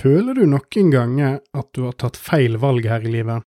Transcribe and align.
Føler 0.00 0.38
du 0.38 0.46
noen 0.48 0.90
ganger 0.94 1.40
at 1.52 1.66
du 1.76 1.82
har 1.84 1.96
tatt 2.00 2.16
feil 2.16 2.56
valg 2.62 2.86
her 2.88 3.04
i 3.04 3.10
livet? 3.18 3.44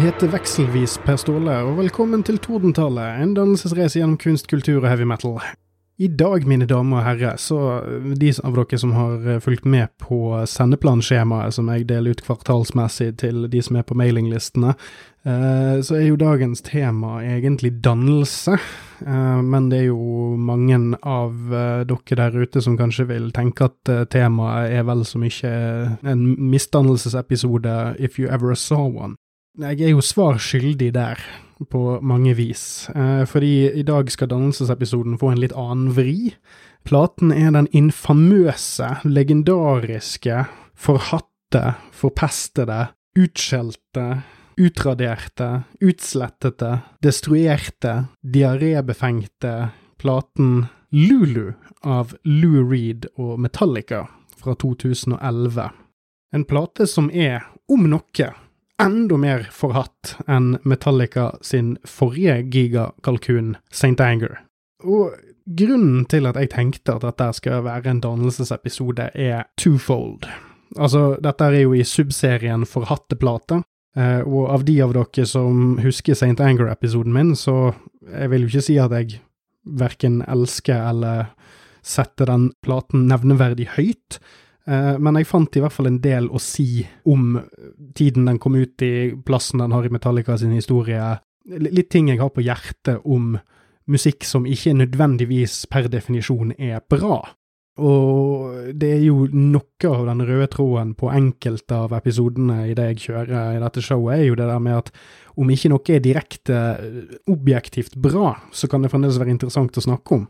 Heter 0.00 0.30
vekselvis 0.32 0.94
Per 1.04 1.18
Ståle, 1.20 1.58
og 1.66 1.74
velkommen 1.76 2.22
til 2.24 2.38
Tordentallet, 2.40 3.18
en 3.20 3.34
dannelsesreise 3.36 3.98
gjennom 3.98 4.16
kunst, 4.20 4.46
kultur 4.48 4.78
og 4.78 4.86
heavy 4.88 5.04
metal. 5.04 5.36
I 6.00 6.08
dag, 6.08 6.46
mine 6.48 6.64
damer 6.64 7.02
og 7.02 7.04
herrer, 7.04 7.36
så 7.36 7.58
de 8.16 8.30
av 8.40 8.56
dere 8.56 8.80
som 8.80 8.94
har 8.96 9.28
eh, 9.28 9.40
fulgt 9.44 9.68
med 9.68 9.92
på 10.00 10.38
sendeplanskjemaet 10.48 11.52
som 11.52 11.68
jeg 11.68 11.84
deler 11.90 12.16
ut 12.16 12.24
kvartalsmessig 12.24 13.10
til 13.20 13.44
de 13.52 13.60
som 13.60 13.76
er 13.76 13.84
på 13.84 13.98
mailinglistene, 14.00 14.72
eh, 15.28 15.76
så 15.84 15.98
er 15.98 16.06
jo 16.06 16.20
dagens 16.22 16.64
tema 16.64 17.18
egentlig 17.20 17.74
dannelse. 17.84 18.56
Eh, 19.04 19.40
men 19.44 19.68
det 19.68 19.82
er 19.82 19.88
jo 19.90 20.32
mange 20.40 20.80
av 21.04 21.36
dere 21.52 22.22
der 22.24 22.40
ute 22.40 22.64
som 22.64 22.80
kanskje 22.80 23.10
vil 23.12 23.32
tenke 23.36 23.68
at 23.68 23.96
temaet 24.16 24.72
er 24.80 24.88
vel 24.88 25.04
så 25.04 25.20
mye 25.20 25.56
en 26.00 26.30
misdannelsesepisode 26.40 27.98
if 28.00 28.16
you 28.16 28.32
ever 28.32 28.56
saw 28.56 28.88
one. 28.88 29.18
Jeg 29.60 29.82
er 29.84 29.90
jo 29.92 30.00
svar 30.00 30.38
skyldig 30.40 30.94
der, 30.94 31.20
på 31.68 31.98
mange 32.00 32.32
vis, 32.38 32.88
eh, 32.96 33.26
fordi 33.28 33.68
i 33.76 33.82
dag 33.84 34.08
skal 34.08 34.30
dannelsesepisoden 34.30 35.18
få 35.20 35.34
en 35.34 35.42
litt 35.42 35.52
annen 35.52 35.90
vri. 35.92 36.32
Platen 36.88 37.28
er 37.28 37.52
den 37.52 37.68
infamøse, 37.76 38.88
legendariske, 39.04 40.46
forhatte, 40.72 41.74
forpestede, 41.92 42.86
utskjelte, 43.20 44.06
utraderte, 44.56 45.50
utslettete, 45.84 46.72
destruerte, 47.04 48.06
diarébefengte 48.24 49.54
platen 50.00 50.70
Lulu 50.90 51.52
av 51.84 52.16
Lou 52.24 52.64
Reed 52.64 53.10
og 53.20 53.36
Metallica 53.44 54.06
fra 54.40 54.56
2011. 54.56 55.68
En 56.32 56.48
plate 56.48 56.88
som 56.88 57.12
er, 57.12 57.44
om 57.68 57.84
noe, 57.92 58.32
enda 58.80 59.16
mer 59.20 59.46
forhatt 59.54 60.16
enn 60.30 60.54
Metallica 60.68 61.30
sin 61.44 61.74
forrige 61.84 62.40
gigakalkun, 62.52 63.56
St. 63.72 64.00
Anger. 64.00 64.40
Og 64.84 65.16
grunnen 65.44 66.06
til 66.10 66.28
at 66.30 66.38
jeg 66.40 66.52
tenkte 66.54 66.96
at 66.96 67.04
dette 67.04 67.30
skal 67.40 67.64
være 67.66 67.92
en 67.92 68.02
dannelsesepisode, 68.04 69.10
er 69.14 69.48
twofold. 69.60 70.28
Altså, 70.78 71.16
dette 71.22 71.48
er 71.50 71.64
jo 71.64 71.74
i 71.74 71.84
subserien 71.86 72.66
Forhatte 72.68 73.18
plate, 73.18 73.62
eh, 73.96 74.20
og 74.22 74.52
av 74.54 74.64
de 74.64 74.76
av 74.84 74.94
dere 74.94 75.26
som 75.26 75.78
husker 75.82 76.14
St. 76.14 76.38
Anger-episoden 76.38 77.14
min, 77.14 77.34
så 77.36 77.72
jeg 78.06 78.30
vil 78.30 78.46
jo 78.46 78.52
ikke 78.52 78.68
si 78.68 78.78
at 78.78 78.94
jeg 78.94 79.20
verken 79.66 80.20
elsker 80.30 80.86
eller 80.92 81.32
setter 81.82 82.28
den 82.28 82.50
platen 82.64 83.08
nevneverdig 83.10 83.70
høyt, 83.76 84.20
men 84.70 85.16
jeg 85.18 85.26
fant 85.26 85.56
i 85.58 85.62
hvert 85.64 85.74
fall 85.74 85.88
en 85.90 85.98
del 86.02 86.28
å 86.30 86.38
si 86.38 86.84
om 87.10 87.32
tiden 87.98 88.28
den 88.28 88.38
kom 88.38 88.54
ut 88.54 88.84
i, 88.86 89.10
plassen 89.26 89.58
den 89.62 89.74
har 89.74 89.86
i 89.86 89.90
Metallica 89.90 90.36
sin 90.38 90.54
historie, 90.54 91.16
litt 91.50 91.90
ting 91.90 92.10
jeg 92.12 92.20
har 92.20 92.30
på 92.30 92.44
hjertet 92.44 93.02
om 93.02 93.34
musikk 93.90 94.24
som 94.28 94.46
ikke 94.46 94.76
nødvendigvis 94.78 95.64
per 95.70 95.90
definisjon 95.90 96.54
er 96.58 96.82
bra. 96.86 97.18
Og 97.80 98.74
det 98.76 98.90
er 98.98 99.04
jo 99.06 99.24
noe 99.32 99.88
av 99.88 100.04
den 100.10 100.24
røde 100.28 100.48
tråden 100.52 100.92
på 100.98 101.08
enkelte 101.14 101.78
av 101.86 101.94
episodene 101.96 102.66
i 102.68 102.74
det 102.76 102.90
jeg 102.90 103.04
kjører 103.06 103.56
i 103.56 103.62
dette 103.62 103.84
showet, 103.84 104.18
er 104.18 104.26
jo 104.28 104.36
det 104.36 104.48
der 104.50 104.60
med 104.62 104.82
at 104.82 104.90
om 105.40 105.52
ikke 105.54 105.70
noe 105.72 105.94
er 105.94 106.02
direkte 106.04 106.58
objektivt 107.30 107.96
bra, 107.96 108.34
så 108.52 108.68
kan 108.68 108.84
det 108.84 108.90
fremdeles 108.92 109.20
være 109.20 109.32
interessant 109.32 109.78
å 109.78 109.86
snakke 109.86 110.18
om. 110.18 110.26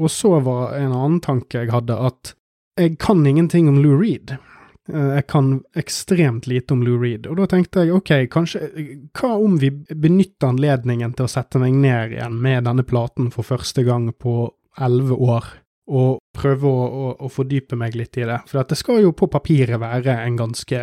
Og 0.00 0.12
så 0.12 0.36
var 0.44 0.76
en 0.78 0.94
annen 0.94 1.18
tanke 1.24 1.64
jeg 1.64 1.72
hadde, 1.72 1.96
at 1.96 2.36
jeg 2.80 2.98
kan 2.98 3.26
ingenting 3.26 3.68
om 3.68 3.78
Lou 3.82 3.96
Reed. 4.00 4.36
Eh, 4.88 5.08
jeg 5.14 5.26
kan 5.26 5.62
ekstremt 5.78 6.46
lite 6.46 6.74
om 6.74 6.82
Lou 6.82 6.98
Reed, 6.98 7.26
og 7.30 7.38
da 7.38 7.46
tenkte 7.50 7.84
jeg 7.84 7.94
ok, 7.94 8.12
kanskje 8.32 8.68
Hva 9.14 9.36
om 9.38 9.58
vi 9.62 9.70
benytter 9.70 10.50
anledningen 10.50 11.14
til 11.14 11.28
å 11.28 11.30
sette 11.30 11.60
meg 11.62 11.76
ned 11.78 12.16
igjen 12.16 12.38
med 12.42 12.66
denne 12.66 12.84
platen 12.86 13.30
for 13.34 13.46
første 13.46 13.84
gang 13.86 14.10
på 14.12 14.50
elleve 14.82 15.18
år, 15.20 15.48
og 15.92 16.18
prøve 16.34 16.68
å, 16.68 16.84
å, 16.88 17.06
å, 17.26 17.30
fordype 17.30 17.76
meg 17.78 17.96
litt 17.98 18.18
i 18.18 18.26
det? 18.26 18.40
For 18.48 18.64
det 18.66 18.78
skal 18.80 19.02
jo 19.04 19.14
på 19.14 19.28
papiret 19.30 19.80
være 19.82 20.16
ganske, 20.38 20.82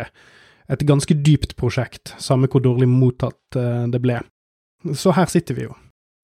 et 0.70 0.86
ganske 0.86 1.16
dypt 1.18 1.56
prosjekt, 1.58 2.14
samme 2.22 2.48
hvor 2.48 2.62
dårlig 2.64 2.88
mottatt 2.88 3.58
uh, 3.58 3.88
det 3.90 4.00
ble. 4.00 4.20
Så 4.94 5.12
her 5.16 5.26
sitter 5.28 5.58
vi 5.58 5.66
jo. 5.66 5.74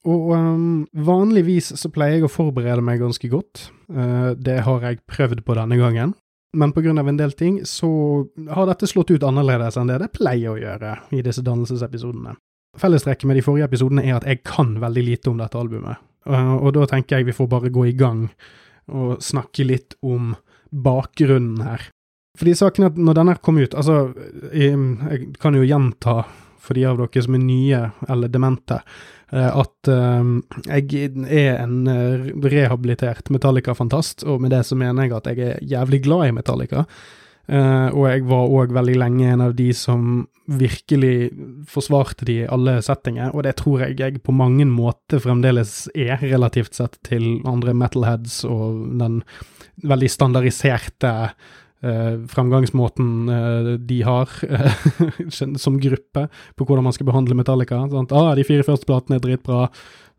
Og 0.07 0.31
um, 0.31 0.85
vanligvis 0.95 1.73
så 1.81 1.91
pleier 1.91 2.21
jeg 2.21 2.29
å 2.29 2.31
forberede 2.31 2.85
meg 2.85 3.03
ganske 3.03 3.31
godt. 3.31 3.69
Uh, 3.91 4.37
det 4.39 4.61
har 4.67 4.85
jeg 4.87 5.03
prøvd 5.11 5.43
på 5.47 5.57
denne 5.59 5.79
gangen. 5.81 6.15
Men 6.57 6.73
av 6.73 7.09
en 7.09 7.19
del 7.19 7.33
ting 7.37 7.59
så 7.67 7.89
har 8.55 8.69
dette 8.71 8.89
slått 8.89 9.11
ut 9.11 9.25
annerledes 9.27 9.77
enn 9.77 9.91
det 9.91 9.99
det 10.01 10.13
pleier 10.15 10.55
å 10.55 10.61
gjøre 10.61 10.95
i 11.13 11.21
disse 11.27 11.43
dannelsesepisodene. 11.45 12.37
Fellestrekket 12.79 13.27
med 13.29 13.37
de 13.37 13.45
forrige 13.45 13.67
episodene 13.67 14.05
er 14.07 14.17
at 14.17 14.29
jeg 14.29 14.45
kan 14.47 14.77
veldig 14.81 15.05
lite 15.05 15.33
om 15.33 15.43
dette 15.43 15.59
albumet. 15.59 16.01
Uh, 16.27 16.55
og 16.61 16.73
da 16.79 16.87
tenker 16.91 17.19
jeg 17.19 17.29
vi 17.29 17.37
får 17.37 17.51
bare 17.51 17.75
gå 17.75 17.89
i 17.91 17.97
gang 17.99 18.29
og 18.87 19.19
snakke 19.25 19.67
litt 19.67 19.99
om 20.07 20.37
bakgrunnen 20.71 21.61
her. 21.67 21.91
Fordi 22.39 22.55
saken 22.55 22.85
er 22.85 22.93
at 22.93 22.99
når 23.01 23.17
denne 23.17 23.35
kom 23.41 23.57
ut 23.57 23.75
Altså, 23.75 24.11
jeg, 24.53 24.77
jeg 24.77 25.29
kan 25.41 25.57
jo 25.57 25.65
gjenta 25.65 26.19
for 26.67 26.79
de 26.79 26.85
av 26.91 26.99
dere 26.99 27.23
som 27.23 27.39
er 27.39 27.45
nye 27.47 27.83
eller 28.11 28.33
demente, 28.33 28.83
Eh, 29.35 29.51
at 29.59 29.91
ehm, 29.91 30.39
jeg 30.69 31.17
er 31.27 31.57
en 31.59 31.87
eh, 31.91 32.29
rehabilitert 32.47 33.31
Metallica-fantast, 33.35 34.23
og 34.27 34.43
med 34.45 34.55
det 34.55 34.63
så 34.69 34.79
mener 34.79 35.09
jeg 35.09 35.17
at 35.17 35.31
jeg 35.33 35.43
er 35.43 35.65
jævlig 35.67 36.05
glad 36.07 36.29
i 36.29 36.35
Metallica. 36.37 36.89
Og 37.47 38.01
jeg 38.11 38.25
var 38.27 38.53
òg 38.59 38.73
veldig 38.75 38.95
lenge 38.99 39.27
en 39.31 39.43
av 39.45 39.53
de 39.55 39.69
som 39.71 40.25
virkelig 40.51 41.29
forsvarte 41.71 42.27
de 42.27 42.41
i 42.41 42.49
alle 42.51 42.81
settinger, 42.83 43.31
og 43.31 43.45
det 43.47 43.53
tror 43.61 43.85
jeg 43.85 44.01
jeg 44.01 44.23
på 44.27 44.35
mange 44.35 44.67
måter 44.67 45.23
fremdeles 45.23 45.85
er, 45.95 46.17
relativt 46.25 46.75
sett 46.75 46.99
til 47.07 47.37
andre 47.47 47.71
metalheads 47.79 48.41
og 48.51 48.81
den 48.99 49.21
veldig 49.87 50.11
standardiserte 50.11 51.13
eh, 51.83 52.17
fremgangsmåten 52.33 53.29
eh, 53.29 53.71
de 53.79 54.01
har 54.07 54.33
som 55.65 55.79
gruppe 55.83 56.27
på 56.57 56.65
hvordan 56.67 56.87
man 56.89 56.97
skal 56.97 57.09
behandle 57.11 57.39
Metallica. 57.39 57.83
Sant? 57.93 58.15
Ah, 58.17 58.35
de 58.37 58.47
fire 58.47 58.67
første 58.67 58.89
platene 58.89 59.21
er 59.21 59.25
dritbra. 59.25 59.67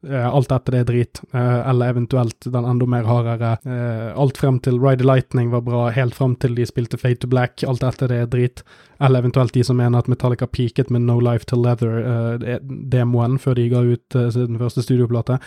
Eh, 0.05 0.35
alt 0.35 0.51
etter 0.53 0.75
det 0.75 0.79
er 0.83 0.89
drit, 0.91 1.21
eh, 1.33 1.69
eller 1.69 1.89
eventuelt 1.89 2.45
den 2.45 2.65
enda 2.69 2.85
mer 2.85 3.07
hardere. 3.09 3.57
Eh, 3.65 4.11
alt 4.13 4.37
frem 4.37 4.59
til 4.61 4.77
Ride 4.79 5.01
the 5.01 5.07
Lightning 5.07 5.49
var 5.49 5.63
bra, 5.65 5.87
helt 5.89 6.13
frem 6.15 6.35
til 6.37 6.53
de 6.55 6.67
spilte 6.69 6.99
Fade 7.01 7.23
to 7.23 7.27
Black. 7.27 7.63
Alt 7.65 7.81
etter 7.83 8.07
det 8.07 8.19
er 8.21 8.29
drit. 8.29 8.61
Eller 9.01 9.19
eventuelt 9.19 9.53
de 9.53 9.63
som 9.63 9.77
mener 9.77 9.99
at 9.99 10.07
Metallica 10.09 10.47
peaket 10.49 10.89
med 10.89 11.01
No 11.05 11.19
Life 11.19 11.45
to 11.45 11.57
Leather-demoen 11.61 13.35
uh, 13.35 13.41
før 13.41 13.53
de 13.53 13.67
ga 13.69 13.81
ut 13.85 14.17
sin 14.33 14.57
første 14.57 14.81
studioplate. 14.81 15.37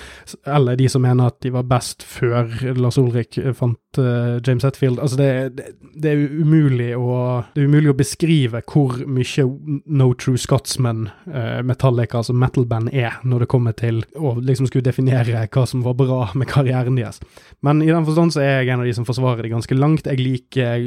Eller 0.46 0.78
de 0.78 0.86
som 0.88 1.02
mener 1.02 1.32
at 1.32 1.40
de 1.42 1.50
var 1.50 1.66
best 1.66 2.04
før 2.06 2.46
Lars 2.78 2.98
Ulrik 2.98 3.40
fant 3.58 3.78
James 4.46 4.62
Hetfield. 4.62 5.00
Altså, 5.02 5.16
det, 5.18 5.56
det, 5.58 5.64
det, 5.98 6.12
er 6.12 6.28
umulig 6.30 6.92
å, 6.94 7.42
det 7.56 7.64
er 7.64 7.72
umulig 7.72 7.90
å 7.90 7.98
beskrive 7.98 8.62
hvor 8.62 9.00
mye 9.10 9.48
No 9.90 10.12
True 10.14 10.38
Scotsman 10.38 11.08
Metallica, 11.66 12.20
altså 12.22 12.36
metal-band, 12.38 12.94
er 12.94 13.18
når 13.26 13.48
det 13.48 13.50
kommer 13.50 13.74
til 13.74 14.04
å 14.14 14.36
liksom 14.46 14.68
skulle 14.68 14.86
definere 14.86 15.46
hva 15.46 15.64
som 15.68 15.84
var 15.84 15.96
bra 15.98 16.20
med 16.38 16.48
karrieren 16.50 16.98
deres. 16.98 17.20
Men 17.66 17.82
i 17.84 17.90
den 17.90 18.06
forstand 18.06 18.34
så 18.34 18.44
er 18.44 18.60
jeg 18.60 18.74
en 18.74 18.84
av 18.84 18.88
de 18.88 18.94
som 18.96 19.08
forsvarer 19.08 19.44
det 19.44 19.54
ganske 19.54 19.76
langt. 19.78 20.08
Jeg 20.08 20.20
liker 20.20 20.86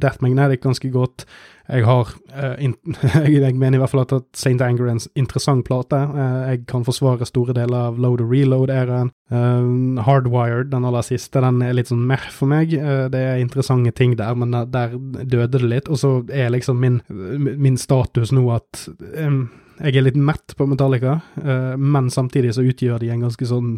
Death 0.00 0.22
Magnetic 0.24 0.62
ganske 0.64 0.90
godt. 0.94 1.26
Jeg 1.64 1.86
har 1.88 2.10
uh, 2.36 2.60
jeg 3.32 3.54
mener 3.56 3.78
i 3.78 3.80
hvert 3.80 3.92
fall 3.92 4.02
at 4.04 4.12
St. 4.36 4.60
Anger 4.60 4.84
er 4.84 4.92
en 4.92 5.00
interessant 5.16 5.64
plate. 5.64 5.96
Uh, 5.96 6.50
jeg 6.50 6.66
kan 6.68 6.84
forsvare 6.84 7.24
store 7.28 7.56
deler 7.56 7.88
av 7.88 7.98
Load 7.98 8.20
og 8.20 8.32
Reload-æraen. 8.34 9.12
Uh, 9.32 10.02
Hardwired, 10.04 10.70
den 10.74 10.84
aller 10.84 11.06
siste, 11.06 11.40
den 11.40 11.62
er 11.64 11.72
litt 11.76 11.88
sånn 11.88 12.04
mer 12.06 12.28
for 12.34 12.50
meg. 12.52 12.74
det 12.74 13.20
er 13.20 13.40
interessante 13.40 13.94
ting 13.96 14.18
der, 14.20 14.36
men 14.36 14.52
der 14.52 14.98
døde 15.24 15.58
det 15.58 15.64
litt. 15.64 15.88
Og 15.88 16.00
så 16.00 16.14
er 16.28 16.52
liksom 16.52 16.80
min, 16.80 17.00
min 17.08 17.80
status 17.80 18.32
nå 18.34 18.44
at 18.52 18.84
um, 19.16 19.46
jeg 19.80 19.98
er 19.98 20.04
litt 20.06 20.18
mett 20.18 20.54
på 20.56 20.66
Metallica, 20.70 21.18
uh, 21.42 21.74
men 21.80 22.10
samtidig 22.12 22.54
så 22.54 22.64
utgjør 22.66 23.00
de 23.02 23.10
en 23.10 23.24
ganske 23.26 23.48
sånn 23.48 23.70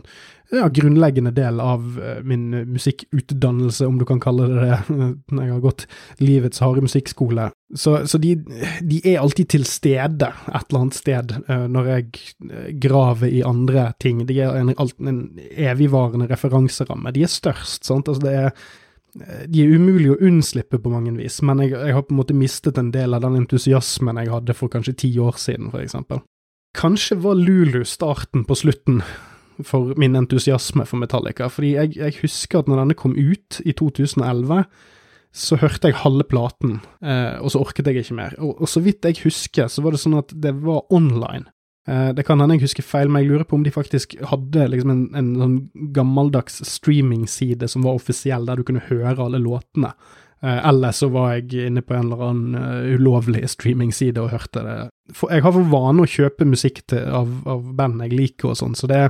ja, 0.53 0.69
grunnleggende 0.71 1.33
del 1.35 1.61
av 1.63 1.85
uh, 1.97 2.19
min 2.27 2.51
musikkutdannelse, 2.73 3.87
om 3.89 3.99
du 4.01 4.05
kan 4.09 4.21
kalle 4.23 4.49
det 4.51 4.63
det, 4.67 4.79
når 5.33 5.43
jeg 5.43 5.55
har 5.55 5.65
gått 5.65 5.87
livets 6.23 6.63
harde 6.65 6.85
musikkskole. 6.85 7.49
Så, 7.75 7.99
så 8.07 8.21
de, 8.23 8.37
de, 8.83 9.01
er 9.03 9.21
alltid 9.23 9.51
til 9.57 9.67
stede 9.69 10.31
et 10.31 10.69
eller 10.69 10.83
annet 10.85 11.01
sted 11.01 11.37
uh, 11.49 11.67
når 11.73 11.93
jeg 11.95 12.81
graver 12.83 13.33
i 13.33 13.45
andre 13.47 13.91
ting. 14.03 14.27
De 14.29 14.41
er 14.43 14.59
en, 14.61 14.75
en 14.77 15.23
evigvarende 15.51 16.29
referanseramme. 16.31 17.15
De 17.17 17.25
er 17.25 17.33
størst, 17.33 17.87
sant. 17.89 18.09
Altså, 18.13 18.27
det 18.29 18.37
er 18.45 18.53
de 19.49 19.63
er 19.63 19.77
umulige 19.77 20.17
å 20.17 20.23
unnslippe 20.29 20.81
på 20.83 20.93
mange 20.93 21.15
vis, 21.17 21.39
men 21.47 21.63
jeg, 21.65 21.75
jeg, 21.75 21.95
har 21.97 22.05
på 22.07 22.15
en 22.15 22.21
måte 22.21 22.37
mistet 22.37 22.81
en 22.81 22.91
del 22.95 23.17
av 23.17 23.25
den 23.25 23.39
entusiasmen 23.41 24.21
jeg 24.21 24.33
hadde 24.33 24.57
for 24.57 24.73
kanskje 24.73 24.97
ti 25.05 25.13
år 25.23 25.39
siden, 25.41 25.71
for 25.73 25.85
eksempel. 25.85 26.21
Kanskje 26.77 27.17
var 27.25 27.39
Lulu 27.41 27.81
starten 27.89 28.45
på 28.45 28.59
slutten 28.59 29.01
for 29.65 29.95
min 29.97 30.17
entusiasme 30.19 30.85
for 30.85 31.01
Metallica, 31.01 31.49
fordi 31.53 31.73
jeg, 31.77 31.97
jeg 31.97 32.19
husker 32.21 32.61
at 32.61 32.69
når 32.69 32.83
denne 32.83 32.99
kom 32.99 33.17
ut 33.17 33.61
i 33.65 33.73
2011, 33.73 34.67
så 35.37 35.59
hørte 35.61 35.91
jeg 35.91 36.01
halve 36.01 36.25
platen, 36.29 36.79
eh, 37.05 37.37
og 37.41 37.53
så 37.53 37.61
orket 37.61 37.89
jeg 37.91 38.05
ikke 38.05 38.17
mer. 38.17 38.37
Og, 38.41 38.61
og, 38.61 38.69
så 38.69 38.81
vidt 38.85 39.05
jeg 39.05 39.21
husker, 39.25 39.69
så 39.73 39.85
var 39.85 39.97
det 39.97 40.01
sånn 40.01 40.17
at 40.21 40.33
det 40.33 40.55
var 40.63 40.87
online. 40.95 41.49
Eh, 41.87 42.11
det 42.19 42.27
kan 42.27 42.41
hende 42.43 42.59
jeg 42.59 42.67
husker 42.67 42.87
feil, 42.87 43.11
men 43.11 43.23
jeg 43.23 43.31
lurer 43.31 43.47
på 43.47 43.59
om 43.59 43.65
de 43.67 43.73
faktisk 43.75 44.17
hadde 44.33 44.69
liksom 44.73 44.93
en, 44.93 45.03
en 45.19 45.33
sånn 45.39 45.57
gammeldags 45.95 46.59
streamingside 46.67 47.69
som 47.71 47.87
var 47.87 48.01
offisiell, 48.01 48.47
der 48.49 48.59
du 48.59 48.67
kunne 48.67 48.85
høre 48.89 49.21
alle 49.23 49.43
låtene. 49.43 49.93
Eh, 50.43 50.69
eller 50.69 50.93
så 50.93 51.09
var 51.15 51.37
jeg 51.37 51.71
inne 51.71 51.85
på 51.87 51.95
en 51.97 52.11
eller 52.11 52.27
annen 52.27 52.59
uh, 52.59 52.95
ulovlig 52.99 53.47
streamingside 53.49 54.21
og 54.21 54.35
hørte 54.35 54.67
det. 54.67 54.77
For 55.17 55.33
jeg 55.33 55.47
har 55.47 55.55
for 55.55 55.73
vane 55.73 56.05
å 56.05 56.11
kjøpe 56.11 56.49
musikk 56.49 56.83
til, 56.91 57.07
av, 57.07 57.31
av, 57.49 57.65
band 57.79 58.03
jeg 58.05 58.17
liker 58.19 58.53
og 58.53 58.59
sånn, 58.61 58.77
så 58.77 58.91
det, 58.91 59.01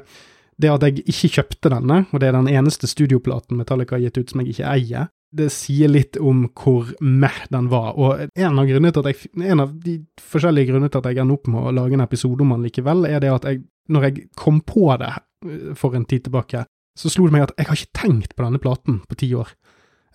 det 0.61 0.71
at 0.71 0.85
jeg 0.87 1.03
ikke 1.03 1.33
kjøpte 1.41 1.73
denne, 1.73 2.05
og 2.13 2.23
det 2.23 2.29
er 2.29 2.37
den 2.37 2.53
eneste 2.53 2.89
studioplaten 2.91 3.59
Metallica 3.59 3.97
har 3.97 4.05
gitt 4.05 4.21
ut 4.21 4.33
som 4.33 4.45
jeg 4.45 4.55
ikke 4.55 4.75
eier, 4.77 5.11
det 5.37 5.49
sier 5.55 5.91
litt 5.91 6.17
om 6.19 6.47
hvor 6.57 6.89
meh 7.05 7.39
den 7.53 7.69
var. 7.73 7.95
Og 7.99 8.27
en 8.27 8.61
av, 8.61 8.69
jeg, 8.69 9.31
en 9.37 9.63
av, 9.63 9.75
de 9.85 9.99
forskjellige 10.21 10.71
grunnene 10.71 10.93
til 10.93 11.03
at 11.03 11.11
jeg 11.11 11.23
ender 11.23 11.39
opp 11.39 11.51
med 11.53 11.69
å 11.69 11.75
lage 11.77 11.99
en 11.99 12.05
episode 12.05 12.45
om 12.45 12.55
den 12.55 12.67
likevel, 12.67 13.07
er 13.09 13.23
det 13.23 13.33
at 13.35 13.49
jeg, 13.51 13.63
når 13.93 14.09
jeg 14.09 14.27
kom 14.39 14.63
på 14.67 14.89
det 15.01 15.13
eh, 15.13 15.71
for 15.79 15.97
en 15.97 16.07
tid 16.09 16.27
tilbake, 16.27 16.65
så 16.97 17.13
slo 17.13 17.29
det 17.29 17.37
meg 17.37 17.47
at 17.47 17.55
jeg 17.59 17.69
har 17.69 17.81
ikke 17.81 18.01
tenkt 18.01 18.37
på 18.37 18.47
denne 18.47 18.61
platen 18.63 19.01
på 19.07 19.19
ti 19.21 19.31
år. 19.37 19.53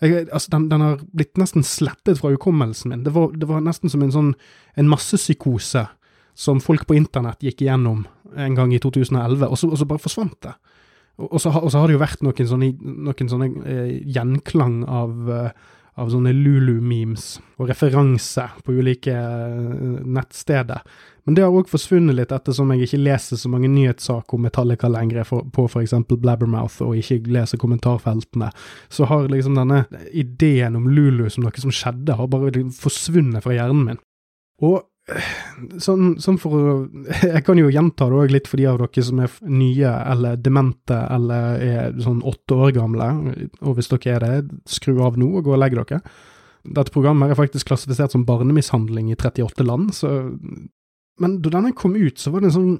Jeg, 0.02 0.26
altså, 0.34 0.50
den, 0.56 0.66
den, 0.72 0.82
har 0.82 1.02
blitt 1.14 1.38
nesten 1.38 1.62
slettet 1.66 2.18
fra 2.18 2.32
hukommelsen 2.32 2.90
min. 2.90 3.04
Det 3.06 3.14
var, 3.14 3.30
det 3.38 3.46
var 3.46 3.62
nesten 3.62 3.92
som 3.92 4.02
en 4.02 4.14
sånn 4.14 4.32
en 4.74 4.90
massepsykose 4.90 5.86
som 6.34 6.62
folk 6.64 6.88
på 6.88 6.96
internett 6.98 7.44
gikk 7.44 7.62
igjennom 7.62 8.06
en 8.40 8.56
gang 8.56 8.72
i 8.74 8.80
2011, 8.82 9.44
og 9.46 9.58
så, 9.60 9.68
og 9.68 9.78
så 9.78 9.86
bare 9.86 10.02
forsvant 10.02 10.38
det. 10.48 10.54
Og 11.20 11.38
så, 11.40 11.52
og 11.52 11.70
så, 11.70 11.78
har 11.78 11.88
det 11.88 11.98
jo 11.98 12.02
vært 12.02 12.24
noen 12.24 12.48
sånne, 12.48 12.72
noen 12.80 13.30
sånne 13.30 13.48
eh, 13.68 13.94
gjenklang 14.14 14.82
av, 14.88 15.30
eh, 15.30 15.72
av 16.00 16.12
sånne 16.12 16.32
Lulu-memes 16.34 17.26
og 17.60 17.68
referanser 17.68 18.54
på 18.64 18.78
ulike 18.80 19.12
eh, 19.12 19.98
nettsteder. 20.08 20.80
Men 21.22 21.36
det 21.36 21.44
har 21.44 21.54
òg 21.54 21.68
forsvunnet 21.70 22.16
litt 22.18 22.32
ettersom 22.34 22.72
jeg 22.74 22.88
ikke 22.88 23.02
leser 23.04 23.38
så 23.38 23.50
mange 23.52 23.70
nyhetssaker 23.70 24.34
om 24.34 24.42
Metallica 24.42 24.88
lenger 24.90 25.28
for, 25.28 25.46
på 25.54 25.68
f.eks. 25.68 25.94
Blabbermouth, 26.10 26.80
og 26.82 26.96
ikke 26.98 27.20
leser 27.30 27.60
kommentarfeltene. 27.62 28.48
Så 28.90 29.06
har 29.06 29.28
liksom 29.30 29.54
denne 29.60 29.84
ideen 30.10 30.80
om 30.80 30.88
Lulu 30.90 31.28
som 31.30 31.46
noe 31.46 31.62
som 31.62 31.74
skjedde, 31.74 32.16
har 32.18 32.32
bare 32.32 32.64
forsvunnet 32.74 33.44
fra 33.44 33.54
hjernen 33.54 33.84
min. 33.86 34.02
Og 34.62 34.80
Sånn, 35.82 36.12
sånn, 36.22 36.36
for 36.38 36.84
Jeg 37.34 37.42
kan 37.46 37.58
jo 37.58 37.70
gjenta 37.72 38.06
det 38.06 38.18
òg 38.22 38.34
litt 38.34 38.50
for 38.50 38.60
de 38.60 38.68
av 38.70 38.78
dere 38.78 39.02
som 39.04 39.22
er 39.24 39.32
nye 39.50 39.94
eller 40.12 40.36
demente 40.38 40.98
eller 41.10 41.64
er 41.66 41.96
sånn 42.02 42.20
åtte 42.28 42.58
år 42.66 42.76
gamle, 42.76 43.08
og 43.60 43.78
hvis 43.78 43.90
dere 43.90 44.14
er 44.14 44.26
det, 44.26 44.60
skru 44.70 45.00
av 45.02 45.18
nå 45.18 45.32
og 45.40 45.48
gå 45.48 45.56
og 45.56 45.60
legg 45.60 45.74
dere. 45.80 46.00
Dette 46.62 46.94
programmet 46.94 47.32
er 47.32 47.38
faktisk 47.38 47.72
klassifisert 47.72 48.14
som 48.14 48.26
barnemishandling 48.28 49.10
i 49.10 49.18
38 49.18 49.66
land, 49.66 49.90
så 49.96 50.32
Men 51.20 51.42
da 51.44 51.50
denne 51.52 51.74
kom 51.76 51.92
ut, 51.92 52.18
så 52.18 52.30
var 52.32 52.40
det 52.40 52.48
en 52.48 52.54
sånn 52.54 52.76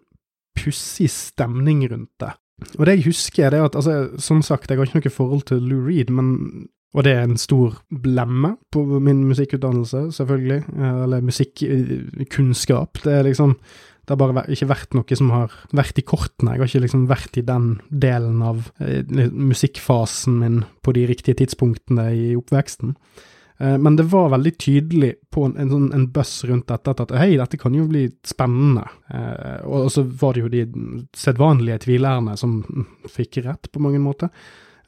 pussig 0.57 1.11
stemning 1.13 1.83
rundt 1.91 2.11
det. 2.19 2.31
Og 2.79 2.87
det 2.87 2.95
jeg 2.97 3.07
husker, 3.11 3.45
er 3.45 3.51
det 3.53 3.61
at 3.61 3.77
altså, 3.77 4.21
som 4.23 4.41
sagt, 4.43 4.71
jeg 4.71 4.79
har 4.79 4.89
ikke 4.89 5.03
noe 5.03 5.13
forhold 5.15 5.45
til 5.51 5.61
Lou 5.61 5.83
Reed, 5.85 6.11
men 6.11 6.69
og 6.93 7.07
det 7.07 7.15
er 7.17 7.25
en 7.25 7.41
stor 7.41 7.79
blemme 8.05 8.57
på 8.73 8.83
min 9.01 9.25
musikkutdannelse, 9.31 10.11
selvfølgelig, 10.19 10.61
eh, 10.77 10.99
eller 11.07 11.25
musikkunnskap. 11.25 13.03
Det 13.05 13.13
er 13.13 13.25
liksom 13.31 13.57
Det 14.03 14.19
har 14.19 14.33
bare 14.33 14.51
ikke 14.51 14.67
vært 14.67 14.95
noe 14.99 15.15
som 15.17 15.29
har 15.31 15.53
vært 15.71 15.99
i 16.01 16.03
kortene. 16.03 16.57
Jeg 16.57 16.59
har 16.59 16.67
ikke 16.67 16.81
liksom 16.83 17.05
vært 17.07 17.37
i 17.39 17.45
den 17.47 17.81
delen 17.89 18.43
av 18.43 18.73
eh, 18.81 19.05
musikkfasen 19.31 20.41
min 20.41 20.65
på 20.83 20.93
de 20.93 21.07
riktige 21.07 21.39
tidspunktene 21.39 22.09
i 22.11 22.33
oppveksten. 22.35 22.97
Eh, 23.61 23.79
men 23.79 23.95
det 23.95 24.09
var 24.11 24.35
veldig 24.35 24.53
tydelig 24.59 25.13
på 25.31 25.45
en, 25.47 25.55
en, 25.55 25.71
sånn, 25.71 25.87
en 25.95 26.09
buss 26.11 26.43
rundt 26.51 26.67
dette 26.67 26.91
at 26.91 27.15
hei, 27.15 27.37
dette 27.39 27.57
kan 27.57 27.79
jo 27.79 27.87
bli 27.87 28.09
spennende. 28.27 28.83
Og 29.71 29.87
så 29.95 30.03
var 30.03 30.35
det 30.35 30.43
jo 30.43 30.51
de 30.51 30.67
sedvanlige 31.15 31.85
tvilerne 31.87 32.35
som 32.37 32.59
fikk 33.07 33.39
rett, 33.47 33.71
på 33.71 33.87
mange 33.87 34.03
måter. 34.03 34.35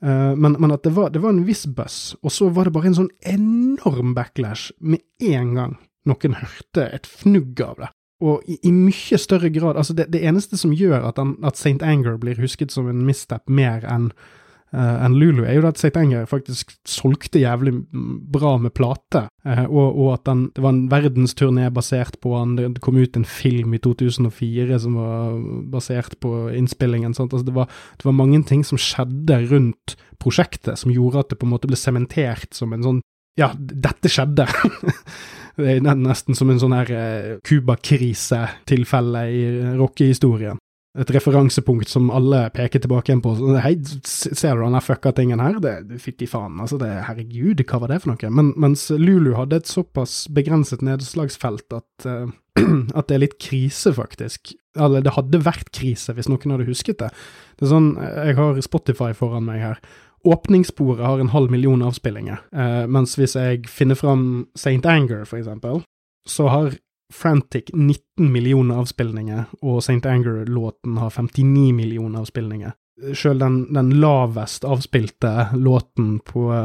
Uh, 0.03 0.35
men, 0.37 0.57
men, 0.59 0.73
at 0.75 0.85
det 0.85 0.95
var, 0.97 1.11
det 1.15 1.23
var 1.23 1.33
en 1.33 1.45
viss 1.47 1.65
buzz, 1.71 2.15
og 2.23 2.33
så 2.35 2.51
var 2.53 2.69
det 2.69 2.75
bare 2.75 2.91
en 2.91 2.99
sånn 2.99 3.13
enorm 3.25 4.15
backlash 4.17 4.73
med 4.81 5.05
en 5.23 5.53
gang 5.57 5.77
noen 6.09 6.37
hørte 6.37 6.89
et 6.93 7.07
fnugg 7.09 7.61
av 7.65 7.79
det. 7.81 7.91
Og 8.25 8.45
i, 8.49 8.59
i 8.69 8.71
mye 8.73 9.19
større 9.19 9.51
grad 9.53 9.77
Altså, 9.81 9.97
det, 9.97 10.07
det 10.15 10.23
eneste 10.25 10.57
som 10.61 10.73
gjør 10.77 11.09
at, 11.11 11.19
at 11.19 11.59
St. 11.59 11.81
Anger 11.83 12.19
blir 12.21 12.39
husket 12.41 12.73
som 12.73 12.87
en 12.89 13.03
misstep 13.07 13.51
mer 13.51 13.85
enn 13.91 14.13
enn 14.75 15.17
Lulu, 15.19 15.45
er 15.47 15.59
jo 15.59 15.67
at. 15.69 15.83
Anger 15.95 16.25
faktisk 16.27 16.73
solgte 16.89 17.39
jævlig 17.39 17.75
bra 18.33 18.57
med 18.59 18.73
plate, 18.75 19.27
uh, 19.47 19.65
og, 19.69 19.99
og, 20.01 20.09
at 20.17 20.25
den, 20.27 20.47
det 20.57 20.65
var 20.65 20.75
en 20.75 20.89
verdensturné 20.91 21.69
basert 21.75 22.19
på 22.25 22.35
han. 22.35 22.57
Det 22.59 22.83
kom 22.83 22.99
ut 22.99 23.17
en 23.17 23.27
film 23.29 23.77
i 23.77 23.83
2004 23.85 24.81
som 24.83 24.99
var 24.99 25.39
basert 25.71 26.19
på 26.25 26.49
innspillingen. 26.57 27.15
Altså, 27.15 27.43
det, 27.45 27.55
var, 27.55 27.71
det 28.01 28.09
var 28.09 28.19
mange 28.19 28.43
ting 28.49 28.65
som 28.67 28.81
skjedde 28.81 29.45
rundt 29.53 29.97
prosjektet 30.23 30.81
som 30.81 30.93
gjorde 30.95 31.23
at 31.23 31.33
det 31.33 31.39
på 31.41 31.47
en 31.47 31.55
måte 31.55 31.71
ble 31.71 31.79
sementert 31.79 32.55
som 32.57 32.73
en 32.75 32.85
sånn 32.85 33.01
ja, 33.39 33.51
dette 33.59 34.11
skjedde. 34.11 34.47
det 35.59 35.79
er 35.81 35.97
nesten 35.99 36.39
som 36.39 36.51
en 36.51 36.61
sånn 36.63 36.75
her 36.77 36.93
Cuba-krisetilfelle 37.47 39.25
i 39.31 39.43
rockehistorien 39.79 40.61
et 40.95 41.11
referansepunkt 41.11 41.91
som 41.91 42.11
alle 42.15 42.45
peker 42.55 42.83
tilbake 42.83 43.11
igjen 43.11 43.23
på. 43.25 43.33
Hei, 43.59 43.75
ser 44.07 44.55
du 44.55 44.63
den 44.63 44.79
fucka 44.85 45.11
tingen 45.17 45.43
her? 45.43 45.57
Det 45.63 45.99
Fytti 46.03 46.29
faen, 46.31 46.61
altså. 46.63 46.79
Det, 46.79 46.91
herregud, 47.09 47.65
hva 47.67 47.81
var 47.83 47.91
det 47.91 48.01
for 48.05 48.13
noe? 48.13 48.31
Men, 48.31 48.53
mens 48.63 48.87
Lulu 48.95 49.33
hadde 49.35 49.59
et 49.59 49.71
såpass 49.71 50.25
begrenset 50.35 50.85
nedslagsfelt 50.87 51.75
at, 51.75 52.07
uh, 52.07 52.31
at 52.99 53.11
det 53.11 53.17
er 53.17 53.25
litt 53.25 53.37
krise, 53.43 53.91
faktisk. 53.97 54.55
Eller 54.79 55.03
det 55.03 55.17
hadde 55.19 55.43
vært 55.43 55.73
krise, 55.75 56.15
hvis 56.15 56.31
noen 56.31 56.55
hadde 56.55 56.71
husket 56.71 57.03
det. 57.03 57.11
Det 57.59 57.67
er 57.67 57.75
sånn, 57.75 57.93
Jeg 57.99 58.39
har 58.39 58.63
Spotify 58.63 59.11
foran 59.19 59.49
meg 59.51 59.65
her. 59.65 59.83
Åpningssporet 60.25 61.03
har 61.05 61.21
en 61.21 61.35
halv 61.35 61.51
million 61.53 61.83
avspillinger, 61.85 62.39
uh, 62.55 62.87
mens 62.87 63.19
hvis 63.19 63.35
jeg 63.35 63.67
finner 63.67 63.99
fram 63.99 64.47
St. 64.55 64.79
Anger, 64.87 65.27
for 65.27 65.43
eksempel, 65.43 65.83
så 66.25 66.47
har 66.49 66.79
Frantic 67.15 67.71
19 67.73 68.33
millioner 68.33 68.81
avspillinger, 68.83 69.45
og 69.63 69.79
St. 69.83 70.03
Anger-låten 70.07 70.99
har 70.99 71.13
59 71.15 71.71
millioner 71.77 72.25
avspillinger. 72.25 72.75
Sjøl 73.15 73.41
den, 73.43 73.57
den, 73.75 73.89
lavest 73.99 74.65
avspilte 74.71 75.49
låten 75.59 76.21
på 76.23 76.45
uh, 76.53 76.59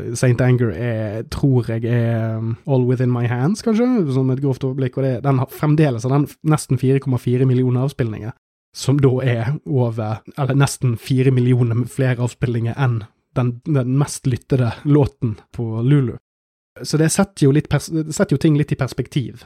eh, 0.00 0.12
St. 0.16 0.40
Anger 0.40 0.70
er, 0.72 1.18
tror 1.32 1.68
jeg 1.68 1.84
er 1.84 2.38
um, 2.40 2.54
All 2.64 2.86
Within 2.88 3.12
My 3.12 3.26
Hands, 3.28 3.60
kanskje, 3.64 3.86
som 4.16 4.32
et 4.32 4.40
grovt 4.40 4.64
overblikk. 4.64 4.96
og 4.96 5.04
det, 5.04 5.18
Den 5.26 5.42
har 5.42 5.52
fremdeles 5.52 6.08
den 6.08 6.28
nesten 6.48 6.80
4,4 6.80 7.44
millioner 7.44 7.84
avspillinger, 7.84 8.32
som 8.74 8.96
da 8.98 9.12
er 9.22 9.52
over 9.66 10.22
Eller 10.38 10.56
nesten 10.56 10.96
4 10.96 11.30
millioner 11.30 11.84
flere 11.84 12.24
avspillinger 12.24 12.80
enn 12.80 13.02
den, 13.36 13.58
den 13.66 13.98
mest 13.98 14.26
lyttede 14.26 14.72
låten 14.84 15.36
på 15.52 15.82
Lulu. 15.82 16.16
Så 16.82 16.98
det 16.98 17.10
setter 17.12 17.46
jo, 17.46 17.52
setter 17.54 18.34
jo 18.34 18.40
ting 18.40 18.56
litt 18.58 18.72
i 18.72 18.78
perspektiv. 18.78 19.44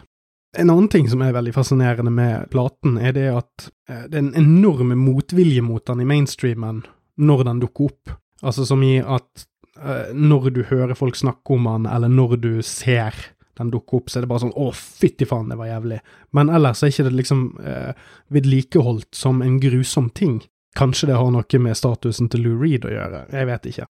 En 0.56 0.70
annen 0.70 0.88
ting 0.88 1.08
som 1.10 1.20
er 1.22 1.34
veldig 1.36 1.52
fascinerende 1.52 2.10
med 2.10 2.48
platen, 2.52 2.96
er 2.96 3.12
det 3.12 3.26
at 3.34 3.68
eh, 3.90 4.06
det 4.08 4.16
er 4.16 4.22
en 4.22 4.38
enorm 4.38 4.94
motvilje 4.96 5.62
mot 5.62 5.84
den 5.86 6.00
i 6.00 6.08
mainstreamen 6.08 6.84
når 7.20 7.44
den 7.50 7.60
dukker 7.60 7.90
opp. 7.90 8.14
Altså 8.42 8.64
som 8.64 8.82
i 8.86 9.00
at 9.02 9.48
uh, 9.82 10.14
når 10.14 10.52
du 10.54 10.62
hører 10.70 10.94
folk 10.94 11.18
snakke 11.18 11.56
om 11.56 11.66
den, 11.66 11.88
eller 11.90 12.08
når 12.08 12.36
du 12.38 12.52
ser 12.62 13.16
den 13.58 13.72
dukker 13.74 13.98
opp, 13.98 14.10
så 14.10 14.18
er 14.18 14.24
det 14.24 14.30
bare 14.30 14.44
sånn 14.46 14.54
'å, 14.54 14.70
fytti 14.72 15.26
faen, 15.26 15.50
det 15.50 15.58
var 15.58 15.66
jævlig'. 15.66 16.00
Men 16.32 16.48
ellers 16.54 16.82
er 16.82 16.92
ikke 16.92 17.08
det 17.08 17.16
liksom 17.18 17.40
eh, 17.58 17.92
vedlikeholdt 18.30 19.10
som 19.18 19.42
en 19.42 19.58
grusom 19.58 20.10
ting. 20.14 20.38
Kanskje 20.78 21.10
det 21.10 21.18
har 21.18 21.30
noe 21.34 21.58
med 21.58 21.76
statusen 21.76 22.30
til 22.30 22.46
Lou 22.46 22.60
Reed 22.62 22.86
å 22.86 22.94
gjøre, 22.94 23.26
jeg 23.34 23.46
vet 23.50 23.66
ikke. 23.66 23.88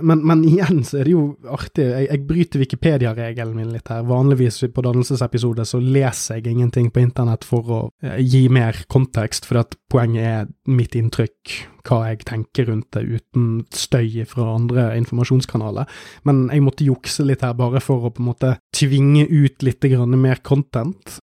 Men, 0.00 0.22
men, 0.26 0.42
igjen 0.44 0.82
så 0.84 1.00
er 1.00 1.08
det 1.08 1.12
jo 1.14 1.22
artig. 1.52 1.84
Jeg, 1.86 2.08
jeg 2.10 2.22
bryter 2.28 2.62
Wikipedia-regelen 2.62 3.56
min 3.56 3.72
litt 3.74 3.88
her. 3.92 4.04
Vanligvis 4.08 4.60
på 4.74 4.84
dannelsesepisoder 4.84 5.68
så 5.68 5.80
leser 5.82 6.40
jeg 6.40 6.52
ingenting 6.52 6.90
på 6.92 7.02
internett 7.04 7.46
for 7.46 7.72
å 7.72 7.80
eh, 8.04 8.18
gi 8.20 8.46
mer 8.52 8.82
kontekst, 8.92 9.48
for 9.48 9.62
at 9.62 9.76
poenget 9.92 10.26
er 10.26 10.50
mitt 10.68 10.96
inntrykk, 10.98 11.54
hva 11.86 12.00
jeg 12.10 12.24
tenker 12.28 12.68
rundt 12.70 12.90
det, 12.96 13.04
uten 13.06 13.62
støy 13.74 14.24
fra 14.28 14.50
andre 14.56 14.88
informasjonskanaler. 15.00 15.88
Men 16.28 16.46
jeg 16.52 16.66
måtte 16.66 16.88
jukse 16.88 17.26
litt 17.26 17.46
her 17.46 17.56
bare 17.58 17.82
for 17.84 18.08
å 18.08 18.12
på 18.12 18.24
en 18.24 18.30
måte 18.32 18.56
tvinge 18.76 19.28
ut 19.30 19.64
litt 19.66 19.88
mer 20.16 20.42
content. 20.44 21.18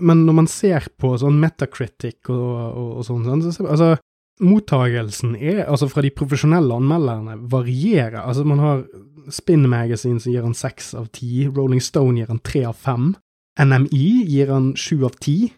Men 0.00 0.24
når 0.26 0.36
man 0.36 0.48
ser 0.50 0.86
på 1.00 1.16
sånn 1.18 1.40
Metacritic 1.40 2.30
og, 2.30 2.36
og, 2.70 2.90
og 3.00 3.06
sånn, 3.06 3.42
så, 3.50 3.66
altså, 3.66 3.94
mottagelsen 4.40 5.34
er, 5.36 5.64
altså 5.68 5.88
fra 5.90 6.02
de 6.04 6.12
profesjonelle 6.14 6.76
anmelderne, 6.80 7.38
varierer. 7.52 8.20
Altså 8.22 8.44
man 8.48 8.62
har 8.62 8.84
Spin 9.30 9.66
Magazine 9.68 10.20
som 10.20 10.32
gir 10.32 10.46
han 10.46 10.56
seks 10.56 10.94
av 10.98 11.10
ti, 11.14 11.46
Rolling 11.48 11.82
Stone 11.84 12.20
gir 12.20 12.30
han 12.32 12.42
tre 12.44 12.64
av 12.68 12.78
fem, 12.80 13.12
NMI 13.60 14.06
gir 14.30 14.52
han 14.52 14.72
sju 14.78 15.02
av 15.08 15.16
ti, 15.20 15.50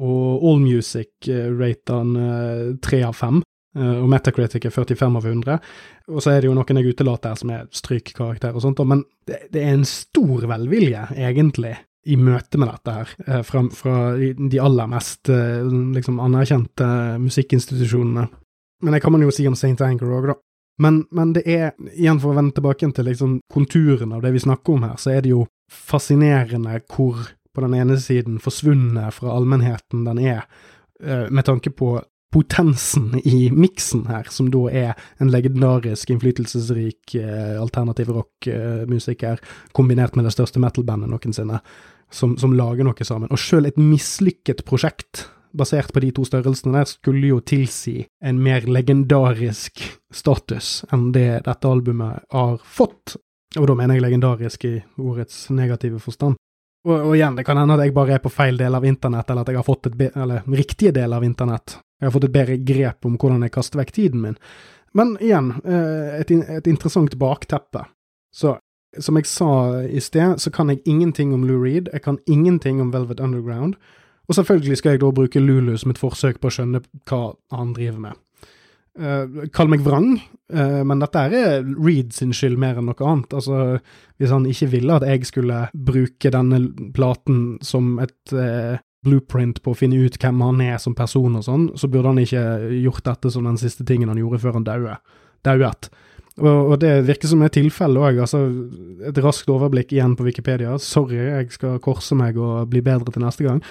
og 0.00 0.44
Allmusic 0.48 1.28
uh, 1.28 1.50
rater 1.58 1.98
han 1.98 2.12
uh, 2.16 2.76
tre 2.82 3.02
av 3.04 3.16
fem. 3.16 3.42
Uh, 3.76 4.00
og 4.00 4.08
Metacritic 4.10 4.64
er 4.66 4.72
45 4.74 5.18
av 5.20 5.26
100. 5.28 5.58
Og 6.10 6.24
så 6.24 6.32
er 6.32 6.40
det 6.40 6.48
jo 6.48 6.56
noen 6.56 6.80
jeg 6.80 6.94
utelater 6.94 7.36
som 7.38 7.52
er 7.54 7.68
strykkarakter 7.74 8.56
og 8.56 8.64
sånt, 8.64 8.80
men 8.88 9.04
det, 9.28 9.44
det 9.52 9.62
er 9.62 9.76
en 9.76 9.86
stor 9.86 10.46
velvilje, 10.50 11.04
egentlig, 11.18 11.76
i 12.08 12.16
møte 12.16 12.58
med 12.60 12.70
dette 12.70 12.94
her, 12.94 13.10
eh, 13.26 13.42
fra, 13.44 13.64
fra 13.76 13.96
de 14.16 14.60
aller 14.60 14.88
mest 14.88 15.28
eh, 15.32 15.66
liksom, 15.96 16.20
anerkjente 16.22 16.86
musikkinstitusjonene. 17.20 18.28
Men 18.80 18.96
det 18.96 19.02
kan 19.04 19.12
man 19.12 19.24
jo 19.26 19.32
si 19.34 19.44
om 19.48 19.58
St. 19.58 19.76
Anger 19.84 20.14
òg, 20.16 20.30
da. 20.32 20.38
Men, 20.80 21.02
men, 21.12 21.34
det 21.36 21.42
er, 21.44 21.74
igjen 21.92 22.20
for 22.22 22.32
å 22.32 22.38
vende 22.38 22.56
tilbake 22.56 22.88
til 22.96 23.04
liksom 23.10 23.34
konturene 23.52 24.16
av 24.16 24.24
det 24.24 24.32
vi 24.32 24.40
snakker 24.40 24.78
om 24.78 24.86
her, 24.88 24.96
så 24.96 25.12
er 25.12 25.26
det 25.26 25.34
jo 25.34 25.44
fascinerende 25.70 26.78
hvor 26.88 27.20
på 27.52 27.64
den 27.66 27.74
ene 27.76 27.98
siden 28.00 28.38
forsvunnet 28.40 29.12
fra 29.18 29.34
allmennheten 29.34 30.06
den 30.06 30.22
er, 30.24 30.46
eh, 31.02 31.26
med 31.28 31.44
tanke 31.44 31.74
på 31.76 31.98
potensen 32.32 33.20
i 33.24 33.50
miksen 33.50 34.04
her, 34.06 34.28
som 34.30 34.50
da 34.52 34.62
er 34.70 34.92
en 35.18 35.30
legendarisk, 35.32 36.12
innflytelsesrik 36.14 37.14
eh, 37.18 37.56
alternativ 37.60 38.12
rock-musiker, 38.14 39.42
kombinert 39.76 40.16
med 40.16 40.28
det 40.28 40.34
største 40.36 40.62
metal-bandet 40.62 41.10
noensinne, 41.10 41.58
som, 42.10 42.36
som, 42.38 42.54
lager 42.54 42.86
noe 42.86 43.06
sammen. 43.06 43.30
Og 43.30 43.40
sjøl 43.40 43.66
et 43.70 43.80
mislykket 43.80 44.64
prosjekt, 44.66 45.26
basert 45.50 45.90
på 45.92 46.02
de 46.04 46.12
to 46.14 46.26
størrelsene 46.26 46.76
der, 46.78 46.86
skulle 46.86 47.32
jo 47.32 47.40
tilsi 47.42 48.04
en 48.22 48.38
mer 48.42 48.68
legendarisk 48.70 49.82
status 50.14 50.84
enn 50.94 51.10
det 51.14 51.42
dette 51.48 51.66
albumet 51.66 52.22
har 52.30 52.60
fått. 52.62 53.16
Og 53.58 53.66
da 53.66 53.74
mener 53.74 53.98
jeg 53.98 54.06
legendarisk 54.06 54.68
i 54.68 54.76
ordets 55.02 55.48
negative 55.50 55.98
forstand. 55.98 56.38
Og, 56.86 56.94
og, 56.94 57.12
igjen, 57.16 57.34
det 57.36 57.44
kan 57.44 57.58
hende 57.58 57.74
at 57.74 57.82
jeg 57.82 57.94
bare 57.96 58.14
er 58.16 58.22
på 58.22 58.30
feil 58.32 58.56
del 58.56 58.78
av 58.78 58.86
internett, 58.86 59.28
eller 59.28 59.42
at 59.42 59.50
jeg 59.50 59.58
har 59.58 59.66
fått 59.66 59.90
et 59.90 60.04
eller 60.14 60.46
riktige 60.46 60.94
del 60.96 61.12
av 61.12 61.26
internett. 61.26 61.80
Jeg 62.00 62.08
har 62.08 62.16
fått 62.16 62.26
et 62.30 62.34
bedre 62.34 62.56
grep 62.64 63.06
om 63.06 63.18
hvordan 63.20 63.44
jeg 63.44 63.54
kaster 63.54 63.80
vekk 63.80 63.94
tiden 63.96 64.24
min. 64.24 64.40
Men 64.96 65.14
igjen, 65.22 65.52
eh, 65.64 66.18
et, 66.18 66.32
et 66.32 66.66
interessant 66.66 67.14
bakteppe. 67.20 67.84
Så 68.34 68.56
som 68.98 69.18
jeg 69.18 69.28
sa 69.30 69.50
i 69.86 70.00
sted, 70.02 70.40
så 70.42 70.50
kan 70.50 70.70
jeg 70.72 70.82
ingenting 70.88 71.34
om 71.34 71.44
Lou 71.46 71.60
Reed, 71.62 71.88
jeg 71.92 72.02
kan 72.02 72.18
ingenting 72.26 72.80
om 72.82 72.92
Velvet 72.92 73.20
Underground, 73.20 73.76
og 74.30 74.34
selvfølgelig 74.34 74.78
skal 74.78 74.94
jeg 74.94 75.02
da 75.02 75.12
bruke 75.14 75.42
Lulu 75.42 75.76
som 75.78 75.90
et 75.90 75.98
forsøk 75.98 76.40
på 76.40 76.50
å 76.50 76.54
skjønne 76.54 76.82
hva 77.10 77.22
han 77.54 77.72
driver 77.74 78.02
med. 78.08 78.18
Uh, 79.00 79.46
kall 79.54 79.70
meg 79.70 79.82
vrang, 79.86 80.16
uh, 80.52 80.82
men 80.86 81.02
dette 81.02 81.22
er 81.22 81.64
Reed 81.78 82.12
sin 82.14 82.34
skyld 82.34 82.58
mer 82.58 82.78
enn 82.78 82.86
noe 82.90 83.06
annet. 83.06 83.34
Altså, 83.38 83.78
hvis 84.18 84.34
han 84.34 84.46
ikke 84.50 84.70
ville 84.74 84.98
at 84.98 85.06
jeg 85.06 85.26
skulle 85.30 85.64
bruke 85.74 86.30
denne 86.34 86.62
platen 86.94 87.58
som 87.62 87.96
et 88.02 88.34
blueprint 89.04 89.62
på 89.64 89.72
å 89.72 89.78
finne 89.78 90.00
ut 90.02 90.18
hvem 90.20 90.42
han 90.44 90.60
er 90.64 90.78
som 90.82 90.94
person 90.96 91.38
og 91.38 91.46
sånn, 91.46 91.66
så 91.78 91.88
burde 91.88 92.12
han 92.12 92.20
ikke 92.20 92.44
gjort 92.82 93.06
dette 93.06 93.32
som 93.32 93.46
den 93.48 93.58
siste 93.60 93.86
tingen 93.88 94.12
han 94.12 94.20
gjorde 94.20 94.42
før 94.42 94.58
han 94.58 94.66
daue. 94.66 94.98
Dauet. 95.46 95.88
Og, 96.40 96.74
det 96.80 96.92
virker 97.08 97.28
som 97.28 97.42
et 97.44 97.52
tilfelle 97.52 98.00
òg. 98.00 98.20
Altså, 98.24 98.42
et 99.08 99.18
raskt 99.20 99.48
overblikk 99.52 99.92
igjen 99.92 100.14
på 100.16 100.24
Wikipedia. 100.24 100.76
Sorry, 100.80 101.18
jeg 101.18 101.50
skal 101.56 101.80
korse 101.84 102.16
meg 102.16 102.38
og 102.40 102.70
bli 102.72 102.82
bedre 102.84 103.12
til 103.12 103.24
neste 103.24 103.44
gang. 103.44 103.64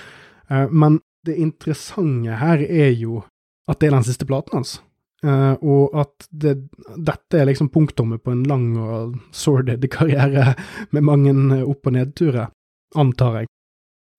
men 0.71 0.99
det 1.25 1.35
interessante 1.35 2.37
her 2.39 2.61
er 2.63 2.93
jo 2.95 3.23
at 3.69 3.79
det 3.79 3.89
er 3.89 3.97
den 3.97 4.07
siste 4.07 4.25
platen 4.25 4.59
hans. 4.59 4.79
Uh, 5.19 5.59
og 5.59 5.97
at 5.99 6.29
det, 6.31 6.53
dette 6.95 7.35
er 7.35 7.49
liksom 7.49 7.67
punktummet 7.73 8.23
på 8.23 8.31
en 8.31 8.45
lang 8.47 8.69
og 8.79 9.17
sordid 9.35 9.83
karriere 9.91 10.53
med 10.95 11.03
mange 11.03 11.33
opp- 11.65 11.89
og 11.89 11.95
nedturer, 11.97 12.47
antar 12.95 13.41
jeg. 13.41 13.49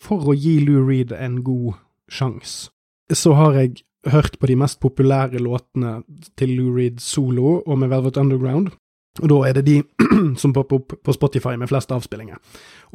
For 0.00 0.33
å 0.33 0.37
gi 0.37 0.59
Lou 0.64 0.83
Reed 0.87 1.12
en 1.12 1.40
god 1.45 1.78
sjanse, 2.11 2.71
så 3.12 3.35
har 3.37 3.59
jeg 3.59 3.83
hørt 4.09 4.38
på 4.40 4.49
de 4.49 4.57
mest 4.57 4.80
populære 4.80 5.42
låtene 5.45 6.00
til 6.40 6.54
Lou 6.57 6.76
Reed 6.78 7.02
solo 7.04 7.59
og 7.61 7.78
med 7.83 7.92
Velvet 7.92 8.16
Underground. 8.21 8.73
Og 9.21 9.28
da 9.28 9.40
er 9.49 9.59
det 9.59 9.66
de 9.66 9.80
som 10.40 10.54
popper 10.57 10.80
opp 10.80 10.95
på 11.04 11.14
Spotify 11.14 11.57
med 11.61 11.69
flest 11.71 11.92
avspillinger. 11.92 12.38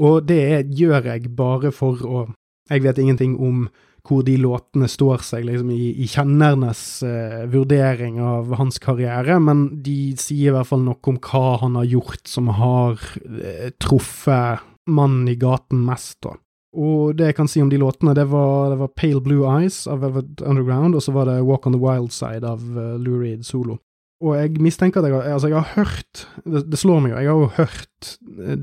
Og 0.02 0.24
det 0.26 0.72
gjør 0.74 1.12
jeg 1.12 1.36
bare 1.36 1.74
for 1.76 2.02
å 2.06 2.28
Jeg 2.66 2.82
vet 2.82 2.98
ingenting 2.98 3.36
om 3.38 3.68
hvor 4.10 4.24
de 4.26 4.40
låtene 4.42 4.88
står 4.90 5.22
seg 5.22 5.44
liksom, 5.46 5.70
i, 5.70 5.92
i 6.02 6.08
kjennernes 6.10 6.80
eh, 7.06 7.44
vurdering 7.46 8.18
av 8.22 8.56
hans 8.58 8.80
karriere, 8.82 9.38
men 9.38 9.84
de 9.86 10.16
sier 10.18 10.50
i 10.50 10.56
hvert 10.56 10.70
fall 10.72 10.82
noe 10.82 10.98
om 11.12 11.20
hva 11.22 11.60
han 11.62 11.78
har 11.78 11.86
gjort 11.90 12.26
som 12.30 12.50
har 12.58 12.98
eh, 13.22 13.70
truffet 13.78 14.66
mannen 14.90 15.30
i 15.30 15.38
gaten 15.38 15.86
mest, 15.86 16.18
da. 16.26 16.34
Og 16.76 17.16
det 17.16 17.32
jeg 17.32 17.38
kan 17.38 17.50
si 17.50 17.64
om 17.64 17.72
de 17.72 17.80
låtene, 17.80 18.16
det 18.18 18.28
var, 18.32 18.70
det 18.74 18.80
var 18.82 18.94
Pale 19.00 19.24
Blue 19.24 19.48
Eyes 19.48 19.86
av 19.88 20.04
Velvet 20.04 20.44
Underground, 20.44 20.98
og 20.98 21.04
så 21.06 21.16
var 21.16 21.30
det 21.30 21.42
Walk 21.48 21.68
on 21.68 21.76
the 21.78 21.82
Wild 21.82 22.12
Side 22.12 22.44
av 22.48 22.64
uh, 22.76 22.96
Lou 23.00 23.22
Reed 23.22 23.46
solo. 23.48 23.80
Og 24.24 24.32
jeg 24.38 24.62
mistenker 24.64 25.02
at 25.02 25.10
jeg 25.10 25.16
har, 25.18 25.26
altså 25.36 25.50
jeg 25.52 25.60
har 25.60 25.74
hørt 25.76 26.22
det, 26.48 26.62
det, 26.72 26.78
slår 26.80 27.02
meg 27.04 27.12
jo, 27.12 27.18
jeg 27.20 27.30
har 27.30 27.42
jo 27.42 27.50
hørt 27.58 28.12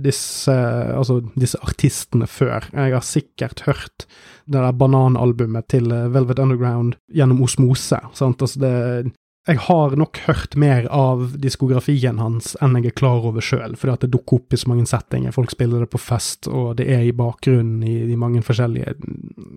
disse, 0.00 0.54
altså 0.97 1.19
disse 1.37 1.61
artistene 1.61 2.28
før. 2.31 2.71
Jeg 2.73 2.95
har 2.97 3.04
sikkert 3.04 3.64
hørt 3.66 4.07
det 4.49 4.57
der 4.57 4.78
bananalbumet 4.81 5.69
til 5.71 5.92
eh, 5.92 6.09
Velvet 6.12 6.40
Underground 6.42 6.97
gjennom 7.12 7.45
osmose. 7.45 8.00
sant, 8.16 8.42
altså 8.42 8.62
det 8.64 8.73
jeg 9.49 9.59
har 9.59 9.97
nok 9.99 10.21
hørt 10.29 10.55
mer 10.55 10.87
av 10.95 11.33
diskografien 11.43 12.21
hans 12.23 12.53
enn 12.63 12.77
jeg 12.79 12.93
er 12.93 12.99
klar 13.01 13.25
over 13.27 13.43
sjøl, 13.43 13.75
fordi 13.79 13.95
at 13.97 14.05
det 14.05 14.13
dukker 14.15 14.39
opp 14.39 14.55
i 14.55 14.61
så 14.61 14.71
mange 14.71 14.87
settinger. 14.87 15.35
Folk 15.35 15.51
spiller 15.51 15.83
det 15.83 15.91
på 15.91 15.99
fest, 15.99 16.47
og 16.47 16.77
det 16.79 16.87
er 16.95 17.03
i 17.03 17.15
bakgrunnen 17.17 17.83
i 17.83 18.05
de 18.07 18.19
mange 18.19 18.43
forskjellige 18.47 18.95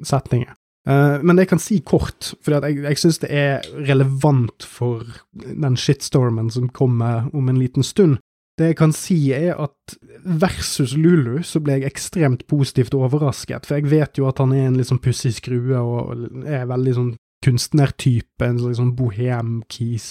settinger. 0.08 0.56
Uh, 0.86 1.22
men 1.22 1.34
det 1.34 1.46
jeg 1.46 1.54
kan 1.54 1.62
si 1.62 1.80
kort, 1.86 2.32
for 2.46 2.58
jeg, 2.58 2.80
jeg 2.86 3.02
syns 3.02 3.22
det 3.22 3.30
er 3.34 3.66
relevant 3.88 4.66
for 4.66 5.06
den 5.34 5.78
shitstormen 5.78 6.52
som 6.54 6.70
kommer 6.70 7.30
om 7.34 7.50
en 7.50 7.62
liten 7.62 7.86
stund. 7.86 8.20
Det 8.58 8.72
jeg 8.72 8.78
kan 8.80 8.94
si, 8.96 9.18
er 9.36 9.58
at 9.60 9.96
versus 10.24 10.94
Lulu 10.98 11.44
så 11.44 11.60
ble 11.62 11.80
jeg 11.80 11.90
ekstremt 11.90 12.46
positivt 12.50 12.96
overrasket, 12.98 13.68
for 13.68 13.78
jeg 13.78 13.90
vet 13.92 14.18
jo 14.18 14.30
at 14.30 14.40
han 14.42 14.54
er 14.56 14.70
en 14.70 14.78
litt 14.80 14.90
sånn 14.90 15.02
pussig 15.04 15.34
skrue 15.38 15.82
og 15.82 16.46
er 16.48 16.70
veldig 16.70 16.96
sånn 16.96 17.14
kunstnertype, 17.44 18.46
en 18.46 18.62
slags 18.62 18.80
sånn 18.82 18.96
bohem-kis. 18.98 20.08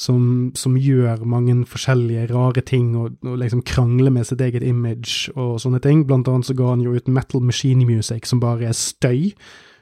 Som, 0.00 0.52
som, 0.56 0.78
gjør 0.80 1.26
mange 1.28 1.58
forskjellige 1.68 2.30
rare 2.30 2.62
ting 2.64 2.94
og, 2.96 3.18
og, 3.20 3.34
liksom 3.42 3.60
krangler 3.68 4.14
med 4.14 4.24
sitt 4.24 4.40
eget 4.40 4.64
image 4.64 5.28
og 5.34 5.58
sånne 5.60 5.82
ting. 5.84 6.06
Blant 6.08 6.30
annet 6.30 6.48
så 6.48 6.56
ga 6.56 6.70
han 6.70 6.84
jo 6.86 6.94
ut 6.96 7.10
Metal 7.12 7.44
Machine 7.44 7.84
Music, 7.84 8.24
som 8.30 8.40
bare 8.40 8.70
er 8.70 8.78
støy. 8.78 9.34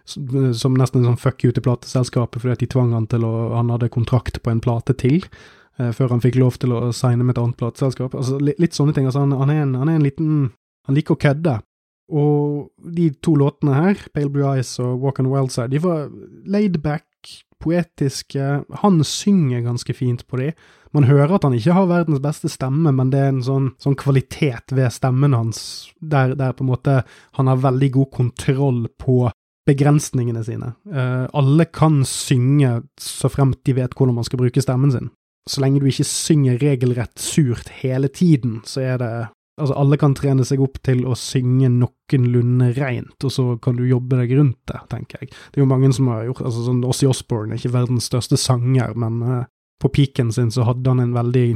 Som 0.09 0.75
nesten 0.75 1.05
en 1.05 1.13
sånn 1.13 1.21
fuck 1.21 1.45
you 1.45 1.53
til 1.53 1.63
plateselskapet 1.63 2.41
fordi 2.41 2.55
at 2.57 2.63
de 2.65 2.71
tvang 2.73 2.95
han 2.97 3.07
til 3.13 3.27
å 3.29 3.33
Han 3.53 3.69
hadde 3.69 3.91
kontrakt 3.93 4.41
på 4.41 4.51
en 4.51 4.63
plate 4.65 4.97
til, 4.97 5.21
eh, 5.79 5.93
før 5.93 6.17
han 6.17 6.25
fikk 6.25 6.41
lov 6.41 6.57
til 6.59 6.73
å 6.73 6.89
signe 6.97 7.23
med 7.23 7.37
et 7.37 7.43
annet 7.45 7.61
plateselskap. 7.61 8.17
Altså, 8.17 8.41
litt, 8.43 8.59
litt 8.59 8.75
sånne 8.75 8.97
ting. 8.97 9.07
Altså, 9.07 9.23
han, 9.23 9.37
han, 9.37 9.53
er 9.53 9.63
en, 9.67 9.77
han 9.79 9.93
er 9.93 10.01
en 10.01 10.09
liten 10.09 10.33
Han 10.89 10.97
liker 10.97 11.15
å 11.15 11.21
kødde. 11.21 11.59
Og 12.09 12.71
de 12.97 13.11
to 13.25 13.35
låtene 13.37 13.77
her, 13.77 14.01
Pale 14.15 14.33
Blue 14.33 14.47
Eyes 14.49 14.71
og 14.81 15.03
Walk 15.03 15.21
on 15.21 15.29
the 15.29 15.33
Wild 15.35 15.53
Side, 15.53 15.73
de 15.75 15.83
var 15.85 16.09
laidback, 16.49 17.05
poetiske. 17.59 18.63
Han 18.83 19.01
synger 19.05 19.65
ganske 19.67 19.95
fint 19.95 20.27
på 20.27 20.41
de. 20.41 20.53
Man 20.97 21.05
hører 21.05 21.35
at 21.37 21.45
han 21.45 21.57
ikke 21.57 21.75
har 21.77 21.89
verdens 21.91 22.23
beste 22.25 22.49
stemme, 22.49 22.93
men 22.95 23.11
det 23.13 23.21
er 23.21 23.33
en 23.33 23.45
sånn, 23.45 23.73
sånn 23.83 23.99
kvalitet 23.99 24.73
ved 24.73 24.95
stemmen 24.95 25.37
hans, 25.37 25.61
der, 26.01 26.33
der, 26.39 26.55
på 26.57 26.65
en 26.65 26.71
måte 26.71 27.03
han 27.37 27.51
har 27.51 27.61
veldig 27.67 27.91
god 27.99 28.11
kontroll 28.15 28.87
på 29.01 29.27
begrensningene 29.69 30.41
sine. 30.47 30.73
Uh, 30.89 31.29
alle 31.37 31.69
kan 31.69 32.01
synge 32.09 32.87
så 32.97 33.29
fremt 33.29 33.61
de 33.69 33.75
vet 33.77 33.93
hvordan 33.93 34.17
man 34.17 34.25
skal 34.25 34.41
bruke 34.41 34.65
stemmen 34.65 34.95
sin. 34.95 35.11
Så 35.49 35.61
lenge 35.65 35.81
du 35.81 35.89
ikke 35.89 36.07
synger 36.09 36.61
regelrett 36.61 37.21
surt 37.21 37.69
hele 37.83 38.09
tiden, 38.13 38.63
så 38.69 38.85
er 38.85 38.97
det 39.01 39.13
Altså, 39.59 39.75
alle 39.75 39.99
kan 40.01 40.15
trene 40.17 40.45
seg 40.47 40.63
opp 40.63 40.79
til 40.87 41.05
å 41.09 41.17
synge 41.19 41.71
noenlunde 41.73 42.71
reint, 42.79 43.17
og 43.25 43.33
så 43.35 43.47
kan 43.63 43.79
du 43.79 43.85
jobbe 43.89 44.21
deg 44.21 44.35
rundt 44.39 44.59
det, 44.71 44.81
tenker 44.93 45.23
jeg. 45.23 45.33
Det 45.51 45.61
er 45.61 45.65
jo 45.65 45.71
mange 45.71 45.91
som 45.97 46.11
har 46.13 46.27
gjort 46.29 46.45
altså 46.47 46.67
sånn 46.67 46.85
Ossie 46.87 47.11
Osborne 47.11 47.55
er 47.55 47.61
ikke 47.61 47.75
verdens 47.75 48.07
største 48.11 48.39
sanger, 48.41 48.95
men 48.99 49.19
uh, 49.25 49.41
på 49.83 49.91
piken 49.95 50.31
sin 50.35 50.53
så 50.55 50.67
hadde 50.67 50.91
han 50.91 51.03
en 51.03 51.15
veldig 51.15 51.49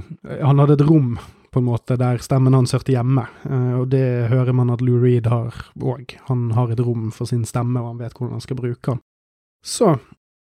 Han 0.42 0.62
hadde 0.62 0.76
et 0.78 0.84
rom, 0.86 1.14
på 1.52 1.60
en 1.60 1.68
måte, 1.68 1.98
der 2.00 2.22
stemmen 2.24 2.56
hans 2.56 2.72
hørte 2.74 2.94
hjemme, 2.94 3.26
uh, 3.46 3.74
og 3.82 3.90
det 3.94 4.06
hører 4.32 4.56
man 4.56 4.72
at 4.74 4.82
Lou 4.84 4.98
Reed 5.02 5.28
har 5.30 5.54
òg. 5.78 6.16
Han 6.30 6.50
har 6.56 6.72
et 6.72 6.82
rom 6.82 7.10
for 7.14 7.30
sin 7.30 7.46
stemme, 7.48 7.80
og 7.80 7.94
han 7.94 8.02
vet 8.02 8.16
hvordan 8.16 8.38
han 8.38 8.44
skal 8.44 8.60
bruke 8.60 8.94
den. 8.94 9.04
Så, 9.62 9.94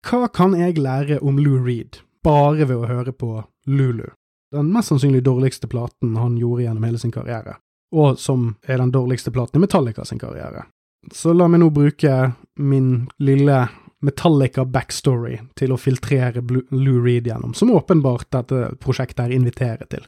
hva 0.07 0.29
kan 0.31 0.55
jeg 0.55 0.79
lære 0.79 1.19
om 1.27 1.41
Lou 1.43 1.59
Reed, 1.65 2.03
bare 2.23 2.69
ved 2.69 2.77
å 2.77 2.91
høre 2.91 3.15
på 3.17 3.33
Lulu? 3.67 4.07
Den 4.55 4.73
mest 4.73 4.89
sannsynlig 4.89 5.23
dårligste 5.27 5.69
platen 5.69 6.17
han 6.17 6.39
gjorde 6.41 6.65
gjennom 6.65 6.87
hele 6.89 6.99
sin 6.99 7.13
karriere, 7.13 7.59
og 7.93 8.19
som 8.21 8.55
er 8.65 8.81
den 8.81 8.93
dårligste 8.95 9.33
platen 9.35 9.61
i 9.61 9.65
Metallica 9.67 10.05
sin 10.09 10.21
karriere. 10.21 10.65
Så 11.13 11.33
la 11.37 11.49
meg 11.49 11.61
nå 11.63 11.69
bruke 11.71 12.33
min 12.57 13.09
lille 13.23 13.59
Metallica 14.05 14.65
backstory 14.65 15.39
til 15.59 15.75
å 15.75 15.81
filtrere 15.81 16.43
Lou 16.71 17.01
Reed 17.03 17.27
gjennom, 17.27 17.55
som 17.55 17.73
åpenbart 17.75 18.31
dette 18.35 18.73
prosjektet 18.83 19.27
her 19.27 19.35
inviterer 19.35 19.89
til. 19.91 20.05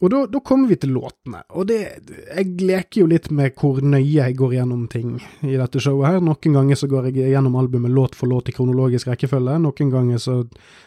Og 0.00 0.08
da, 0.08 0.22
da, 0.32 0.40
kommer 0.40 0.70
vi 0.70 0.78
til 0.80 0.94
låtene, 0.96 1.42
og 1.52 1.66
det 1.68 1.78
Jeg 2.08 2.54
leker 2.64 3.02
jo 3.02 3.08
litt 3.10 3.28
med 3.36 3.52
hvor 3.60 3.82
nøye 3.84 4.06
jeg 4.14 4.36
går 4.38 4.54
gjennom 4.56 4.86
ting 4.88 5.18
i 5.44 5.58
dette 5.60 5.82
showet 5.82 6.08
her. 6.08 6.22
Noen 6.24 6.56
ganger 6.56 6.78
så 6.80 6.88
går 6.88 7.10
jeg 7.10 7.34
gjennom 7.34 7.58
albumet 7.60 7.92
låt 7.92 8.16
for 8.16 8.30
låt 8.30 8.48
i 8.48 8.54
kronologisk 8.56 9.10
rekkefølge, 9.10 9.58
noen 9.60 9.92
ganger 9.92 10.22
så 10.22 10.38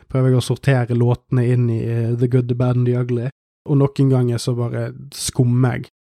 prøver 0.10 0.34
jeg 0.34 0.40
å 0.42 0.48
sortere 0.48 0.98
låtene 0.98 1.46
inn 1.46 1.70
i 1.70 1.80
uh, 1.86 2.16
The 2.18 2.30
Good, 2.30 2.50
The 2.50 2.58
Bad 2.58 2.82
and 2.82 2.90
The 2.90 2.98
Ugly, 3.04 3.30
og 3.70 3.80
noen 3.84 4.10
ganger 4.16 4.42
så 4.42 4.56
bare 4.58 4.90
skummer 5.14 5.78
jeg. 5.78 5.94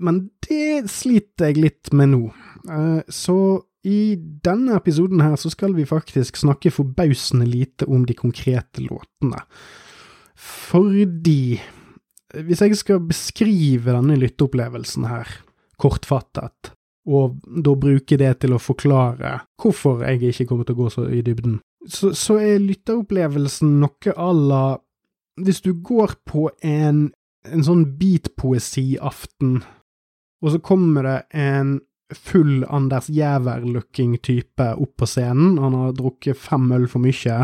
Men 0.00 0.24
det 0.48 0.88
sliter 0.90 1.52
jeg 1.52 1.60
litt 1.60 1.92
med 1.92 2.14
nå. 2.16 2.24
Uh, 2.64 3.04
så 3.12 3.36
i 3.84 4.16
denne 4.16 4.78
episoden 4.80 5.20
her 5.20 5.36
så 5.36 5.52
skal 5.52 5.76
vi 5.76 5.84
faktisk 5.84 6.40
snakke 6.40 6.72
forbausende 6.72 7.44
lite 7.44 7.84
om 7.84 8.06
de 8.08 8.16
konkrete 8.16 8.80
låtene. 8.80 9.44
Fordi 10.34 11.60
hvis 12.46 12.62
jeg 12.64 12.78
skal 12.78 13.02
beskrive 13.04 13.94
denne 13.94 14.16
lytteopplevelsen 14.20 15.06
her, 15.10 15.28
kortfattet, 15.80 16.72
og 17.04 17.36
da 17.44 17.74
bruke 17.76 18.16
det 18.20 18.30
til 18.40 18.54
å 18.56 18.62
forklare 18.62 19.36
hvorfor 19.60 20.04
jeg 20.06 20.32
ikke 20.32 20.46
kommer 20.48 20.66
til 20.66 20.76
å 20.76 20.84
gå 20.84 20.90
så 20.94 21.06
i 21.12 21.20
dybden, 21.24 21.58
så, 21.84 22.14
så 22.16 22.38
er 22.40 22.62
lytteopplevelsen 22.64 23.78
noe 23.82 24.14
à 24.16 24.30
la 24.32 24.64
Hvis 25.36 25.60
du 25.64 25.72
går 25.74 26.14
på 26.30 26.46
en, 26.62 27.08
en 27.50 27.64
sånn 27.66 27.82
beatpoesiaften, 27.98 29.56
og 30.44 30.52
så 30.54 30.60
kommer 30.62 31.02
det 31.08 31.16
en 31.34 31.80
full 32.14 32.62
Anders 32.70 33.08
Jæver-looking 33.10 34.18
type 34.22 34.68
opp 34.78 34.92
på 35.00 35.08
scenen, 35.10 35.58
han 35.58 35.74
har 35.74 35.96
drukket 35.98 36.38
fem 36.38 36.70
øl 36.76 36.86
for 36.86 37.02
mye, 37.02 37.40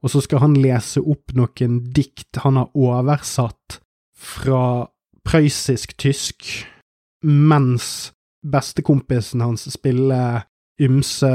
og 0.00 0.10
så 0.10 0.22
skal 0.24 0.42
han 0.42 0.58
lese 0.58 1.04
opp 1.04 1.36
noen 1.38 1.78
dikt 1.94 2.42
han 2.42 2.58
har 2.58 2.74
oversatt 2.74 3.79
fra 4.20 4.88
prøyssisk-tysk, 5.26 6.46
mens 7.24 8.10
bestekompisen 8.46 9.42
hans 9.44 9.66
spiller 9.72 10.46
ymse 10.80 11.32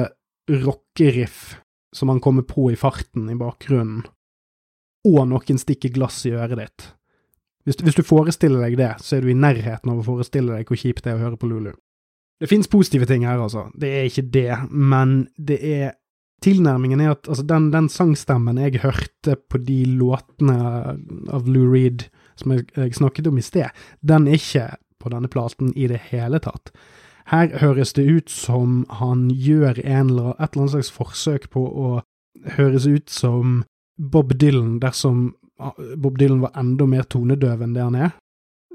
rockeriff 0.49 1.55
som 1.95 2.09
han 2.11 2.19
kommer 2.19 2.45
på 2.47 2.71
i 2.71 2.77
farten 2.77 3.29
i 3.31 3.37
bakgrunnen, 3.39 4.03
og 5.05 5.21
noen 5.29 5.59
stikker 5.61 5.93
glass 5.95 6.23
i 6.27 6.33
øret 6.35 6.59
ditt. 6.59 6.87
Hvis, 7.65 7.79
hvis, 7.81 7.97
du 7.97 8.05
forestiller 8.05 8.61
deg 8.61 8.77
det, 8.77 8.91
så 9.01 9.17
er 9.17 9.25
du 9.25 9.31
i 9.31 9.37
nærheten 9.37 9.89
av 9.89 10.01
å 10.01 10.05
forestille 10.05 10.53
deg 10.53 10.69
hvor 10.69 10.77
kjipt 10.77 11.05
det 11.05 11.13
er 11.13 11.19
å 11.19 11.25
høre 11.25 11.39
på 11.41 11.49
Lulu. 11.49 11.71
Det 12.41 12.49
finnes 12.51 12.69
positive 12.69 13.07
ting 13.09 13.23
her, 13.25 13.39
altså, 13.41 13.69
det 13.79 13.89
er 13.95 14.09
ikke 14.09 14.27
det, 14.33 14.49
men 14.71 15.23
det 15.37 15.61
er 15.61 15.93
Tilnærmingen 16.43 16.99
er 17.01 17.13
at 17.13 17.29
altså, 17.31 17.45
den, 17.47 17.69
den 17.73 17.87
sangstemmen 17.89 18.59
jeg 18.59 18.81
hørte 18.83 19.37
på 19.49 19.57
de 19.65 19.77
låtene 19.97 20.57
av 21.33 21.47
Lou 21.49 21.71
Reed 21.71 22.03
som 22.39 22.55
jeg, 22.55 22.93
snakket 22.97 23.27
om 23.29 23.37
i 23.39 23.45
sted, 23.45 23.69
den 24.01 24.27
er 24.27 24.39
ikke 24.39 24.67
på 25.01 25.11
denne 25.13 25.29
platen 25.31 25.73
i 25.75 25.87
det 25.91 26.01
hele 26.09 26.39
tatt. 26.43 26.73
Her 27.29 27.55
høres 27.61 27.93
det 27.97 28.05
ut 28.05 28.29
som 28.29 28.83
han 28.99 29.29
gjør 29.31 29.79
eller, 29.81 30.35
et 30.37 30.53
eller 30.53 30.65
annet 30.65 30.75
slags 30.75 30.91
forsøk 30.93 31.49
på 31.53 31.63
å 31.65 31.89
høres 32.57 32.85
ut 32.85 33.09
som 33.09 33.63
Bob 33.97 34.35
Dylan 34.37 34.77
dersom 34.83 35.31
ah, 35.59 35.73
Bob 35.97 36.19
Dylan 36.19 36.43
var 36.43 36.53
enda 36.59 36.85
mer 36.89 37.07
tonedøv 37.09 37.63
enn 37.65 37.73
det 37.73 37.85
han 37.85 37.97
er, 37.97 38.11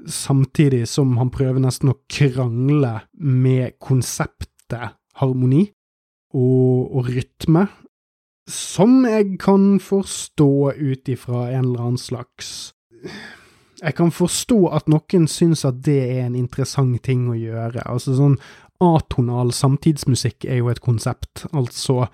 samtidig 0.08 0.86
som 0.88 1.16
han 1.20 1.30
prøver 1.30 1.60
nesten 1.62 1.92
å 1.92 1.98
krangle 2.10 2.94
med 3.14 3.76
konseptet 3.82 4.96
harmoni 5.20 5.66
og, 6.34 6.96
og 6.96 7.10
rytme, 7.10 7.66
som 8.50 9.04
jeg 9.06 9.36
kan 9.42 9.76
forstå 9.82 10.52
ut 10.78 11.10
ifra 11.12 11.50
en 11.52 11.68
eller 11.68 11.84
annen 11.84 12.00
slags 12.00 12.72
jeg 13.80 13.96
kan 13.96 14.12
forstå 14.12 14.58
at 14.76 14.90
noen 14.92 15.28
syns 15.30 15.64
at 15.68 15.80
det 15.86 16.00
er 16.04 16.26
en 16.26 16.36
interessant 16.38 17.00
ting 17.04 17.28
å 17.30 17.38
gjøre. 17.38 17.84
Altså 17.88 18.16
sånn 18.18 18.36
atonal 18.80 19.52
samtidsmusikk 19.52 20.46
er 20.48 20.60
jo 20.62 20.70
et 20.72 20.80
konsept, 20.80 21.44
altså 21.52 22.06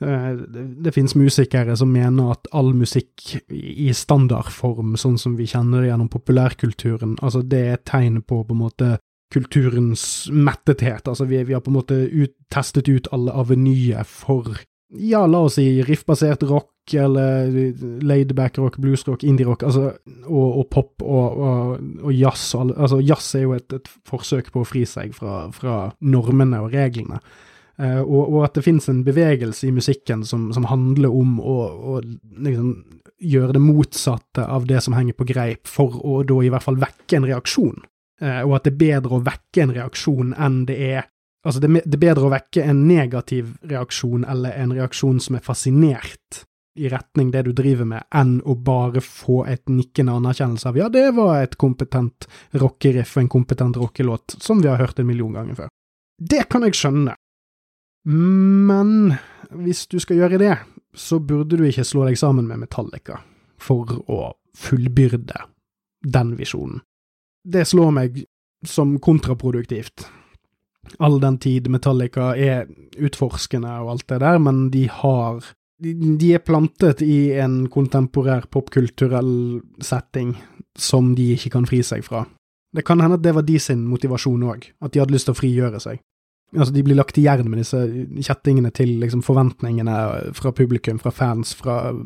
eh, 0.00 0.30
det 0.84 0.94
finnes 0.96 1.14
musikere 1.18 1.76
som 1.76 1.92
mener 1.92 2.32
at 2.32 2.48
all 2.56 2.72
musikk 2.76 3.34
i 3.52 3.90
standardform, 3.96 4.96
sånn 5.00 5.18
som 5.20 5.36
vi 5.36 5.48
kjenner 5.50 5.84
det 5.84 5.90
gjennom 5.90 6.08
populærkulturen, 6.12 7.18
altså 7.20 7.44
det 7.44 7.60
er 7.60 7.76
et 7.76 7.88
tegn 7.92 8.22
på 8.24 8.40
på 8.40 8.56
en 8.56 8.62
måte 8.62 8.92
kulturens 9.32 10.04
mettethet. 10.32 11.08
Altså 11.08 11.24
vi, 11.24 11.40
vi 11.48 11.54
har 11.56 11.62
på 11.64 11.72
en 11.72 11.78
måte 11.78 11.96
ut, 12.08 12.34
testet 12.52 12.88
ut 12.88 13.08
alle 13.16 13.32
avenyer 13.32 14.04
for 14.08 14.58
ja, 14.92 15.26
la 15.26 15.44
oss 15.46 15.56
si 15.56 15.66
riffbasert 15.82 16.42
rock, 16.42 16.70
eller 16.92 17.52
laidback 18.02 18.58
rock, 18.58 18.76
bluesrock, 18.82 19.22
indie-rock, 19.24 19.62
altså, 19.62 19.92
og, 20.26 20.58
og, 20.58 20.66
pop 20.70 21.04
og, 21.04 21.38
og, 21.38 21.86
og 22.02 22.12
jazz. 22.12 22.50
Altså, 22.58 22.98
jazz 23.00 23.30
er 23.38 23.46
jo 23.46 23.54
et, 23.56 23.72
et, 23.72 23.92
forsøk 24.08 24.50
på 24.52 24.64
å 24.64 24.68
fri 24.68 24.84
seg 24.88 25.14
fra, 25.16 25.46
fra 25.54 25.76
normene 26.00 26.60
og 26.64 26.74
reglene. 26.74 27.22
Uh, 27.80 28.02
og, 28.04 28.42
at 28.44 28.58
det 28.58 28.66
finnes 28.66 28.84
en 28.92 29.00
bevegelse 29.06 29.64
i 29.66 29.72
musikken 29.74 30.26
som, 30.28 30.50
som 30.54 30.66
handler 30.68 31.14
om 31.14 31.38
å, 31.40 31.56
å 31.94 31.94
liksom, 32.02 32.74
gjøre 33.22 33.56
det 33.56 33.62
motsatte 33.64 34.44
av 34.44 34.66
det 34.68 34.82
som 34.84 34.94
henger 34.98 35.16
på 35.16 35.26
greip, 35.30 35.70
for 35.70 35.96
å 36.04 36.20
da 36.26 36.36
i 36.42 36.50
hvert 36.52 36.66
fall 36.66 36.82
vekke 36.82 37.18
en 37.18 37.30
reaksjon. 37.30 37.80
Uh, 38.22 38.42
og 38.44 38.58
at 38.58 38.68
det 38.68 38.74
er 38.74 38.82
bedre 38.84 39.16
å 39.16 39.24
vekke 39.24 39.64
en 39.64 39.74
reaksjon 39.78 40.36
enn 40.36 40.62
det 40.68 40.78
er 40.92 41.08
Altså, 41.42 41.58
det, 41.58 41.82
er 41.82 41.98
bedre 41.98 42.28
å 42.28 42.32
vekke 42.32 42.62
en 42.70 42.84
negativ 42.86 43.56
reaksjon 43.66 44.24
eller 44.30 44.54
en 44.62 44.74
reaksjon 44.76 45.18
som 45.20 45.36
er 45.38 45.42
fascinert 45.42 46.44
i 46.78 46.88
retning 46.88 47.32
det 47.32 47.42
du 47.44 47.50
driver 47.52 47.84
med, 47.88 48.06
enn 48.14 48.38
å 48.48 48.54
bare 48.56 49.02
få 49.04 49.42
et 49.50 49.68
nikkende 49.68 50.14
anerkjennelse 50.16 50.70
av 50.70 50.78
ja, 50.78 50.86
det 50.88 51.10
var 51.18 51.42
et 51.42 51.58
kompetent 51.60 52.28
rockeriff 52.56 53.16
og 53.16 53.24
en 53.24 53.32
kompetent 53.34 53.76
rockelåt, 53.76 54.38
som 54.40 54.62
vi 54.62 54.70
har 54.70 54.80
hørt 54.80 55.02
en 55.02 55.08
million 55.10 55.34
ganger 55.36 55.58
før. 55.64 55.72
Det 56.22 56.46
kan 56.52 56.64
jeg 56.64 56.78
skjønne, 56.78 57.16
men 58.06 58.94
hvis 59.52 59.84
du 59.90 59.98
skal 60.00 60.22
gjøre 60.22 60.40
det, 60.40 60.54
så 60.94 61.18
burde 61.20 61.58
du 61.58 61.66
ikke 61.66 61.84
slå 61.84 62.06
deg 62.08 62.16
sammen 62.20 62.48
med 62.48 62.62
Metallica 62.62 63.18
for 63.60 63.90
å 64.08 64.32
fullbyrde 64.56 65.44
den 66.02 66.34
visjonen. 66.38 66.80
Det 67.42 67.66
slår 67.68 67.94
meg 67.94 68.24
som 68.68 68.94
kontraproduktivt 69.02 70.06
all 70.98 71.20
den 71.20 71.38
tid 71.38 71.68
Metallica 71.70 72.32
er 72.36 72.66
utforskende 73.00 73.72
og 73.82 73.94
alt 73.94 74.06
det 74.10 74.20
der, 74.22 74.38
men 74.42 74.68
de 74.70 74.86
har 74.90 75.52
de, 75.82 76.28
er 76.34 76.42
plantet 76.46 77.02
i 77.02 77.32
en 77.42 77.66
kontemporær 77.72 78.46
popkulturell 78.52 79.60
setting 79.82 80.36
som 80.78 81.10
de 81.18 81.32
ikke 81.34 81.50
kan 81.56 81.66
fri 81.66 81.80
seg 81.82 82.04
fra. 82.06 82.22
Det 82.72 82.84
kan 82.86 83.02
hende 83.02 83.18
at 83.18 83.24
det 83.24 83.34
var 83.34 83.44
de 83.44 83.58
sin 83.60 83.82
motivasjon 83.90 84.44
òg, 84.46 84.68
at 84.80 84.92
de 84.94 85.02
hadde 85.02 85.14
lyst 85.14 85.26
til 85.28 85.34
å 85.34 85.40
frigjøre 85.40 85.80
seg. 85.82 85.98
Altså, 86.52 86.72
de 86.76 86.84
blir 86.84 86.96
lagt 86.96 87.18
i 87.18 87.24
jern 87.24 87.48
med 87.48 87.62
disse 87.62 87.80
kjettingene 88.28 88.70
til 88.76 88.94
liksom, 89.00 89.24
forventningene 89.24 89.96
fra 90.36 90.52
publikum, 90.54 91.00
fra 91.02 91.10
fans, 91.10 91.54
fra 91.56 91.96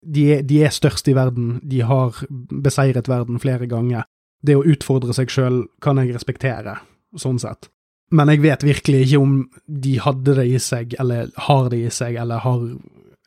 de 0.00 0.24
er, 0.36 0.46
de 0.46 0.62
er 0.64 0.72
størst 0.72 1.10
i 1.10 1.16
verden, 1.16 1.58
de 1.66 1.82
har 1.84 2.22
beseiret 2.28 3.10
verden 3.10 3.40
flere 3.42 3.68
ganger. 3.68 4.06
Det 4.40 4.56
å 4.56 4.64
utfordre 4.64 5.16
seg 5.16 5.32
sjøl 5.32 5.64
kan 5.84 6.00
jeg 6.00 6.14
respektere, 6.14 6.78
sånn 7.18 7.40
sett 7.42 7.68
men 8.10 8.32
jeg 8.32 8.42
vet 8.42 8.66
virkelig 8.66 9.02
ikke 9.06 9.22
om 9.22 9.34
de 9.66 9.96
hadde 10.02 10.36
det 10.40 10.46
i 10.50 10.60
seg, 10.62 10.94
eller 11.02 11.30
har 11.46 11.68
det 11.70 11.82
i 11.86 11.90
seg, 11.94 12.16
eller 12.18 12.42
har 12.44 12.64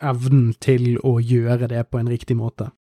evnen 0.03 0.49
til 0.63 0.97
å 1.07 1.17
gjøre 1.23 1.69
det 1.71 1.85
på 1.89 2.01
en 2.01 2.09
riktig 2.11 2.35
måte. 2.35 2.71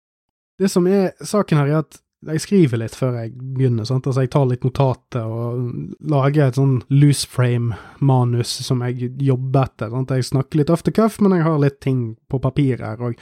Det 0.59 0.71
som 0.71 0.87
er 0.91 1.13
saken 1.23 1.63
her, 1.63 1.71
er 1.71 1.85
at 1.85 2.01
jeg 2.23 2.43
skriver 2.45 2.79
litt 2.79 2.95
før 2.95 3.17
jeg 3.19 3.33
begynner. 3.35 3.87
Sant? 3.87 4.07
Altså, 4.07 4.23
jeg 4.23 4.31
tar 4.35 4.47
litt 4.51 4.67
notater 4.67 5.27
og 5.27 5.97
lager 6.13 6.49
et 6.49 6.59
sånn 6.59 6.77
loose 6.93 7.27
frame-manus 7.31 8.53
som 8.67 8.83
jeg 8.87 9.11
jobber 9.23 9.67
etter. 9.67 9.91
Sant? 9.91 10.15
Jeg 10.15 10.29
snakker 10.31 10.63
litt 10.63 10.71
off 10.71 10.85
the 10.87 10.95
cuff, 10.95 11.19
men 11.23 11.35
jeg 11.35 11.47
har 11.47 11.59
litt 11.63 11.81
ting 11.83 12.05
på 12.31 12.39
papir 12.43 12.83
her 12.85 13.03
og 13.03 13.19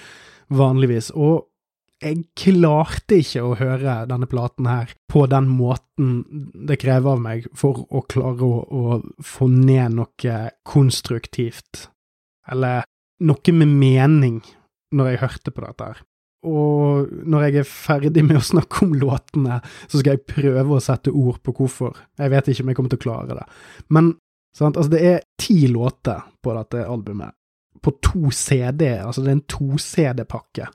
vanligvis. 0.52 1.12
Og 1.16 1.46
jeg 2.00 2.22
klarte 2.38 3.18
ikke 3.20 3.42
å 3.44 3.56
høre 3.60 3.96
denne 4.08 4.28
platen 4.30 4.68
her 4.70 4.92
på 5.10 5.26
den 5.30 5.50
måten 5.52 6.22
det 6.66 6.78
krever 6.80 7.16
av 7.16 7.24
meg 7.24 7.48
for 7.56 7.82
å 7.88 8.02
klare 8.08 8.46
å, 8.46 8.60
å 8.64 9.24
få 9.24 9.48
ned 9.52 9.98
noe 9.98 10.38
konstruktivt, 10.66 11.88
eller 12.48 12.86
noe 13.20 13.56
med 13.56 13.74
mening, 13.82 14.40
når 14.96 15.12
jeg 15.12 15.22
hørte 15.26 15.54
på 15.54 15.66
dette 15.66 15.90
her. 15.90 16.00
Og 16.48 17.10
når 17.28 17.46
jeg 17.46 17.60
er 17.60 17.68
ferdig 17.68 18.24
med 18.24 18.38
å 18.40 18.46
snakke 18.52 18.86
om 18.86 18.96
låtene, 18.96 19.60
så 19.84 20.00
skal 20.00 20.16
jeg 20.16 20.28
prøve 20.30 20.78
å 20.78 20.82
sette 20.82 21.12
ord 21.12 21.42
på 21.44 21.52
hvorfor. 21.58 21.98
Jeg 22.16 22.32
vet 22.32 22.48
ikke 22.48 22.64
om 22.64 22.72
jeg 22.72 22.78
kommer 22.78 22.94
til 22.94 23.00
å 23.02 23.04
klare 23.04 23.36
det. 23.42 23.44
Men 23.92 24.14
sant, 24.56 24.80
altså 24.80 24.94
det 24.94 25.02
er 25.04 25.20
ti 25.40 25.66
låter 25.68 26.24
på 26.40 26.56
dette 26.56 26.86
albumet. 26.88 27.36
På 27.84 27.92
to 28.00 28.32
CD, 28.32 28.94
altså 28.98 29.22
det 29.24 29.30
er 29.30 29.36
en 29.38 29.48
to-CD-pakke. 29.52 30.66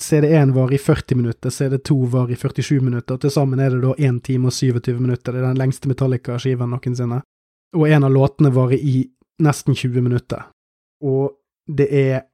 CD1 0.00 0.52
var 0.52 0.72
i 0.72 0.78
40 0.78 1.16
minutter, 1.16 1.50
CD2 1.50 2.06
var 2.08 2.30
i 2.30 2.36
47 2.36 2.80
minutter, 2.80 3.14
og 3.14 3.20
til 3.20 3.32
sammen 3.32 3.60
er 3.60 3.74
det 3.74 3.82
da 3.82 3.92
1 3.98 4.22
time 4.24 4.48
og 4.48 4.56
27 4.56 5.00
minutter. 5.00 5.32
Det 5.32 5.42
er 5.42 5.50
den 5.50 5.60
lengste 5.60 5.90
Metallica-skiven 5.90 6.72
noensinne. 6.72 7.20
Og 7.76 7.88
en 7.88 8.04
av 8.04 8.12
låtene 8.12 8.52
varer 8.52 8.80
i 8.80 9.02
nesten 9.44 9.76
20 9.76 10.04
minutter. 10.04 10.46
Og 11.04 11.36
det 11.68 11.88
er 11.92 12.24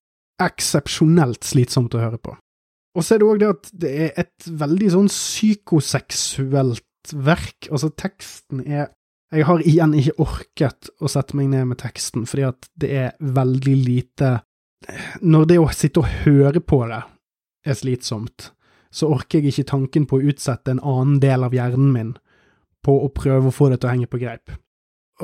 eksepsjonelt 0.42 1.46
slitsomt 1.46 1.94
å 1.98 2.02
høre 2.02 2.20
på. 2.22 2.36
Og 2.94 3.04
så 3.04 3.14
er 3.14 3.22
det 3.22 3.28
òg 3.28 3.42
det 3.42 3.50
at 3.50 3.72
det 3.82 3.92
er 4.06 4.22
et 4.22 4.48
veldig 4.62 4.92
sånn 4.94 5.10
psykoseksuelt 5.10 7.14
verk. 7.14 7.70
Altså, 7.70 7.90
teksten 7.90 8.62
er 8.66 8.94
Jeg 9.28 9.44
har 9.44 9.60
igjen 9.60 9.92
ikke 9.92 10.24
orket 10.24 10.88
å 11.04 11.08
sette 11.12 11.36
meg 11.36 11.50
ned 11.52 11.66
med 11.68 11.76
teksten, 11.82 12.22
fordi 12.24 12.46
at 12.48 12.68
det 12.80 12.88
er 12.96 13.10
veldig 13.20 13.74
lite 13.76 14.30
Når 15.20 15.44
det 15.50 15.58
å 15.60 15.66
sitte 15.68 16.00
og 16.00 16.08
høre 16.24 16.62
på 16.64 16.78
det 16.88 17.02
er 17.68 17.76
slitsomt, 17.78 18.52
så 18.90 19.10
orker 19.12 19.42
jeg 19.42 19.52
ikke 19.52 19.70
tanken 19.72 20.06
på 20.08 20.18
å 20.18 20.30
utsette 20.32 20.72
en 20.72 20.80
annen 20.80 21.18
del 21.22 21.44
av 21.44 21.54
hjernen 21.54 21.92
min 21.92 22.14
på 22.84 22.94
å 23.04 23.10
prøve 23.12 23.50
å 23.50 23.54
få 23.54 23.68
det 23.72 23.82
til 23.82 23.90
å 23.90 23.92
henge 23.92 24.10
på 24.10 24.20
greip. 24.22 24.54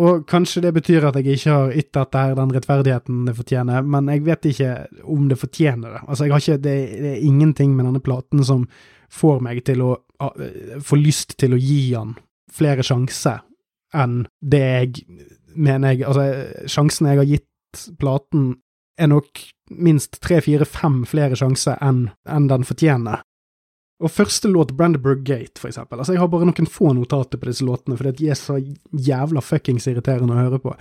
Og 0.02 0.24
kanskje 0.26 0.64
det 0.64 0.72
betyr 0.74 1.04
at 1.06 1.16
jeg 1.20 1.36
ikke 1.36 1.52
har 1.54 1.76
ytt 1.78 1.92
dette 1.94 2.22
her 2.24 2.34
den 2.34 2.52
rettferdigheten 2.56 3.28
det 3.28 3.36
fortjener, 3.38 3.84
men 3.86 4.10
jeg 4.10 4.24
vet 4.26 4.48
ikke 4.50 4.72
om 5.14 5.28
det 5.30 5.38
fortjener 5.38 5.94
det. 5.94 6.02
Altså, 6.08 6.26
jeg 6.26 6.34
har 6.34 6.42
ikke, 6.42 6.62
det, 6.64 6.74
det 7.04 7.12
er 7.12 7.26
ingenting 7.28 7.76
med 7.76 7.86
denne 7.86 8.02
platen 8.02 8.42
som 8.44 8.66
får 9.14 9.40
meg 9.44 9.62
til 9.68 9.84
å 9.86 9.92
få 10.82 10.98
lyst 10.98 11.36
til 11.38 11.54
å 11.54 11.60
gi 11.60 11.94
han 11.94 12.16
flere 12.54 12.84
sjanser 12.86 13.42
enn 13.94 14.24
det 14.42 14.62
jeg 14.64 15.04
mener 15.54 15.94
jeg 15.94 16.06
Altså, 16.08 16.24
sjansen 16.70 17.08
jeg 17.10 17.20
har 17.20 17.28
gitt 17.30 17.84
platen, 18.00 18.54
er 19.00 19.10
nok 19.10 19.40
minst 19.70 20.20
tre, 20.22 20.40
fire, 20.44 20.66
fem 20.68 21.02
flere 21.08 21.36
sjanser 21.38 21.80
enn 21.84 22.08
en 22.28 22.50
den 22.50 22.66
fortjener. 22.68 23.22
Og 24.02 24.10
første 24.10 24.50
låt, 24.50 24.74
Brandenburg 24.76 25.22
Gate, 25.24 25.60
for 25.60 25.70
eksempel. 25.70 25.98
Altså, 25.98 26.12
jeg 26.12 26.20
har 26.20 26.28
bare 26.28 26.48
noen 26.48 26.68
få 26.68 26.92
notater 26.96 27.40
på 27.40 27.48
disse 27.48 27.64
låtene, 27.64 27.96
fordi 27.96 28.12
de 28.18 28.30
er 28.32 28.38
så 28.38 28.58
jævla 28.90 29.40
fuckings 29.40 29.86
irriterende 29.88 30.34
å 30.34 30.42
høre 30.42 30.60
på. 30.60 30.74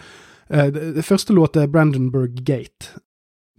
Uh, 0.49 0.67
det, 0.73 1.06
første 1.06 1.36
låt 1.36 1.58
er 1.58 1.69
Brandenburg 1.71 2.41
Gate. 2.43 2.97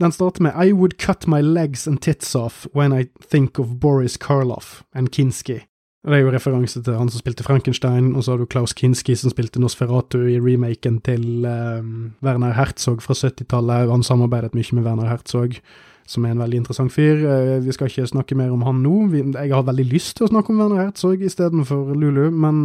Den 0.03 0.13
starter 0.13 0.43
med 0.43 0.59
I 0.59 0.75
would 0.75 0.99
cut 0.99 1.29
my 1.31 1.41
legs 1.41 1.87
and 1.87 2.03
tits 2.03 2.35
off 2.35 2.67
when 2.75 2.93
I 2.93 3.07
think 3.23 3.59
of 3.59 3.79
Boris 3.81 4.19
Karloff 4.19 4.83
and 4.93 5.13
Kinski. 5.15 5.63
Og 6.05 6.13
Det 6.13 6.19
er 6.19 6.23
jo 6.23 6.33
referanse 6.35 6.83
til 6.85 6.99
han 6.99 7.09
som 7.09 7.23
spilte 7.23 7.47
Frankenstein, 7.47 8.13
og 8.13 8.25
så 8.25 8.35
har 8.35 8.43
du 8.43 8.45
Klaus 8.45 8.75
Kinski 8.77 9.15
som 9.17 9.33
spilte 9.33 9.61
Nosferatu 9.61 10.19
i 10.29 10.37
remaken 10.37 11.01
til 11.01 11.47
um, 11.49 12.13
Werner 12.23 12.53
Herzog 12.53 13.01
fra 13.03 13.17
70-tallet. 13.17 13.89
Han 13.89 14.05
samarbeidet 14.05 14.53
mye 14.55 14.77
med 14.77 14.85
Werner 14.85 15.09
Herzog 15.09 15.57
som 16.05 16.27
er 16.27 16.35
en 16.35 16.43
veldig 16.45 16.59
interessant 16.61 16.93
fyr. 16.93 17.25
Uh, 17.25 17.65
vi 17.65 17.73
skal 17.73 17.89
ikke 17.89 18.11
snakke 18.13 18.37
mer 18.37 18.53
om 18.53 18.67
han 18.69 18.83
nå. 18.85 18.99
Jeg 19.17 19.55
har 19.55 19.65
veldig 19.65 19.87
lyst 19.89 20.19
til 20.19 20.27
å 20.27 20.33
snakke 20.35 20.53
om 20.53 20.61
Werner 20.61 20.83
Herzog 20.83 21.25
istedenfor 21.25 21.95
Lulu, 21.97 22.29
men 22.29 22.59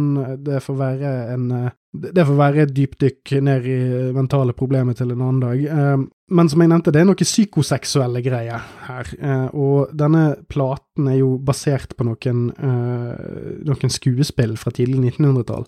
det 0.44 0.60
får 0.60 0.76
være 0.76 1.14
en 1.32 1.50
eh, 1.56 1.70
det 1.90 2.22
får 2.22 2.36
være 2.38 2.64
et 2.64 2.72
dypdykk 2.74 3.32
ned 3.42 3.64
i 3.66 3.78
mentale 4.14 4.54
problemer 4.54 4.94
til 4.94 5.10
en 5.10 5.22
annen 5.24 5.40
dag. 5.42 5.62
Eh, 5.66 6.02
men 6.30 6.50
som 6.50 6.62
jeg 6.62 6.70
nevnte, 6.70 6.92
det 6.94 7.00
er 7.02 7.08
noe 7.08 7.18
psykoseksuelle 7.18 8.22
greier 8.22 8.66
her. 8.86 9.08
Og 9.50 9.90
denne 9.98 10.36
platen 10.46 11.08
er 11.10 11.16
jo 11.18 11.32
basert 11.42 11.96
på 11.98 12.06
noen, 12.06 12.44
noen 13.66 13.90
skuespill 13.90 14.54
fra 14.54 14.70
tidlig 14.70 15.16
1900-tall, 15.16 15.66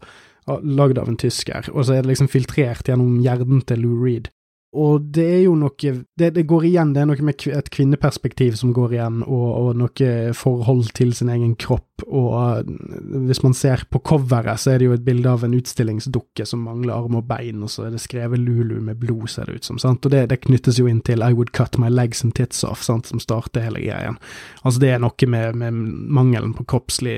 lagd 0.62 1.00
av 1.02 1.10
en 1.10 1.18
tysker. 1.18 1.66
Og 1.74 1.88
så 1.88 1.96
er 1.96 2.06
det 2.06 2.12
liksom 2.12 2.30
filtrert 2.30 2.86
gjennom 2.86 3.18
hjernen 3.24 3.64
til 3.66 3.82
Lou 3.82 3.98
Reed. 4.04 4.30
Og 4.72 5.04
det 5.12 5.26
er 5.28 5.40
jo 5.44 5.56
noe 5.58 5.76
det, 5.76 6.30
det, 6.32 6.46
går 6.48 6.64
igjen, 6.70 6.94
det 6.94 7.02
er 7.02 7.08
noe 7.10 7.26
med 7.26 7.44
et 7.52 7.68
kvinneperspektiv 7.74 8.56
som 8.56 8.72
går 8.72 8.94
igjen, 8.96 9.20
og, 9.26 9.48
og 9.60 9.80
noe 9.82 10.12
forhold 10.36 10.94
til 10.96 11.12
sin 11.16 11.32
egen 11.32 11.52
kropp. 11.60 11.91
Og 12.06 12.28
uh, 12.34 13.24
hvis 13.28 13.42
man 13.44 13.54
ser 13.56 13.84
på 13.90 14.00
coveret, 14.04 14.60
så 14.60 14.72
er 14.72 14.80
det 14.80 14.88
jo 14.88 14.96
et 14.96 15.04
bilde 15.06 15.30
av 15.30 15.44
en 15.46 15.56
utstillingsdukke 15.56 16.46
som 16.48 16.64
mangler 16.66 16.94
arm 16.94 17.18
og 17.18 17.26
bein, 17.28 17.62
og 17.64 17.72
så 17.72 17.86
er 17.86 17.94
det 17.94 18.02
skrevet 18.04 18.40
Lulu 18.40 18.78
med 18.80 19.00
blod, 19.02 19.28
ser 19.30 19.48
det 19.48 19.60
ut 19.60 19.68
som. 19.68 19.80
sant? 19.82 20.04
Og 20.06 20.14
det, 20.14 20.24
det 20.32 20.42
knyttes 20.46 20.80
jo 20.80 20.88
inn 20.90 21.02
til 21.04 21.24
I 21.24 21.32
would 21.36 21.52
cut 21.56 21.78
my 21.80 21.90
legs 21.92 22.24
and 22.26 22.34
tits 22.38 22.64
off, 22.66 22.84
sant? 22.86 23.10
som 23.10 23.22
starter 23.22 23.66
hele 23.66 23.82
greien. 23.84 24.18
Altså 24.62 24.82
det 24.82 24.92
er 24.94 25.02
noe 25.02 25.30
med, 25.30 25.58
med 25.58 25.80
mangelen 26.18 26.54
på 26.56 26.66
kroppslig 26.68 27.16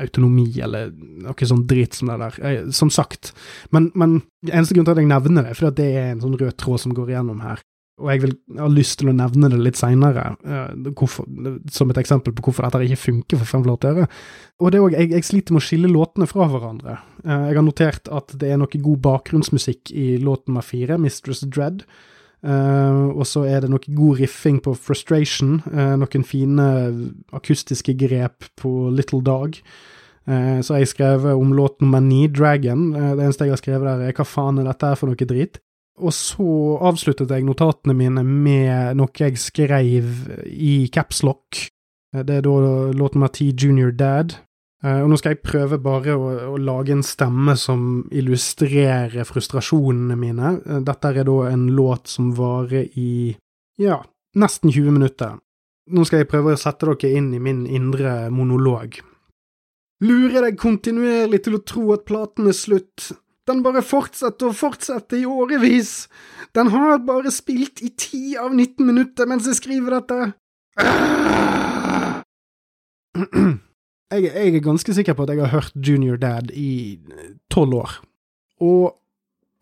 autonomi, 0.00 0.48
eller 0.62 0.92
noe 1.24 1.50
sånn 1.50 1.66
drit 1.70 1.96
som 1.98 2.12
det 2.12 2.20
der. 2.22 2.40
Eh, 2.44 2.70
som 2.74 2.90
sagt. 2.92 3.34
Men, 3.74 3.90
men 3.94 4.20
eneste 4.50 4.76
grunn 4.76 4.88
til 4.88 4.96
at 4.96 5.02
jeg 5.02 5.10
nevner 5.10 5.48
det, 5.48 5.56
fordi 5.58 5.82
det 5.82 5.92
er 6.00 6.10
en 6.12 6.24
sånn 6.24 6.38
rød 6.40 6.56
tråd 6.60 6.84
som 6.84 6.96
går 6.96 7.14
igjennom 7.14 7.44
her. 7.44 7.62
Og 8.02 8.08
jeg, 8.10 8.22
vil, 8.24 8.32
jeg 8.50 8.58
har 8.58 8.72
lyst 8.74 8.96
til 8.98 9.10
å 9.10 9.14
nevne 9.14 9.48
det 9.52 9.58
litt 9.62 9.78
seinere, 9.78 10.32
uh, 10.42 11.02
som 11.70 11.92
et 11.92 12.00
eksempel 12.00 12.34
på 12.34 12.48
hvorfor 12.48 12.66
dette 12.66 12.88
ikke 12.88 13.02
funker 13.04 13.38
for 13.38 13.50
Fem 13.52 13.62
flate 13.62 13.92
øre. 13.92 14.06
Og 14.58 14.72
det 14.72 14.80
er 14.80 14.86
også, 14.86 14.96
jeg, 14.98 15.10
jeg, 15.12 15.26
sliter 15.28 15.54
med 15.54 15.62
å 15.62 15.66
skille 15.68 15.90
låtene 15.92 16.26
fra 16.26 16.48
hverandre. 16.50 16.96
Uh, 17.22 17.44
jeg 17.46 17.58
har 17.60 17.66
notert 17.66 18.10
at 18.10 18.34
det 18.40 18.50
er 18.50 18.58
noe 18.58 18.82
god 18.88 19.04
bakgrunnsmusikk 19.04 19.94
i 19.94 20.08
låt 20.18 20.48
nummer 20.48 20.66
fire, 20.66 20.98
Mistress 20.98 21.44
Dread. 21.46 21.84
Uh, 22.44 23.14
og 23.14 23.22
så 23.30 23.44
er 23.46 23.62
det 23.62 23.70
noe 23.70 23.94
god 23.94 24.18
riffing 24.24 24.58
på 24.64 24.74
Frustration, 24.74 25.60
noen 25.70 26.26
fine 26.26 26.66
akustiske 27.36 27.94
grep 28.00 28.50
på 28.60 28.72
Little 28.90 29.22
Dog. 29.24 29.60
Så 30.24 30.72
har 30.72 30.80
jeg 30.80 30.88
skrevet 30.88 31.36
om 31.36 31.50
låt 31.52 31.82
nummer 31.84 32.00
ni, 32.00 32.24
Dragon. 32.32 32.86
Det 32.96 33.20
eneste 33.20 33.44
jeg 33.44 33.52
har 33.52 33.60
skrevet 33.60 33.86
der, 33.86 34.06
er 34.08 34.16
hva 34.16 34.24
faen 34.24 34.58
er 34.58 34.66
dette 34.70 34.88
her 34.88 34.96
for 34.96 35.12
noe 35.12 35.28
drit? 35.28 35.60
Og 36.02 36.10
så 36.14 36.46
avsluttet 36.82 37.30
jeg 37.30 37.46
notatene 37.46 37.94
mine 37.94 38.24
med 38.26 38.98
noe 38.98 39.14
jeg 39.14 39.38
skrev 39.38 40.08
i 40.50 40.88
capslock. 40.94 41.68
Det 42.14 42.40
er 42.40 42.42
da 42.46 42.56
låt 42.94 43.14
nummer 43.14 43.30
ti, 43.34 43.52
Junior 43.54 43.94
Dad. 43.94 44.34
Eh, 44.84 45.00
og 45.00 45.08
nå 45.10 45.18
skal 45.18 45.34
jeg 45.34 45.44
prøve 45.44 45.78
bare 45.82 46.16
å, 46.18 46.28
å, 46.52 46.58
lage 46.60 46.92
en 46.94 47.04
stemme 47.06 47.56
som 47.60 48.04
illustrerer 48.12 49.24
frustrasjonene 49.28 50.16
mine. 50.18 50.52
Eh, 50.60 50.82
dette 50.84 51.12
er 51.12 51.24
da 51.24 51.38
en 51.48 51.66
låt 51.76 52.12
som 52.12 52.34
varer 52.36 52.90
i 53.00 53.32
ja, 53.80 54.02
nesten 54.38 54.72
20 54.74 54.94
minutter. 54.98 55.38
Nå 55.94 56.04
skal 56.08 56.22
jeg 56.22 56.30
prøve 56.30 56.54
å 56.54 56.60
sette 56.60 56.88
dere 56.90 57.16
inn 57.16 57.32
i 57.36 57.42
min 57.42 57.64
indre 57.66 58.28
monolog. 58.32 59.00
Lurer 60.04 60.48
deg 60.48 60.60
kontinuerlig 60.60 61.44
til 61.44 61.56
å 61.56 61.64
tro 61.64 61.84
at 61.94 62.04
platen 62.08 62.48
er 62.50 62.56
slutt, 62.56 63.12
den 63.48 63.60
bare 63.64 63.82
fortsetter 63.84 64.50
og 64.50 64.56
fortsetter 64.56 65.20
i 65.20 65.28
årevis. 65.28 66.06
Den 66.56 66.70
har 66.72 67.02
bare 67.04 67.32
spilt 67.34 67.82
i 67.84 67.90
10 67.90 68.36
av 68.40 68.54
19 68.54 68.86
minutter 68.86 69.28
mens 69.28 69.48
jeg 69.50 69.60
skriver 69.60 69.98
dette. 69.98 70.20
Jeg, 74.14 74.28
jeg 74.30 74.50
er 74.54 74.62
ganske 74.62 74.94
sikker 74.94 75.16
på 75.16 75.24
at 75.24 75.32
jeg 75.32 75.42
har 75.42 75.54
hørt 75.54 75.74
Junior 75.74 76.18
Dad 76.20 76.52
i 76.54 77.00
tolv 77.50 77.74
år. 77.80 77.94
Og 78.62 78.94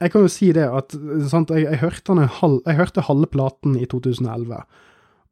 jeg 0.03 0.12
kan 0.12 0.25
jo 0.27 0.33
si 0.33 0.51
det 0.53 0.66
at 0.66 0.95
sant, 1.31 1.53
jeg, 1.55 1.64
jeg, 1.64 1.81
hørte 1.81 2.16
halv, 2.40 2.59
jeg, 2.66 2.77
hørte 2.77 3.07
halve 3.07 3.29
platen 3.33 3.79
i 3.79 3.87
2011. 3.88 4.59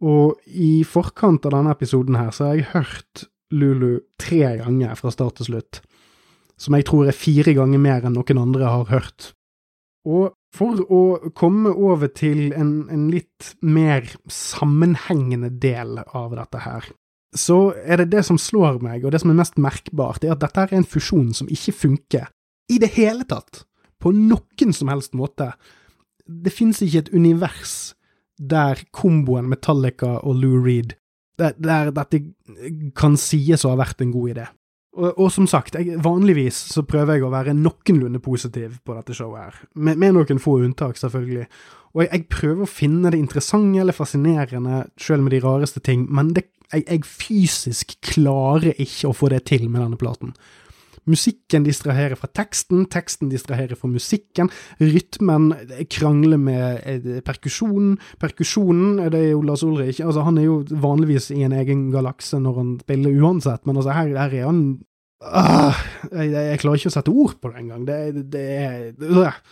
Og 0.00 0.38
i 0.46 0.80
forkant 0.88 1.44
av 1.44 1.52
denne 1.56 1.74
episoden 1.74 2.16
her, 2.16 2.30
så 2.32 2.48
har 2.48 2.58
jeg 2.58 2.70
hørt 2.72 3.26
Lulu 3.50 4.00
tre 4.22 4.56
ganger 4.62 4.94
fra 4.96 5.10
start 5.12 5.40
til 5.40 5.50
slutt 5.50 5.82
som 6.60 6.76
jeg 6.76 6.86
tror 6.88 7.08
er 7.08 7.16
fire 7.16 7.54
ganger 7.56 7.80
mer 7.80 8.04
enn 8.04 8.16
noen 8.18 8.42
andre 8.42 8.68
har 8.68 8.88
hørt. 8.90 9.32
Og 10.08 10.32
for 10.54 10.80
å 10.90 11.30
komme 11.36 11.72
over 11.72 12.10
til 12.12 12.50
en, 12.56 12.88
en 12.90 13.08
litt 13.12 13.52
mer 13.62 14.08
sammenhengende 14.32 15.52
del 15.62 16.00
av 16.02 16.34
dette 16.36 16.62
her, 16.64 16.88
så 17.36 17.70
er 17.84 18.02
det 18.02 18.10
det 18.16 18.24
som 18.26 18.38
slår 18.40 18.80
meg, 18.82 19.04
og 19.04 19.14
det 19.14 19.20
som 19.22 19.30
er 19.30 19.38
mest 19.38 19.60
merkbart, 19.60 20.24
er 20.24 20.34
at 20.34 20.42
dette 20.42 20.64
er 20.66 20.74
en 20.74 20.88
fusjon 20.88 21.30
som 21.36 21.50
ikke 21.52 21.76
funker 21.84 22.30
i 22.70 22.80
det 22.82 22.90
hele 22.96 23.26
tatt, 23.28 23.64
på 24.00 24.12
noen 24.16 24.74
som 24.74 24.90
helst 24.90 25.14
måte. 25.14 25.52
Det 26.26 26.52
finnes 26.54 26.80
ikke 26.82 27.04
et 27.04 27.12
univers 27.14 27.92
der 28.40 28.80
komboen 28.96 29.50
Metallica 29.50 30.16
og 30.24 30.40
Lou 30.40 30.56
Reed 30.64 30.96
der, 31.40 31.52
der 31.56 31.90
dette 31.94 32.20
kan 32.96 33.16
sies 33.20 33.64
å 33.64 33.72
ha 33.72 33.80
vært 33.80 34.02
en 34.04 34.12
god 34.14 34.32
idé. 34.34 34.46
Og, 34.98 35.12
og, 35.14 35.29
som 35.31 35.46
sagt, 35.46 35.76
jeg, 35.79 36.00
vanligvis 36.03 36.57
så 36.72 36.83
prøver 36.83 37.14
jeg 37.16 37.26
å 37.26 37.31
være 37.31 37.55
noenlunde 37.55 38.18
positiv 38.22 38.81
på 38.83 38.96
dette 38.96 39.14
showet 39.14 39.44
her, 39.44 39.61
med, 39.79 40.00
med 40.03 40.16
noen 40.16 40.42
få 40.42 40.57
unntak, 40.64 40.98
selvfølgelig. 40.98 41.46
Og 41.94 42.03
jeg, 42.03 42.11
jeg, 42.11 42.24
prøver 42.35 42.64
å 42.64 42.70
finne 42.70 43.12
det 43.12 43.20
interessante 43.22 43.83
eller 43.83 43.94
fascinerende, 43.94 44.83
selv 44.98 45.26
med 45.26 45.37
de 45.37 45.42
rareste 45.44 45.83
ting, 45.87 46.09
men 46.11 46.33
det, 46.35 46.48
jeg, 46.72 46.85
jeg, 46.88 47.07
fysisk 47.07 47.94
klarer 48.12 48.74
ikke 48.83 49.11
å 49.11 49.16
få 49.16 49.31
det 49.31 49.44
til 49.50 49.68
med 49.68 49.83
denne 49.85 50.00
platen. 50.00 50.35
Musikken 51.10 51.66
distraherer 51.66 52.18
fra 52.18 52.30
teksten, 52.32 52.84
teksten 52.92 53.30
distraherer 53.32 53.78
fra 53.78 53.90
musikken, 53.90 54.50
rytmen 54.80 55.50
krangler 55.92 56.40
med 56.40 56.84
eh, 56.86 57.22
perkusjonen, 57.26 57.96
perkusjonen 58.22 59.00
det 59.10 59.18
er 59.18 59.32
jo 59.32 59.42
Lars 59.46 59.64
Ulrich, 59.66 60.02
altså 60.04 60.24
han 60.26 60.38
er 60.40 60.46
jo 60.48 60.60
vanligvis 60.70 61.30
i 61.34 61.42
en 61.46 61.56
egen 61.56 61.88
galakse 61.94 62.40
når 62.40 62.60
han 62.60 62.70
spiller 62.84 63.18
uansett, 63.20 63.66
men 63.66 63.80
altså 63.80 63.96
her, 63.96 64.14
her 64.16 64.38
er 64.38 64.46
han 64.48 64.62
uh, 65.24 65.82
jeg, 66.12 66.30
jeg, 66.32 66.62
klarer 66.62 66.80
ikke 66.80 66.92
å 66.92 66.96
sette 66.96 67.12
ord 67.12 67.36
på 67.40 67.50
det 67.50 67.62
engang. 67.64 67.84
Det, 67.88 67.98
det 68.32 68.46
er 68.60 68.80
øh. 69.10 69.42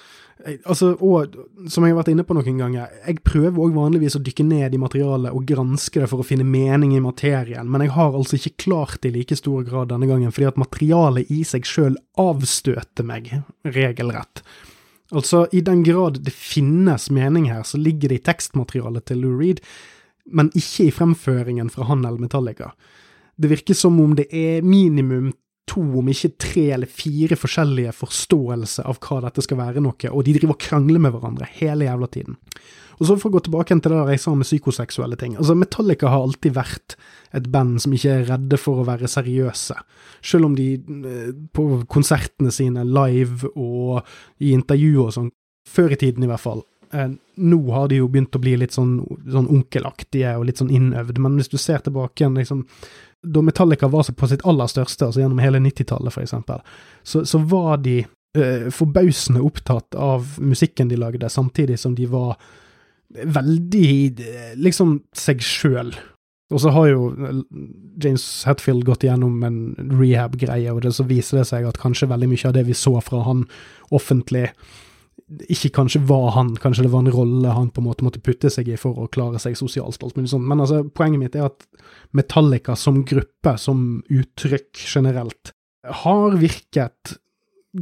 Altså, 0.46 0.92
og 1.03 1.35
som 1.66 1.83
jeg 1.83 1.92
har 1.92 1.98
vært 1.98 2.12
inne 2.12 2.24
på 2.27 2.37
noen 2.37 2.61
ganger, 2.61 2.92
jeg 3.03 3.22
prøver 3.27 3.59
òg 3.59 3.74
vanligvis 3.74 4.14
å 4.18 4.22
dykke 4.22 4.44
ned 4.46 4.77
i 4.77 4.81
materialet 4.81 5.35
og 5.35 5.46
granske 5.48 5.98
det 5.98 6.09
for 6.11 6.22
å 6.22 6.27
finne 6.27 6.46
mening 6.46 6.94
i 6.94 7.03
materien, 7.03 7.66
men 7.66 7.83
jeg 7.83 7.94
har 7.96 8.14
altså 8.14 8.38
ikke 8.38 8.68
klart 8.68 9.01
det 9.03 9.11
i 9.11 9.16
like 9.18 9.38
stor 9.38 9.66
grad 9.66 9.90
denne 9.90 10.07
gangen, 10.07 10.31
fordi 10.35 10.46
at 10.53 10.61
materialet 10.62 11.33
i 11.35 11.42
seg 11.48 11.66
sjøl 11.66 11.98
avstøter 12.22 13.07
meg, 13.09 13.33
regelrett. 13.66 14.44
Altså, 15.11 15.46
i 15.57 15.64
den 15.64 15.83
grad 15.83 16.20
det 16.22 16.37
finnes 16.37 17.09
mening 17.11 17.48
her, 17.51 17.64
så 17.66 17.81
ligger 17.81 18.12
det 18.12 18.20
i 18.20 18.27
tekstmaterialet 18.29 19.09
til 19.11 19.24
Lou 19.24 19.35
Reed, 19.40 19.64
men 20.29 20.53
ikke 20.55 20.87
i 20.87 20.94
fremføringen 20.94 21.72
fra 21.72 21.88
han 21.88 22.05
eller 22.05 22.20
Metallica. 22.22 22.74
Det 23.38 23.51
virker 23.51 23.74
som 23.74 23.98
om 24.03 24.14
det 24.18 24.29
er 24.35 24.62
minimum 24.66 25.33
to, 25.68 25.83
om 26.00 26.11
ikke 26.11 26.35
tre 26.40 26.66
eller 26.76 26.90
fire 26.90 27.38
forskjellige 27.38 27.94
forståelser 27.98 28.88
av 28.88 28.98
hva 29.04 29.22
dette 29.26 29.44
skal 29.44 29.61
være 29.61 29.85
noe, 29.85 30.11
og 30.11 30.26
de 30.26 30.35
driver 30.37 30.57
og 30.57 30.62
krangler 30.62 31.02
med 31.04 31.14
hverandre 31.14 31.48
hele 31.59 31.88
jævla 31.88 32.11
tiden. 32.14 32.38
Og 32.98 33.07
så 33.07 33.16
For 33.18 33.31
å 33.31 33.37
gå 33.37 33.44
tilbake 33.46 33.76
til 33.76 33.92
det 33.92 33.98
der 34.00 34.12
jeg 34.12 34.22
sa 34.22 34.35
med 34.35 34.48
psykoseksuelle 34.48 35.16
ting. 35.18 35.37
altså 35.37 35.54
Metallica 35.54 36.09
har 36.11 36.24
alltid 36.26 36.54
vært 36.54 36.96
et 37.33 37.50
band 37.52 37.81
som 37.83 37.92
ikke 37.94 38.14
er 38.14 38.26
redde 38.33 38.59
for 38.59 38.81
å 38.81 38.87
være 38.88 39.11
seriøse. 39.11 39.76
Selv 40.22 40.48
om 40.48 40.57
de 40.59 40.72
eh, 40.74 41.31
på 41.54 41.85
konsertene 41.87 42.50
sine 42.50 42.85
live 42.85 43.52
og 43.54 44.02
i 44.42 44.50
intervjuer 44.57 45.07
og 45.07 45.14
sånn, 45.14 45.31
før 45.68 45.94
i 45.94 46.00
tiden 46.00 46.24
i 46.24 46.31
hvert 46.31 46.42
fall, 46.42 46.64
eh, 46.90 47.12
nå 47.38 47.61
har 47.70 47.88
de 47.88 48.00
jo 48.00 48.09
begynt 48.11 48.35
å 48.35 48.42
bli 48.42 48.57
litt 48.59 48.74
sånn, 48.74 48.98
sånn 49.31 49.50
onkelaktige 49.52 50.35
og 50.38 50.48
litt 50.48 50.59
sånn 50.59 50.72
innøvd, 50.74 51.20
men 51.22 51.38
hvis 51.38 51.52
du 51.52 51.59
ser 51.61 51.85
tilbake 51.85 52.24
igjen 52.24 52.40
liksom 52.40 52.64
da 53.22 53.42
Metallica 53.42 53.88
var 53.88 54.07
på 54.16 54.28
sitt 54.31 54.44
aller 54.46 54.70
største, 54.70 55.09
altså 55.09 55.22
gjennom 55.22 55.40
hele 55.42 55.61
90-tallet 55.62 56.14
f.eks., 56.14 56.35
så, 57.02 57.24
så 57.26 57.40
var 57.50 57.81
de 57.83 57.98
eh, 58.02 58.68
forbausende 58.74 59.42
opptatt 59.42 59.94
av 59.98 60.37
musikken 60.38 60.90
de 60.90 61.00
lagde, 61.00 61.31
samtidig 61.31 61.78
som 61.78 61.96
de 61.98 62.07
var 62.07 62.37
veldig 63.09 63.90
eh, 64.22 64.54
liksom 64.61 65.00
seg 65.16 65.42
sjøl. 65.42 65.92
Og 66.48 66.62
så 66.62 66.72
har 66.72 66.90
jo 66.92 67.09
eh, 67.12 67.40
James 68.04 68.26
Hetfield 68.48 68.87
gått 68.88 69.04
gjennom 69.09 69.42
en 69.44 69.61
rehab-greie, 69.98 70.72
og 70.72 70.85
det 70.85 70.94
så 70.96 71.07
viser 71.09 71.42
det 71.42 71.48
seg 71.50 71.66
at 71.68 71.81
kanskje 71.81 72.11
veldig 72.11 72.31
mye 72.31 72.50
av 72.50 72.57
det 72.57 72.68
vi 72.68 72.76
så 72.76 72.94
fra 73.04 73.24
han 73.26 73.46
offentlig, 73.94 74.48
ikke 75.28 75.70
kanskje 75.76 76.00
var 76.08 76.30
han, 76.38 76.54
kanskje 76.56 76.86
det 76.86 76.92
var 76.92 77.04
en 77.04 77.12
rolle 77.12 77.52
han 77.52 77.68
på 77.72 77.82
en 77.82 77.88
måte 77.90 78.04
måtte 78.06 78.22
putte 78.24 78.48
seg 78.52 78.70
i 78.72 78.78
for 78.80 78.96
å 78.96 79.10
klare 79.12 79.40
seg 79.42 79.58
sosialt, 79.60 80.00
alt 80.02 80.16
mulig 80.16 80.30
sånt. 80.32 80.48
Men 80.48 80.62
altså, 80.64 80.82
poenget 80.88 81.20
mitt 81.20 81.36
er 81.36 81.50
at 81.50 81.66
Metallica 82.16 82.76
som 82.78 83.02
gruppe, 83.08 83.56
som 83.60 84.00
uttrykk 84.08 84.80
generelt, 84.88 85.52
har 86.04 86.38
virket 86.40 87.18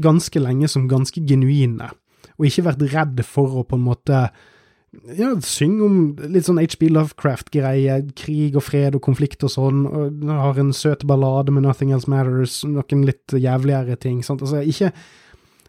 ganske 0.03 0.43
lenge 0.43 0.69
som 0.69 0.89
ganske 0.91 1.23
genuine, 1.23 1.93
og 2.37 2.49
ikke 2.49 2.67
vært 2.67 2.85
redd 2.93 3.23
for 3.25 3.63
å 3.63 3.65
på 3.67 3.79
en 3.79 3.87
måte 3.87 4.25
ja, 5.17 5.29
synge 5.45 5.85
om 5.87 5.99
litt 6.33 6.49
sånn 6.49 6.61
HB 6.63 6.89
Lovecraft-greie, 6.95 8.01
krig 8.19 8.57
og 8.59 8.65
fred 8.67 8.97
og 8.97 9.05
konflikt 9.07 9.45
og 9.47 9.53
sånn, 9.53 9.85
og 9.87 10.27
har 10.31 10.59
en 10.61 10.75
søt 10.77 11.07
ballade 11.09 11.55
med 11.55 11.67
Nothing 11.67 11.95
Else 11.95 12.11
Matters, 12.11 12.59
noen 12.67 13.07
litt 13.07 13.37
jævligere 13.37 13.99
ting, 14.03 14.23
sant, 14.27 14.43
altså 14.43 14.65
ikke 14.67 14.93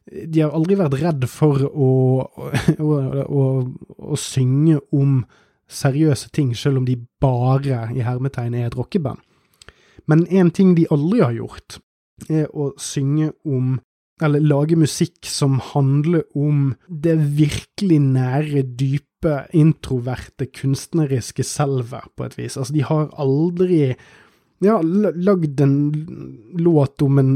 de 0.07 0.43
har 0.43 0.53
aldri 0.55 0.77
vært 0.79 0.99
redd 1.01 1.25
for 1.31 1.65
å, 1.67 1.89
å, 2.23 2.91
å, 3.23 3.43
å, 3.97 4.19
synge 4.19 4.79
om 4.95 5.21
seriøse 5.67 6.31
ting, 6.35 6.53
selv 6.55 6.81
om 6.81 6.85
de 6.87 6.95
bare 7.21 7.87
i 7.95 8.05
hermetegn 8.05 8.55
er 8.55 8.69
et 8.69 8.77
rockeband. 8.77 9.19
Men 10.07 10.23
en 10.31 10.51
ting 10.55 10.75
de 10.77 10.87
aldri 10.93 11.23
har 11.25 11.35
gjort, 11.35 11.81
er 12.31 12.47
å 12.55 12.71
synge 12.81 13.33
om 13.45 13.75
eller 14.23 14.41
lage 14.41 14.73
musikk 14.79 15.27
som 15.29 15.59
handler 15.61 16.23
om 16.33 16.71
det 16.89 17.13
virkelig 17.37 17.99
nære, 18.01 18.63
dype, 18.79 19.43
introverte, 19.53 20.47
kunstneriske 20.49 21.45
selvet, 21.45 22.07
på 22.17 22.25
et 22.25 22.37
vis. 22.39 22.57
Altså, 22.57 22.73
de 22.73 22.85
har 22.87 23.11
aldri 23.21 23.81
ja, 24.65 24.79
lagd 24.81 25.61
en 25.61 25.77
låt 26.57 27.05
om 27.05 27.21
en 27.21 27.35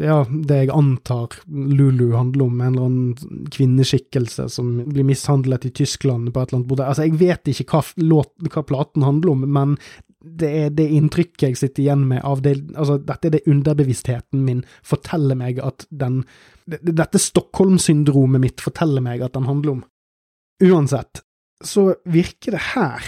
ja, 0.00 0.22
det 0.28 0.56
jeg 0.62 0.72
antar 0.74 1.36
Lulu 1.46 2.14
handler 2.14 2.46
om, 2.46 2.60
en 2.60 2.72
eller 2.72 2.86
annen 2.88 3.48
kvinneskikkelse 3.52 4.48
som 4.52 4.72
blir 4.88 5.06
mishandlet 5.06 5.68
i 5.68 5.72
Tyskland 5.74 6.32
på 6.32 6.40
et 6.40 6.50
eller 6.50 6.62
annet 6.62 6.70
bord. 6.70 6.82
Altså, 6.86 7.06
jeg 7.06 7.18
vet 7.20 7.52
ikke 7.52 7.68
hva, 7.72 7.82
låt, 8.02 8.32
hva 8.48 8.64
platen 8.66 9.06
handler 9.06 9.34
om, 9.34 9.46
men 9.56 9.76
det 10.24 10.50
er 10.58 10.70
det 10.72 10.86
inntrykket 10.96 11.50
jeg 11.50 11.58
sitter 11.60 11.84
igjen 11.84 12.06
med 12.08 12.22
av 12.24 12.40
det 12.44 12.54
Altså, 12.72 12.96
dette 12.96 13.28
er 13.28 13.34
det 13.34 13.42
underbevisstheten 13.50 14.44
min 14.46 14.62
forteller 14.86 15.36
meg 15.36 15.60
at 15.60 15.84
den 15.92 16.22
Dette 16.64 17.20
Stockholm-syndromet 17.20 18.40
mitt 18.40 18.62
forteller 18.64 19.04
meg 19.04 19.20
at 19.20 19.34
den 19.34 19.44
handler 19.44 19.74
om. 19.74 19.82
Uansett, 20.64 21.20
så 21.60 21.90
virker 22.08 22.56
det 22.56 22.62
her, 22.70 23.04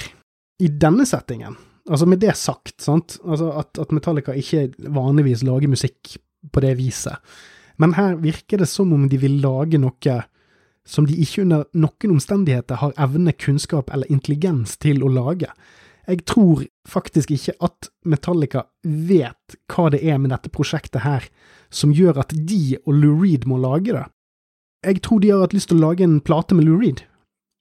i 0.61 0.69
denne 0.69 1.07
settingen, 1.09 1.57
altså 1.89 2.09
med 2.09 2.21
det 2.21 2.35
sagt, 2.37 2.75
sant, 2.85 3.17
altså 3.25 3.49
at, 3.63 3.81
at 3.81 3.95
Metallica 3.97 4.35
ikke 4.37 4.67
vanligvis 4.93 5.45
lager 5.47 5.73
musikk 5.73 6.19
på 6.53 6.63
det 6.65 6.77
viset. 6.79 7.17
Men 7.77 7.95
her 7.99 8.17
virker 8.21 8.63
det 8.63 8.69
som 8.71 8.93
om 8.97 9.09
de 9.09 9.19
vil 9.21 9.41
lage 9.43 9.81
noe 9.81 10.21
som 10.87 11.07
de 11.07 11.17
ikke 11.19 11.43
under 11.43 11.65
noen 11.75 12.15
omstendigheter 12.15 12.79
har 12.81 12.95
evne, 13.03 13.35
kunnskap 13.35 13.91
eller 13.93 14.11
intelligens 14.13 14.77
til 14.79 15.03
å 15.03 15.11
lage. 15.11 15.51
Jeg 16.07 16.23
tror 16.31 16.63
faktisk 16.87 17.33
ikke 17.35 17.57
at 17.67 17.89
Metallica 18.07 18.63
vet 18.87 19.57
hva 19.73 19.89
det 19.91 20.05
er 20.07 20.21
med 20.23 20.31
dette 20.31 20.53
prosjektet 20.55 21.03
her 21.03 21.27
som 21.75 21.91
gjør 21.91 22.23
at 22.23 22.31
de 22.31 22.79
og 22.85 22.95
Lou 22.95 23.17
Reed 23.25 23.49
må 23.51 23.59
lage 23.59 23.97
det. 23.97 24.07
Jeg 24.87 25.03
tror 25.03 25.21
de 25.21 25.33
har 25.35 25.43
hatt 25.43 25.57
lyst 25.57 25.73
til 25.73 25.81
å 25.81 25.89
lage 25.89 26.07
en 26.07 26.21
plate 26.23 26.55
med 26.55 26.69
Lou 26.69 26.79
Reed, 26.79 27.03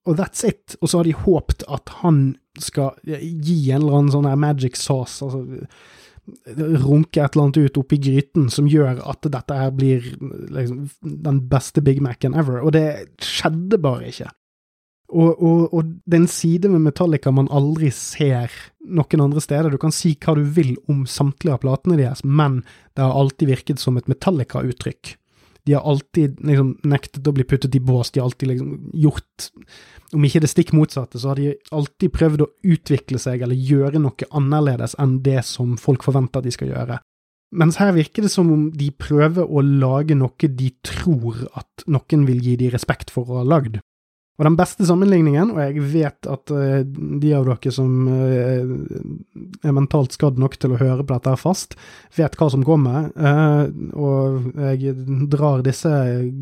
og 0.05 0.19
that's 0.19 0.45
it. 0.45 0.77
Og 0.81 0.91
så 0.91 1.01
har 1.01 1.09
de 1.09 1.17
håpt 1.17 1.65
at 1.65 1.89
han 2.03 2.35
skal 2.61 2.93
gi 3.03 3.71
en 3.73 3.81
eller 3.81 3.97
annen 3.97 4.13
sånn 4.13 4.29
her 4.29 4.37
magic 4.39 4.77
sauce, 4.77 5.25
altså 5.25 5.41
runke 6.81 7.21
et 7.21 7.35
eller 7.35 7.43
annet 7.43 7.59
ut 7.67 7.77
oppi 7.81 7.99
gryten 8.01 8.47
som 8.53 8.69
gjør 8.69 9.01
at 9.05 9.27
dette 9.29 9.57
her 9.57 9.73
blir 9.75 10.07
liksom, 10.53 10.87
den 11.01 11.43
beste 11.51 11.83
Big 11.85 12.01
Mac-en 12.01 12.37
ever, 12.37 12.63
og 12.63 12.73
det 12.75 12.87
skjedde 13.21 13.79
bare 13.81 14.09
ikke. 14.09 14.31
Og, 15.13 15.35
og, 15.37 15.67
og, 15.69 15.91
det 16.09 16.17
er 16.17 16.23
en 16.23 16.31
side 16.31 16.69
med 16.71 16.81
Metallica 16.87 17.29
man 17.31 17.49
aldri 17.53 17.91
ser 17.93 18.53
noen 18.81 19.21
andre 19.27 19.43
steder. 19.43 19.69
Du 19.69 19.77
kan 19.81 19.93
si 19.93 20.15
hva 20.17 20.33
du 20.37 20.41
vil 20.55 20.73
om 20.91 21.03
samtlige 21.09 21.53
av 21.53 21.61
platene 21.61 21.99
deres, 21.99 22.23
men 22.25 22.63
det 22.97 23.05
har 23.05 23.13
alltid 23.13 23.51
virket 23.51 23.81
som 23.81 23.99
et 23.99 24.09
Metallica-uttrykk. 24.09 25.13
De 25.65 25.73
har 25.73 25.85
alltid 25.87 26.39
liksom, 26.45 26.75
nektet 26.85 27.25
å 27.27 27.33
bli 27.33 27.45
puttet 27.47 27.75
i 27.75 27.81
bås, 27.81 28.11
de 28.13 28.21
har 28.21 28.29
alltid 28.29 28.51
liksom, 28.51 28.73
gjort 28.93 29.49
Om 30.13 30.27
ikke 30.27 30.43
det 30.43 30.51
stikk 30.51 30.71
motsatte, 30.77 31.19
så 31.19 31.31
har 31.31 31.41
de 31.41 31.55
alltid 31.75 32.13
prøvd 32.13 32.43
å 32.45 32.51
utvikle 32.75 33.19
seg 33.19 33.41
eller 33.41 33.57
gjøre 33.57 33.99
noe 33.99 34.29
annerledes 34.37 34.93
enn 35.01 35.17
det 35.25 35.41
som 35.47 35.73
folk 35.81 36.05
forventer 36.05 36.45
de 36.45 36.53
skal 36.53 36.69
gjøre. 36.71 36.99
Mens 37.55 37.79
her 37.81 37.91
virker 37.95 38.25
det 38.25 38.31
som 38.31 38.51
om 38.51 38.69
de 38.75 38.91
prøver 38.91 39.47
å 39.47 39.63
lage 39.65 40.15
noe 40.17 40.49
de 40.61 40.69
tror 40.85 41.41
at 41.57 41.85
noen 41.87 42.25
vil 42.29 42.41
gi 42.43 42.55
de 42.61 42.69
respekt 42.73 43.11
for 43.13 43.27
å 43.27 43.41
ha 43.41 43.47
lagd. 43.47 43.79
Og 44.35 44.43
den 44.43 44.57
beste 44.59 44.83
sammenligningen, 44.83 45.53
og 45.53 45.61
jeg 45.63 45.83
vet 45.93 46.27
at 46.27 46.51
uh, 46.51 46.81
de 46.83 47.29
av 47.37 47.45
dere 47.47 47.71
som 47.71 48.09
uh, 48.09 48.65
er 49.63 49.75
mentalt 49.75 50.17
skadd 50.17 50.41
nok 50.41 50.57
til 50.59 50.75
å 50.75 50.79
høre 50.81 51.05
på 51.05 51.15
dette 51.15 51.35
fast, 51.39 51.77
vet 52.17 52.35
hva 52.35 52.49
som 52.51 52.65
kommer, 52.67 53.07
uh, 53.15 53.71
og 53.95 54.49
jeg 54.75 54.95
drar 55.31 55.63
disse 55.63 55.91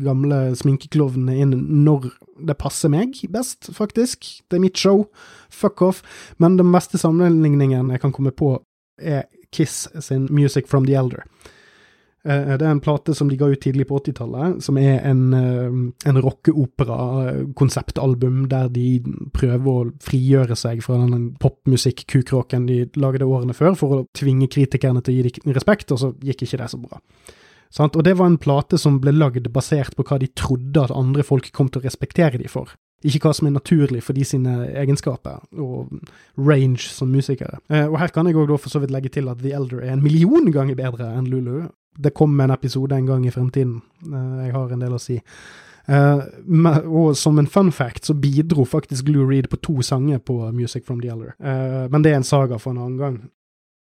gamle 0.02 0.40
sminkeklovnene 0.58 1.38
inn 1.44 1.54
når 1.86 2.10
det 2.50 2.58
passer 2.58 2.90
meg 2.90 3.14
best, 3.30 3.70
faktisk. 3.76 4.26
Det 4.50 4.58
er 4.58 4.64
mitt 4.66 4.80
show. 4.80 5.06
Fuck 5.54 5.84
off. 5.86 6.02
Men 6.42 6.58
den 6.58 6.74
beste 6.74 6.98
sammenligningen 6.98 7.94
jeg 7.94 8.02
kan 8.02 8.14
komme 8.14 8.34
på, 8.34 8.56
er 8.98 9.28
Kiss 9.54 9.86
sin 10.02 10.26
Music 10.34 10.66
from 10.66 10.86
the 10.88 10.98
Elder. 10.98 11.22
Eh, 12.24 12.54
det 12.56 12.64
er 12.64 12.70
en 12.72 12.80
plate 12.80 13.12
som 13.16 13.28
de 13.28 13.36
ga 13.36 13.48
ut 13.52 13.60
tidlig 13.60 13.84
på 13.90 13.98
80-tallet, 14.00 14.62
som 14.64 14.78
er 14.80 15.04
en, 15.04 15.34
eh, 15.36 15.68
en 16.08 16.20
rockeopera-konseptalbum 16.24 18.48
der 18.48 18.68
de 18.72 19.04
prøver 19.36 19.68
å 19.68 19.92
frigjøre 20.00 20.56
seg 20.56 20.80
fra 20.82 20.96
den 21.02 21.36
popmusikk-kukråken 21.40 22.66
de 22.66 22.86
lagde 22.96 23.24
årene 23.28 23.54
før, 23.54 23.74
for 23.76 23.88
å 23.90 24.06
tvinge 24.16 24.48
kritikerne 24.48 25.02
til 25.02 25.14
å 25.14 25.16
gi 25.16 25.22
dem 25.30 25.52
respekt, 25.52 25.92
og 25.92 25.98
så 25.98 26.14
gikk 26.20 26.42
ikke 26.42 26.58
det 26.62 26.70
så 26.70 26.78
bra. 26.80 26.98
Og 27.78 28.04
det 28.04 28.16
var 28.16 28.26
en 28.26 28.38
plate 28.38 28.78
som 28.78 29.00
ble 29.02 29.12
lagd 29.12 29.52
basert 29.52 29.96
på 29.96 30.04
hva 30.06 30.18
de 30.18 30.26
trodde 30.28 30.80
at 30.80 30.90
andre 30.94 31.22
folk 31.22 31.52
kom 31.52 31.68
til 31.68 31.80
å 31.82 31.84
respektere 31.84 32.38
dem 32.38 32.48
for 32.48 32.68
ikke 33.04 33.28
hva 33.28 33.34
som 33.36 33.48
er 33.48 33.52
naturlig 33.52 34.00
for 34.04 34.16
de 34.16 34.24
sine 34.24 34.52
egenskaper 34.80 35.42
og 35.60 35.92
range 36.40 36.88
som 36.88 37.10
musikere. 37.12 37.58
Eh, 37.68 37.84
og 37.84 37.98
her 38.00 38.08
kan 38.14 38.26
jeg 38.26 38.38
òg 38.40 38.54
for 38.56 38.72
så 38.72 38.80
vidt 38.80 38.94
legge 38.94 39.12
til 39.12 39.28
at 39.28 39.42
The 39.42 39.52
Elder 39.52 39.84
er 39.84 39.92
en 39.92 40.04
million 40.04 40.48
ganger 40.52 40.78
bedre 40.78 41.10
enn 41.12 41.28
Lulu, 41.28 41.66
det 41.96 42.14
kommer 42.14 42.44
en 42.44 42.54
episode 42.54 42.96
en 42.96 43.06
gang 43.06 43.26
i 43.26 43.32
fremtiden. 43.34 43.80
Uh, 44.06 44.42
jeg 44.44 44.54
har 44.56 44.72
en 44.72 44.82
del 44.84 44.96
å 44.96 45.02
si. 45.02 45.20
Uh, 45.84 46.24
og 46.88 47.16
som 47.16 47.38
en 47.38 47.50
fun 47.50 47.70
fact 47.72 48.08
så 48.08 48.14
bidro 48.16 48.64
faktisk 48.64 49.08
Lou 49.12 49.26
Reed 49.28 49.50
på 49.52 49.60
to 49.60 49.82
sanger 49.84 50.18
på 50.18 50.38
Music 50.52 50.86
from 50.86 51.00
the 51.00 51.12
Elder. 51.12 51.34
Uh, 51.38 51.90
men 51.92 52.04
det 52.04 52.12
er 52.12 52.22
en 52.22 52.26
saga 52.28 52.58
for 52.58 52.72
en 52.72 52.82
annen 52.82 53.00
gang. 53.00 53.18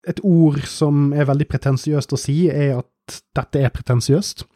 Et 0.09 0.21
ord 0.25 0.61
som 0.69 1.13
er 1.17 1.29
veldig 1.29 1.47
pretensiøst 1.49 2.13
å 2.13 2.21
si, 2.21 2.45
er 2.53 2.79
at 2.81 3.21
dette 3.37 3.61
er 3.61 3.73
pretensiøst. 3.73 4.47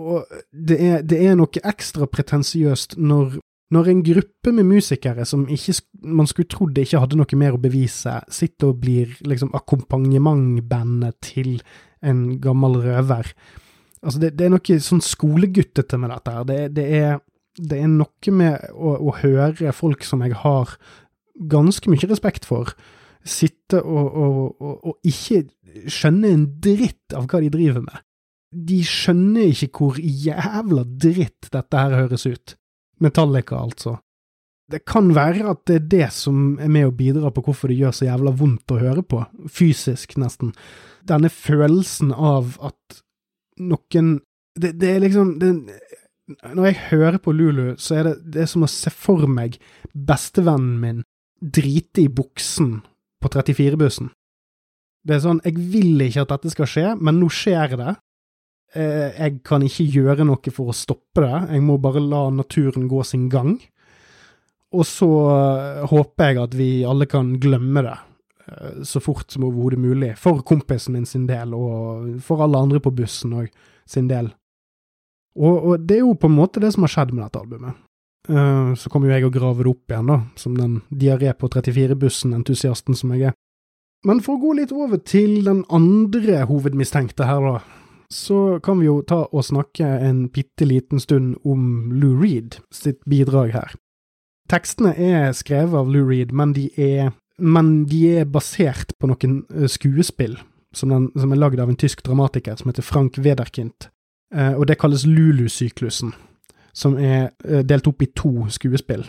Og 0.00 0.24
det 0.52 0.78
er, 0.80 1.00
det 1.04 1.18
er 1.20 1.36
noe 1.36 1.64
ekstra 1.68 2.08
pretensiøst 2.08 2.96
når, 2.96 3.36
når, 3.74 3.90
en 3.92 4.02
gruppe 4.06 4.52
med 4.56 4.64
musikere 4.64 5.26
som 5.28 5.44
ikke, 5.52 5.74
man 6.00 6.28
skulle 6.28 6.48
trodd 6.48 6.78
ikke 6.80 7.02
hadde 7.02 7.18
noe 7.20 7.40
mer 7.40 7.58
å 7.58 7.60
bevise, 7.60 8.16
sitter 8.32 8.72
og 8.72 8.80
blir 8.84 9.12
liksom 9.28 9.52
akkompagnementbandet 9.56 11.18
til 11.28 11.58
en 12.02 12.22
gammel 12.42 12.80
røver. 12.84 13.32
Altså, 14.02 14.18
det, 14.18 14.32
det 14.38 14.46
er 14.46 14.54
noe 14.54 14.78
sånn 14.82 15.02
skoleguttete 15.04 16.00
med 16.00 16.10
dette 16.10 16.34
her. 16.34 16.48
Det, 16.48 16.58
det, 16.76 16.88
det 17.62 17.78
er 17.78 17.90
noe 17.90 18.34
med 18.34 18.72
å, 18.72 18.96
å, 18.98 19.14
høre 19.22 19.74
folk 19.76 20.06
som 20.06 20.24
jeg 20.26 20.36
har 20.42 20.76
ganske 21.50 21.90
mye 21.90 22.10
respekt 22.10 22.46
for, 22.48 22.74
sitte 23.22 23.78
og, 23.80 24.16
og, 24.18 24.40
og, 24.58 24.78
og 24.90 25.08
ikke 25.08 25.44
skjønne 25.90 26.32
en 26.32 26.46
dritt 26.62 27.14
av 27.16 27.28
hva 27.30 27.42
de 27.42 27.52
driver 27.52 27.84
med. 27.84 28.02
De 28.52 28.82
skjønner 28.84 29.52
ikke 29.54 29.70
hvor 29.78 30.00
jævla 30.02 30.84
dritt 30.84 31.48
dette 31.54 31.84
her 31.84 31.94
høres 32.02 32.26
ut. 32.26 32.56
Metallica, 33.02 33.62
altså. 33.62 33.96
Det 34.70 34.82
kan 34.88 35.10
være 35.14 35.46
at 35.50 35.64
det 35.68 35.78
er 35.78 35.88
det 35.94 36.08
som 36.14 36.56
er 36.60 36.70
med 36.72 36.88
å 36.88 36.94
bidra 36.96 37.32
på 37.34 37.44
hvorfor 37.46 37.70
det 37.72 37.78
gjør 37.80 37.96
så 37.96 38.06
jævla 38.06 38.32
vondt 38.36 38.72
å 38.72 38.80
høre 38.80 39.04
på, 39.04 39.22
fysisk 39.52 40.16
nesten. 40.20 40.52
Denne 41.08 41.30
følelsen 41.32 42.12
av 42.14 42.56
at 42.62 43.02
noen 43.62 44.14
det, 44.58 44.74
det, 44.80 44.88
er 44.88 45.00
liksom 45.00 45.36
det, 45.40 45.50
Når 46.52 46.66
jeg 46.68 46.80
hører 46.90 47.18
på 47.22 47.32
Lulu, 47.32 47.74
så 47.80 47.98
er 47.98 48.08
det, 48.08 48.14
det 48.34 48.42
er 48.44 48.50
som 48.50 48.66
å 48.66 48.70
se 48.70 48.92
for 48.92 49.24
meg 49.30 49.58
bestevennen 49.92 50.78
min 50.80 51.02
drite 51.42 52.04
i 52.04 52.10
buksen 52.12 52.76
på 53.22 53.30
34-bussen. 53.32 54.10
Det 55.02 55.16
er 55.16 55.22
sånn, 55.24 55.40
jeg 55.42 55.58
vil 55.72 56.04
ikke 56.04 56.22
at 56.22 56.34
dette 56.36 56.52
skal 56.52 56.68
skje, 56.70 56.86
men 57.00 57.18
nå 57.18 57.30
skjer 57.32 57.74
det. 57.80 57.96
Eh, 58.78 59.08
jeg 59.16 59.40
kan 59.46 59.64
ikke 59.66 59.88
gjøre 59.96 60.26
noe 60.28 60.54
for 60.54 60.70
å 60.70 60.76
stoppe 60.76 61.24
det, 61.24 61.40
jeg 61.56 61.64
må 61.66 61.80
bare 61.82 62.04
la 62.04 62.28
naturen 62.30 62.86
gå 62.90 63.02
sin 63.06 63.26
gang. 63.32 63.56
Og 64.72 64.86
så 64.88 65.10
håper 65.90 66.30
jeg 66.30 66.40
at 66.44 66.54
vi 66.56 66.70
alle 66.88 67.08
kan 67.10 67.34
glemme 67.42 67.82
det 67.84 67.98
så 68.82 69.00
fort 69.00 69.30
som 69.30 69.44
overhodet 69.46 69.78
mulig. 69.80 70.12
For 70.18 70.42
kompisen 70.46 70.96
min 70.96 71.06
sin 71.06 71.26
del, 71.28 71.54
og 71.54 72.22
for 72.24 72.42
alle 72.42 72.58
andre 72.58 72.80
på 72.82 72.94
bussen 72.94 73.34
òg 73.38 73.50
sin 73.88 74.08
del. 74.10 74.32
Og, 75.38 75.54
og, 75.56 75.86
det 75.86 75.98
er 75.98 76.04
jo 76.04 76.16
på 76.18 76.28
en 76.28 76.36
måte 76.36 76.60
det 76.60 76.72
som 76.74 76.84
har 76.84 76.92
skjedd 76.92 77.14
med 77.14 77.24
dette 77.24 77.40
albumet. 77.40 77.78
Uh, 78.28 78.74
så 78.78 78.90
kommer 78.90 79.08
jo 79.08 79.16
jeg 79.16 79.26
og 79.26 79.34
graver 79.34 79.66
det 79.66 79.72
opp 79.72 79.94
igjen, 79.94 80.10
da, 80.12 80.18
som 80.38 80.58
den 80.58 80.74
diaré 80.90 81.32
på 81.34 81.48
34-bussen-entusiasten 81.50 82.98
som 82.98 83.14
jeg 83.16 83.32
er. 83.32 83.38
Men 84.06 84.20
for 84.22 84.36
å 84.36 84.42
gå 84.42 84.56
litt 84.58 84.74
over 84.74 84.98
til 84.98 85.44
den 85.46 85.62
andre 85.70 86.42
hovedmistenkte 86.50 87.26
her, 87.26 87.46
da, 87.46 87.82
så 88.12 88.58
kan 88.62 88.82
vi 88.82 88.90
jo 88.90 88.98
ta 89.08 89.24
og 89.30 89.46
snakke 89.46 89.86
en 90.04 90.26
bitte 90.34 90.66
liten 90.68 91.00
stund 91.00 91.38
om 91.48 91.94
Lou 91.96 92.18
Reed 92.20 92.58
sitt 92.74 93.00
bidrag 93.08 93.54
her. 93.56 93.74
Tekstene 94.52 94.92
er 94.98 95.30
skrevet 95.38 95.78
av 95.78 95.90
Lou 95.90 96.04
Reed, 96.10 96.34
men 96.34 96.52
de 96.52 96.66
er 96.76 97.14
men 97.42 97.84
de 97.90 98.02
er 98.20 98.28
basert 98.30 98.94
på 99.00 99.10
noen 99.10 99.42
eh, 99.50 99.68
skuespill 99.70 100.36
som, 100.72 100.92
den, 100.92 101.08
som 101.18 101.32
er 101.34 101.40
lagd 101.40 101.60
av 101.60 101.70
en 101.72 101.78
tysk 101.78 102.04
dramatiker 102.06 102.56
som 102.58 102.70
heter 102.70 102.86
Frank 102.86 103.18
Wederkind, 103.22 103.88
eh, 104.34 104.54
og 104.54 104.68
det 104.70 104.78
kalles 104.80 105.04
Lulu-syklusen, 105.08 106.14
som 106.72 106.96
er 106.96 107.32
eh, 107.44 107.64
delt 107.66 107.88
opp 107.90 108.04
i 108.04 108.12
to 108.16 108.46
skuespill. 108.52 109.04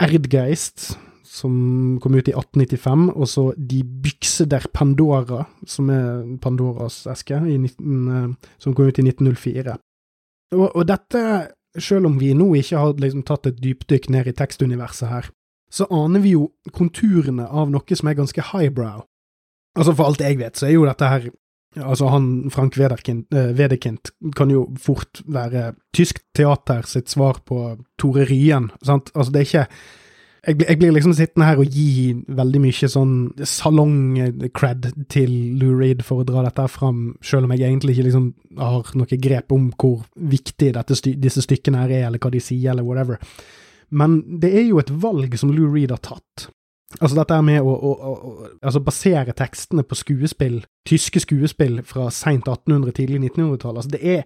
Erdgeist, 0.00 0.92
som 1.30 1.98
kom 2.02 2.16
ut 2.18 2.28
i 2.28 2.34
1895, 2.34 3.08
og 3.14 3.28
så 3.30 3.44
De 3.56 3.80
Bykse 3.84 4.48
der 4.50 4.66
Pandora, 4.74 5.44
som 5.66 5.90
er 5.94 6.24
Pandoras 6.42 7.04
eske, 7.10 7.38
19, 7.38 8.36
som 8.58 8.74
kom 8.74 8.90
ut 8.90 8.98
i 8.98 9.06
1904. 9.06 9.76
Og, 10.56 10.66
og 10.68 10.86
dette, 10.88 11.22
selv 11.78 12.10
om 12.10 12.16
vi 12.18 12.32
nå 12.34 12.48
ikke 12.58 12.82
har 12.82 12.96
liksom 12.98 13.22
tatt 13.28 13.46
et 13.46 13.60
dypdykk 13.62 14.10
ned 14.10 14.32
i 14.32 14.34
tekstuniverset 14.34 15.12
her, 15.12 15.30
så 15.70 15.86
aner 15.94 16.22
vi 16.24 16.34
jo 16.34 16.48
konturene 16.76 17.46
av 17.46 17.70
noe 17.70 17.96
som 17.96 18.10
er 18.10 18.18
ganske 18.18 18.48
highbrow. 18.52 19.04
Altså, 19.78 19.94
for 19.94 20.10
alt 20.10 20.24
jeg 20.24 20.40
vet, 20.40 20.58
så 20.58 20.66
er 20.66 20.76
jo 20.76 20.88
dette 20.88 21.12
her 21.12 21.30
Altså, 21.78 22.08
han 22.10 22.50
Frank 22.50 22.74
eh, 22.74 23.52
Wedekind 23.54 24.10
kan 24.34 24.50
jo 24.50 24.64
fort 24.74 25.22
være 25.22 25.74
tysk 25.94 26.18
teater 26.34 26.82
sitt 26.82 27.08
svar 27.08 27.38
på 27.46 27.76
Tore 27.96 28.24
Ryen, 28.26 28.72
sant? 28.82 29.12
Altså, 29.14 29.30
det 29.30 29.38
er 29.38 29.46
ikke 29.46 29.66
jeg, 30.46 30.56
jeg, 30.68 30.78
blir 30.80 30.94
liksom 30.96 31.12
sittende 31.14 31.46
her 31.46 31.60
og 31.60 31.68
gi 31.68 32.14
veldig 32.26 32.60
mye 32.64 32.88
sånn 32.88 33.14
salong-cred 33.44 34.88
til 35.12 35.32
Lou 35.60 35.74
Reed 35.76 36.02
for 36.06 36.22
å 36.22 36.26
dra 36.26 36.42
dette 36.46 36.64
fram, 36.72 37.10
selv 37.22 37.46
om 37.46 37.54
jeg 37.54 37.68
egentlig 37.68 37.94
ikke 37.94 38.06
liksom 38.08 38.30
har 38.58 38.92
noe 38.96 39.20
grep 39.20 39.52
om 39.52 39.68
hvor 39.76 40.06
viktig 40.16 40.72
dette, 40.74 40.96
disse 41.20 41.44
stykkene 41.44 41.84
her 41.84 41.92
er, 41.98 42.06
eller 42.08 42.22
hva 42.22 42.32
de 42.32 42.40
sier, 42.42 42.72
eller 42.72 42.86
whatever. 42.88 43.20
Men 43.90 44.20
det 44.42 44.52
er 44.54 44.66
jo 44.68 44.80
et 44.82 44.90
valg 45.02 45.34
som 45.38 45.52
Lou 45.54 45.68
Reed 45.72 45.92
har 45.94 46.02
tatt. 46.04 46.48
Altså 46.98 47.14
dette 47.16 47.36
med 47.46 47.62
å, 47.62 47.70
å, 47.70 47.90
å, 47.94 48.12
å 48.12 48.48
altså 48.66 48.82
basere 48.82 49.34
tekstene 49.38 49.84
på 49.86 49.98
skuespill, 49.98 50.60
tyske 50.88 51.22
skuespill 51.22 51.80
fra 51.86 52.08
seint 52.14 52.48
1800-, 52.50 52.96
tidlig 52.98 53.20
1900-tall. 53.30 53.78
Altså 53.78 53.94
det 53.94 54.24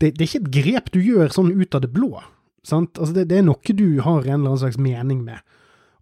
det, 0.00 0.18
det, 0.18 0.24
er 0.24 0.28
ikke 0.28 0.42
et 0.42 0.54
grep 0.54 0.88
du 0.94 1.00
gjør 1.02 1.32
sånn 1.32 1.52
ut 1.54 1.76
av 1.76 1.84
det 1.84 1.90
blå. 1.94 2.18
Sant? 2.66 2.98
Altså 2.98 3.14
det, 3.14 3.28
det, 3.30 3.40
er 3.40 3.46
noe 3.46 3.76
du 3.76 4.00
har 4.02 4.24
en 4.24 4.40
eller 4.40 4.54
annen 4.54 4.62
slags 4.64 4.80
mening 4.80 5.22
med. 5.26 5.40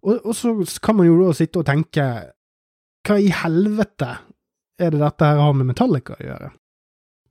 Og, 0.03 0.17
og, 0.23 0.33
så 0.35 0.55
kan 0.83 0.97
man 0.97 1.07
jo 1.07 1.19
da 1.21 1.33
sitte 1.37 1.61
og 1.61 1.67
tenke 1.67 2.07
hva 3.03 3.19
i 3.19 3.29
helvete 3.35 4.09
er 4.81 4.91
det 4.93 4.99
dette 4.99 5.27
her 5.27 5.41
har 5.43 5.55
med 5.55 5.69
Metallica 5.69 6.17
å 6.17 6.23
gjøre? 6.23 6.49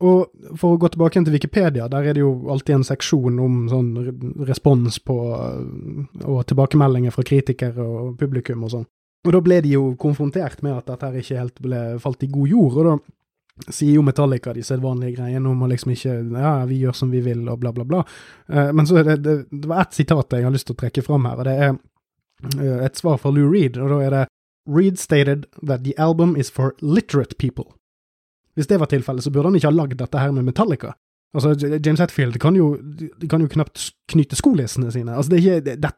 Og 0.02 0.56
for 0.58 0.74
å 0.74 0.80
gå 0.82 0.90
tilbake 0.90 1.14
igjen 1.14 1.26
til 1.28 1.36
Wikipedia, 1.36 1.86
der 1.90 2.08
er 2.10 2.16
det 2.16 2.24
jo 2.24 2.32
alltid 2.50 2.80
en 2.80 2.86
seksjon 2.86 3.38
om 3.42 3.58
sånn 3.70 3.90
respons 4.48 4.98
på 5.06 5.16
og 5.22 6.40
tilbakemeldinger 6.50 7.14
fra 7.14 7.24
kritikere 7.26 7.86
og 7.86 8.16
publikum 8.18 8.64
og 8.66 8.74
sånn. 8.74 8.88
Og 9.22 9.34
da 9.36 9.40
ble 9.44 9.60
de 9.62 9.76
jo 9.76 9.92
konfrontert 10.02 10.64
med 10.66 10.74
at 10.74 10.88
dette 10.90 11.06
her 11.06 11.20
ikke 11.20 11.38
helt 11.38 11.60
ble 11.62 11.82
falt 12.02 12.24
i 12.26 12.30
god 12.32 12.50
jord, 12.50 12.78
og 12.80 12.88
da 12.88 12.96
sier 13.70 13.98
jo 13.98 14.02
Metallica 14.02 14.54
de 14.56 14.64
sedvanlige 14.66 15.20
greiene 15.20 15.50
om 15.50 15.62
å 15.62 15.68
liksom 15.70 15.92
ikke 15.94 16.16
ja, 16.32 16.54
vi 16.66 16.80
gjør 16.82 16.96
som 16.96 17.12
vi 17.12 17.20
vil 17.22 17.44
og 17.52 17.60
bla, 17.62 17.70
bla, 17.76 17.86
bla. 17.86 18.00
Eh, 18.48 18.72
men 18.74 18.88
så 18.88 18.98
er 18.98 19.10
det, 19.10 19.16
det, 19.22 19.36
det 19.52 19.70
var 19.70 19.84
ett 19.84 19.94
sitat 19.94 20.34
jeg 20.34 20.46
har 20.46 20.54
lyst 20.54 20.66
til 20.70 20.74
å 20.74 20.80
trekke 20.82 21.04
fram 21.06 21.28
her, 21.28 21.38
og 21.38 21.46
det 21.46 21.54
er 21.54 21.70
eh, 22.56 22.80
et 22.88 22.98
svar 22.98 23.20
fra 23.22 23.30
Lou 23.30 23.46
Reed, 23.52 23.78
og 23.78 23.92
da 23.92 24.00
er 24.02 24.16
det 24.16 24.24
Reed 24.66 24.98
stated 24.98 25.46
that 25.62 25.84
the 25.84 25.94
album 25.98 26.34
is 26.36 26.50
for 26.50 26.74
literate 26.80 27.38
people. 27.38 27.74
Hvis 28.58 28.68
det 28.68 28.80
var 28.80 28.90
tilfellet, 28.90 29.24
så 29.24 29.32
burde 29.32 29.50
han 29.50 29.56
ikke 29.58 29.70
ha 29.70 29.76
lagd 29.76 29.98
dette 30.00 30.20
her 30.20 30.34
med 30.34 30.46
Metallica. 30.48 30.92
Altså, 31.32 31.54
James 31.56 32.00
Hetfield 32.00 32.36
kan 32.40 32.56
jo, 32.56 32.74
kan 33.30 33.40
jo 33.40 33.48
knapt 33.48 33.86
knyte 34.12 34.36
skolissene 34.36 34.92
sine. 34.92 35.14
Altså, 35.16 35.32
det 35.32 35.38
er, 35.38 35.42
ikke, 35.42 35.76
det, 35.80 35.92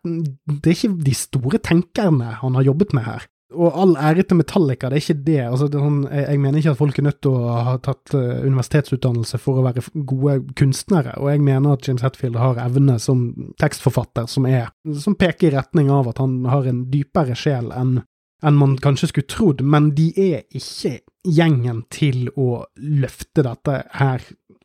det 0.62 0.70
er 0.70 0.76
ikke 0.76 1.06
de 1.08 1.14
store 1.18 1.58
tenkerne 1.58 2.36
han 2.38 2.54
har 2.54 2.68
jobbet 2.68 2.94
med 2.94 3.08
her. 3.08 3.26
Og 3.54 3.74
all 3.78 3.92
ære 3.98 4.24
til 4.26 4.38
Metallica, 4.38 4.88
det 4.90 4.98
er 4.98 5.02
ikke 5.02 5.26
det. 5.26 5.40
Altså, 5.42 5.66
det 5.70 5.82
sånn, 5.82 6.00
jeg, 6.06 6.24
jeg, 6.28 6.40
mener 6.42 6.60
ikke 6.60 6.74
at 6.74 6.80
folk 6.80 6.98
er 6.98 7.06
nødt 7.08 7.20
til 7.26 7.34
å 7.34 7.58
ha 7.66 7.74
tatt 7.82 8.14
uh, 8.14 8.46
universitetsutdannelse 8.46 9.38
for 9.42 9.58
å 9.58 9.66
være 9.66 9.84
gode 10.06 10.38
kunstnere, 10.58 11.18
og 11.18 11.30
jeg 11.30 11.42
mener 11.44 11.74
at 11.74 11.86
James 11.86 12.02
Hetfield 12.06 12.38
har 12.40 12.62
evne 12.62 12.96
som 13.02 13.28
tekstforfatter 13.62 14.30
som, 14.30 14.46
er, 14.50 14.70
som 15.02 15.18
peker 15.18 15.50
i 15.50 15.54
retning 15.54 15.90
av 15.94 16.10
at 16.10 16.22
han 16.22 16.40
har 16.50 16.66
en 16.70 16.86
dypere 16.94 17.38
sjel 17.38 17.70
enn 17.74 18.00
enn 18.44 18.58
man 18.60 18.74
kanskje 18.76 19.08
skulle 19.08 19.30
trodd, 19.30 19.62
men 19.64 19.92
de 19.96 20.10
er 20.20 20.42
ikke 20.52 20.98
gjengen 21.24 21.82
til 21.92 22.28
å 22.36 22.64
løfte 22.76 23.44
dette 23.46 23.78
her 23.98 24.24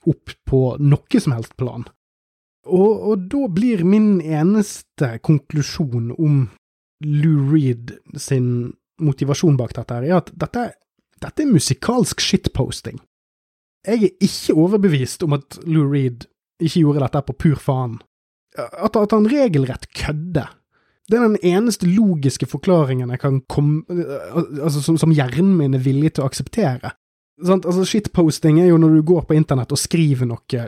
opp 0.09 0.33
på 0.47 0.61
noe 0.81 1.21
som 1.21 1.35
helst 1.35 1.55
plan. 1.59 1.85
Og, 2.69 2.91
og 3.11 3.27
da 3.31 3.47
blir 3.51 3.85
min 3.87 4.19
eneste 4.21 5.15
konklusjon 5.25 6.11
om 6.17 6.41
Lou 7.05 7.47
Reed 7.53 7.95
sin 8.19 8.73
motivasjon 8.99 9.57
bak 9.59 9.73
dette, 9.77 9.95
her, 9.95 10.05
er 10.05 10.19
at 10.19 10.33
dette, 10.35 10.65
dette 11.23 11.45
er 11.45 11.53
musikalsk 11.53 12.19
shitposting. 12.21 12.99
Jeg 13.87 14.09
er 14.09 14.27
ikke 14.27 14.57
overbevist 14.59 15.23
om 15.23 15.37
at 15.39 15.61
Lou 15.63 15.87
Reed 15.87 16.27
ikke 16.59 16.83
gjorde 16.83 17.05
dette 17.05 17.23
på 17.29 17.37
pur 17.45 17.59
faen. 17.63 17.99
At, 18.59 18.97
at 18.99 19.13
han 19.15 19.29
regelrett 19.31 19.87
kødder 19.95 20.51
det 21.09 21.17
er 21.17 21.25
den 21.25 21.55
eneste 21.55 21.89
logiske 21.89 22.45
forklaringen 22.49 23.09
jeg 23.09 23.21
kan 23.23 23.41
komme 23.49 23.81
Altså, 23.89 24.81
som, 24.85 24.97
som 25.01 25.13
hjernen 25.13 25.55
min 25.57 25.77
er 25.77 25.81
villig 25.83 26.15
til 26.15 26.25
å 26.25 26.29
akseptere. 26.29 26.93
Sånn, 27.39 27.61
Altså, 27.63 27.85
Shitposting 27.87 28.59
er 28.59 28.67
jo 28.69 28.77
når 28.81 28.97
du 28.97 29.01
går 29.09 29.25
på 29.29 29.37
internett 29.37 29.71
og 29.71 29.79
skriver 29.79 30.27
noe 30.27 30.65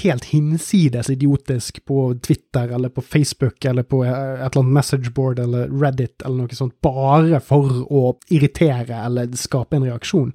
helt 0.00 0.28
hinsides 0.30 1.10
idiotisk 1.12 1.82
på 1.86 2.06
Twitter 2.24 2.72
eller 2.74 2.92
på 2.94 3.04
Facebook 3.04 3.64
eller 3.68 3.86
på 3.86 4.02
et 4.06 4.14
eller 4.14 4.60
annet 4.62 4.76
messageboard 4.78 5.42
eller 5.44 5.72
Reddit 5.72 6.24
eller 6.24 6.44
noe 6.44 6.58
sånt, 6.58 6.76
bare 6.84 7.42
for 7.44 7.84
å 7.86 8.04
irritere 8.32 9.04
eller 9.04 9.30
skape 9.38 9.78
en 9.78 9.86
reaksjon. 9.90 10.32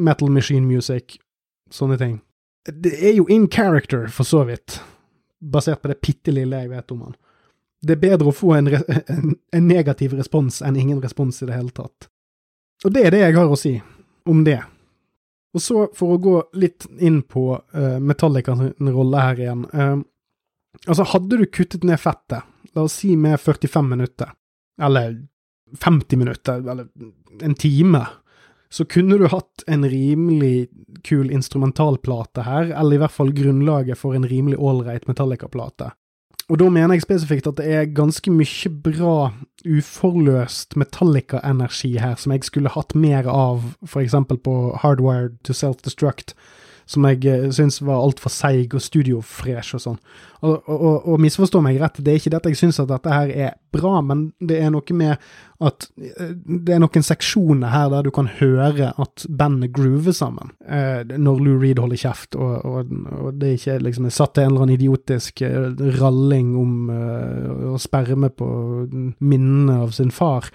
Metal 0.00 0.32
Machine 0.32 0.66
Music 0.66 1.20
sånne 1.70 1.98
ting. 2.00 2.18
Det 2.66 2.92
er 2.98 3.14
jo 3.16 3.28
in 3.30 3.46
character, 3.48 4.08
for 4.12 4.26
så 4.28 4.42
vidt, 4.48 4.80
basert 5.40 5.80
på 5.82 5.90
det 5.92 6.00
bitte 6.04 6.34
lille 6.34 6.64
jeg 6.64 6.72
vet 6.72 6.92
om 6.92 7.06
han. 7.06 7.16
Det 7.80 7.96
er 7.96 8.02
bedre 8.02 8.28
å 8.28 8.36
få 8.36 8.52
en, 8.58 8.68
en, 8.68 9.34
en, 9.52 9.68
negativ 9.68 10.14
respons 10.18 10.60
enn 10.62 10.76
ingen 10.76 11.00
respons 11.00 11.42
i 11.42 11.48
det 11.48 11.56
hele 11.56 11.72
tatt. 11.72 12.10
Og 12.84 12.92
det 12.92 13.06
er 13.06 13.14
det 13.14 13.22
jeg 13.22 13.36
har 13.36 13.48
å 13.48 13.58
si 13.58 13.74
om 14.28 14.44
det. 14.44 14.60
Og 15.54 15.62
så, 15.62 15.86
for 15.96 16.14
å 16.14 16.20
gå 16.22 16.36
litt 16.60 16.86
inn 17.02 17.22
på 17.26 17.44
uh, 17.56 17.98
Metallicas 17.98 18.60
rolle 18.78 19.24
her 19.24 19.40
igjen. 19.40 19.64
Uh, 19.74 19.98
altså, 20.86 21.08
hadde 21.14 21.40
du 21.40 21.46
kuttet 21.48 21.84
ned 21.88 22.00
fettet, 22.00 22.46
la 22.76 22.86
oss 22.86 23.00
si 23.02 23.16
med 23.18 23.40
45 23.40 23.88
minutter, 23.90 24.30
eller 24.82 25.16
50 25.80 26.20
minutter, 26.20 26.62
eller 26.62 26.86
en 27.42 27.56
time, 27.58 28.04
så 28.70 28.84
kunne 28.84 29.18
du 29.18 29.26
hatt 29.26 29.64
en 29.66 29.88
rimelig 29.90 30.68
kul 31.02 31.32
instrumentalplate 31.34 32.44
her, 32.46 32.70
eller 32.70 32.96
i 32.96 33.02
hvert 33.02 33.14
fall 33.14 33.32
grunnlaget 33.34 33.98
for 33.98 34.14
en 34.14 34.28
rimelig 34.30 34.60
ålreit 34.62 35.08
Metallica-plate. 35.10 35.90
Og 36.50 36.58
da 36.58 36.66
mener 36.66 36.96
jeg 36.96 37.04
spesifikt 37.04 37.46
at 37.46 37.60
det 37.60 37.66
er 37.70 37.92
ganske 37.94 38.30
mye 38.34 38.70
bra 38.82 39.30
uforløst 39.62 40.74
Metallica-energi 40.80 41.92
her 42.02 42.16
som 42.18 42.34
jeg 42.34 42.48
skulle 42.48 42.72
hatt 42.74 42.96
mer 42.98 43.28
av, 43.30 43.76
eksempel 44.02 44.40
på 44.42 44.54
Hardwired 44.82 45.36
to 45.46 45.54
Self-Destruct, 45.54 46.34
som 46.90 47.06
jeg 47.06 47.22
uh, 47.28 47.46
syns 47.54 47.78
var 47.84 48.00
altfor 48.02 48.32
seig 48.32 48.74
og 48.74 48.82
studiofresh 48.82 49.76
og 49.78 49.84
sånn. 49.84 50.00
Og, 50.40 50.56
og, 50.72 51.04
og, 51.04 51.18
misforstå 51.20 51.60
meg 51.62 51.78
rett, 51.82 52.00
det 52.00 52.12
er 52.12 52.20
ikke 52.20 52.32
dette 52.32 52.52
jeg 52.52 52.58
syns 52.62 52.80
at 52.80 52.88
dette 52.88 53.12
her 53.12 53.30
er 53.30 53.56
bra, 53.74 53.98
men 54.02 54.30
det 54.40 54.56
er 54.64 54.72
noe 54.72 54.96
med 54.96 55.20
at 55.60 55.86
uh, 56.00 56.32
det 56.34 56.74
er 56.74 56.82
noen 56.82 57.06
seksjoner 57.06 57.74
her 57.74 57.92
der 57.92 58.08
du 58.08 58.12
kan 58.14 58.30
høre 58.40 58.90
at 58.90 59.26
bandet 59.28 59.74
groover 59.76 60.16
sammen, 60.16 60.54
uh, 60.66 61.04
når 61.06 61.42
Lou 61.46 61.56
Reed 61.62 61.82
holder 61.82 62.02
kjeft, 62.02 62.38
og, 62.40 62.66
og, 62.66 62.92
og 63.20 63.40
det 63.40 63.56
ikke 63.58 63.78
liksom 63.86 64.10
er 64.10 64.16
satt 64.16 64.34
til 64.36 64.48
en 64.48 64.54
eller 64.54 64.66
annen 64.66 64.78
idiotisk 64.78 65.44
ralling 66.00 66.54
om 66.58 66.76
å 66.90 67.78
sperme 67.80 68.30
på 68.34 68.46
minnene 69.20 69.82
av 69.84 69.92
sin 69.94 70.10
far. 70.14 70.48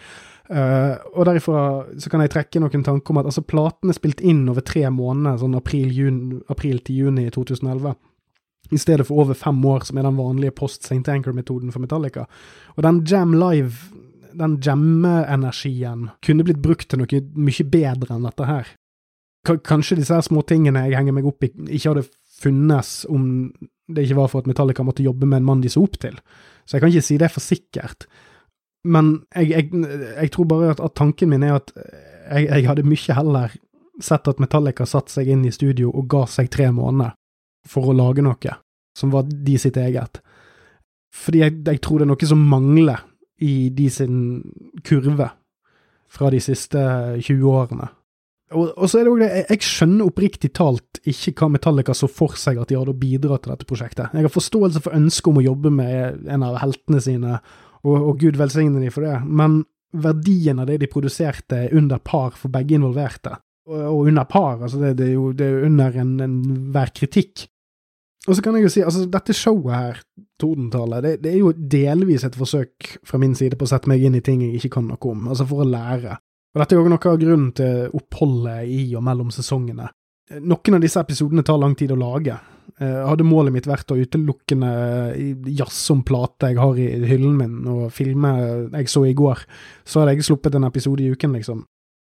Uh, 0.46 1.02
og 1.18 1.26
derifra 1.26 1.62
så 1.98 2.10
kan 2.12 2.22
jeg 2.22 2.32
trekke 2.36 2.62
noen 2.62 2.84
tanker 2.86 3.14
om 3.14 3.20
at 3.22 3.30
altså 3.32 3.42
platen 3.42 3.90
er 3.90 3.98
spilt 3.98 4.22
inn 4.22 4.44
over 4.52 4.62
tre 4.66 4.84
måneder, 4.94 5.40
sånn 5.42 5.58
april, 5.58 5.90
juni, 5.90 6.42
april 6.54 6.82
til 6.86 7.06
juni 7.06 7.26
2011. 7.34 7.96
I 8.74 8.82
stedet 8.82 9.08
for 9.08 9.22
over 9.24 9.38
fem 9.38 9.60
år, 9.70 9.86
som 9.86 9.98
er 9.98 10.08
den 10.08 10.18
vanlige 10.18 10.56
post 10.58 10.86
St. 10.86 11.04
Anchor-metoden 11.10 11.74
for 11.74 11.82
Metallica. 11.82 12.26
Og 12.76 12.86
den 12.86 13.04
Jam 13.06 13.34
Live, 13.38 13.92
den 14.36 14.58
jamme-energien, 14.62 16.10
kunne 16.26 16.46
blitt 16.46 16.64
brukt 16.64 16.90
til 16.90 17.02
noe 17.02 17.22
mye 17.38 17.68
bedre 17.70 18.18
enn 18.18 18.26
dette 18.26 18.50
her. 18.50 18.74
K 19.46 19.60
kanskje 19.62 20.00
disse 20.00 20.18
her 20.18 20.26
småtingene 20.26 20.88
jeg 20.88 20.98
henger 20.98 21.14
meg 21.14 21.28
opp 21.30 21.46
i, 21.46 21.52
ikke 21.78 21.92
hadde 21.92 22.08
funnes 22.42 23.04
om 23.14 23.26
det 23.86 24.08
ikke 24.08 24.18
var 24.18 24.32
for 24.32 24.42
at 24.42 24.50
Metallica 24.50 24.84
måtte 24.86 25.06
jobbe 25.06 25.28
med 25.30 25.44
en 25.44 25.50
mann 25.50 25.62
de 25.62 25.70
så 25.70 25.84
opp 25.86 26.00
til. 26.02 26.18
Så 26.66 26.78
jeg 26.78 26.82
kan 26.82 26.94
ikke 26.94 27.06
si 27.06 27.18
det 27.22 27.30
for 27.34 27.46
sikkert. 27.46 28.08
Men 28.86 29.12
jeg, 29.34 29.50
jeg, 29.52 29.86
jeg 30.16 30.32
tror 30.34 30.50
bare 30.50 30.74
at, 30.76 30.82
at, 30.84 30.96
tanken 30.98 31.32
min 31.32 31.46
er 31.46 31.58
at 31.58 31.74
jeg, 31.76 32.48
jeg, 32.48 32.68
hadde 32.70 32.86
mye 32.88 33.18
heller 33.18 33.56
sett 34.04 34.28
at 34.28 34.42
Metallica 34.44 34.86
satte 34.90 35.14
seg 35.14 35.32
inn 35.32 35.46
i 35.48 35.54
studio 35.56 35.92
og 35.94 36.08
ga 36.12 36.26
seg 36.30 36.52
tre 36.54 36.70
måneder 36.76 37.16
for 37.66 37.90
å 37.90 37.98
lage 37.98 38.26
noe 38.26 38.58
som 38.96 39.12
var 39.12 39.28
de 39.28 39.58
sitt 39.60 39.78
eget. 39.82 40.22
Fordi 41.16 41.42
jeg, 41.42 41.80
tror 41.84 42.00
det 42.00 42.06
er 42.06 42.12
noe 42.12 42.30
som 42.30 42.48
mangler 42.50 43.04
i 43.44 43.70
de 43.76 43.90
sin 43.92 44.18
kurve 44.86 45.30
fra 46.12 46.32
de 46.32 46.40
siste 46.44 46.82
20 47.20 47.46
årene. 47.52 47.90
Og, 48.56 48.70
og 48.78 48.88
så 48.88 49.00
er 49.00 49.08
det 49.08 49.12
òg 49.12 49.22
det, 49.24 49.30
jeg 49.50 49.66
skjønner 49.66 50.06
oppriktig 50.06 50.52
talt 50.56 51.00
ikke 51.10 51.34
hva 51.40 51.50
Metallica 51.56 51.96
så 51.98 52.08
for 52.12 52.38
seg 52.40 52.60
at 52.62 52.70
de 52.70 52.78
hadde 52.78 52.94
å 52.94 53.00
bidra 53.00 53.40
til 53.42 53.52
dette 53.52 53.68
prosjektet. 53.68 54.14
Jeg 54.14 54.28
har 54.28 54.34
forståelse 54.34 54.84
for 54.86 54.96
ønsket 54.96 55.32
om 55.32 55.40
å 55.42 55.46
jobbe 55.48 55.72
med 55.74 56.30
en 56.32 56.46
av 56.46 56.60
heltene 56.62 57.02
sine 57.04 57.40
og, 57.86 57.96
og 57.96 58.20
Gud 58.20 58.38
velsigne 58.40 58.82
dem 58.82 58.94
for 58.94 59.06
det, 59.06 59.18
men 59.26 59.62
verdien 59.96 60.60
av 60.60 60.68
det 60.70 60.80
de 60.82 60.92
produserte, 60.92 61.66
er 61.66 61.76
under 61.78 62.02
par 62.04 62.36
for 62.40 62.52
begge 62.54 62.76
involverte. 62.78 63.38
Og, 63.70 63.82
og 63.82 64.00
under 64.12 64.26
par, 64.30 64.62
altså 64.62 64.82
det, 64.82 64.96
det, 65.00 65.10
er 65.10 65.14
jo 65.16 65.32
det 65.34 65.48
er 65.48 65.68
under 65.68 66.00
enhver 66.04 66.92
en 66.92 66.98
kritikk. 67.00 67.46
Og 68.26 68.34
så 68.36 68.42
kan 68.42 68.58
jeg 68.58 68.66
jo 68.66 68.72
si, 68.74 68.82
altså 68.82 69.06
dette 69.10 69.36
showet 69.38 69.76
her, 69.76 70.00
Tordentallet, 70.42 71.04
det, 71.04 71.12
det, 71.24 71.32
er 71.32 71.44
jo 71.44 71.54
delvis 71.56 72.26
et 72.28 72.36
forsøk 72.36 72.98
fra 73.08 73.20
min 73.22 73.36
side 73.38 73.56
på 73.56 73.68
å 73.68 73.70
sette 73.72 73.88
meg 73.88 74.02
inn 74.04 74.18
i 74.18 74.24
ting 74.26 74.42
jeg 74.44 74.58
ikke 74.58 74.74
kan 74.80 74.90
noe 74.90 75.12
om, 75.12 75.30
altså 75.32 75.46
for 75.48 75.64
å 75.64 75.70
lære. 75.70 76.18
Og 76.56 76.60
dette 76.60 76.76
er 76.76 76.82
jo 76.82 76.92
noe 76.92 77.12
av 77.12 77.22
grunnen 77.22 77.54
til 77.56 77.96
oppholdet 77.96 78.68
i 78.72 78.82
og 78.98 79.06
mellom 79.06 79.30
sesongene. 79.32 79.88
Noen 80.42 80.78
av 80.78 80.84
disse 80.84 81.00
episodene 81.00 81.46
tar 81.46 81.62
lang 81.62 81.78
tid 81.78 81.94
å 81.94 82.00
lage, 82.00 82.36
hadde 82.80 83.28
målet 83.28 83.54
mitt 83.56 83.68
vært 83.70 83.92
å 83.94 83.98
utelukkende 84.00 84.70
jazze 85.56 85.94
om 85.94 86.02
plater 86.08 86.52
jeg 86.52 86.60
har 86.60 86.80
i 86.82 86.88
hyllen 87.08 87.38
min, 87.40 87.56
og 87.72 87.94
filme 87.96 88.32
jeg 88.74 88.92
så 88.92 89.06
i 89.08 89.16
går, 89.18 89.46
så 89.88 90.02
hadde 90.02 90.18
jeg 90.18 90.28
sluppet 90.28 90.58
en 90.58 90.68
episode 90.68 91.06
i 91.06 91.12
uken, 91.14 91.38
liksom. 91.38 91.64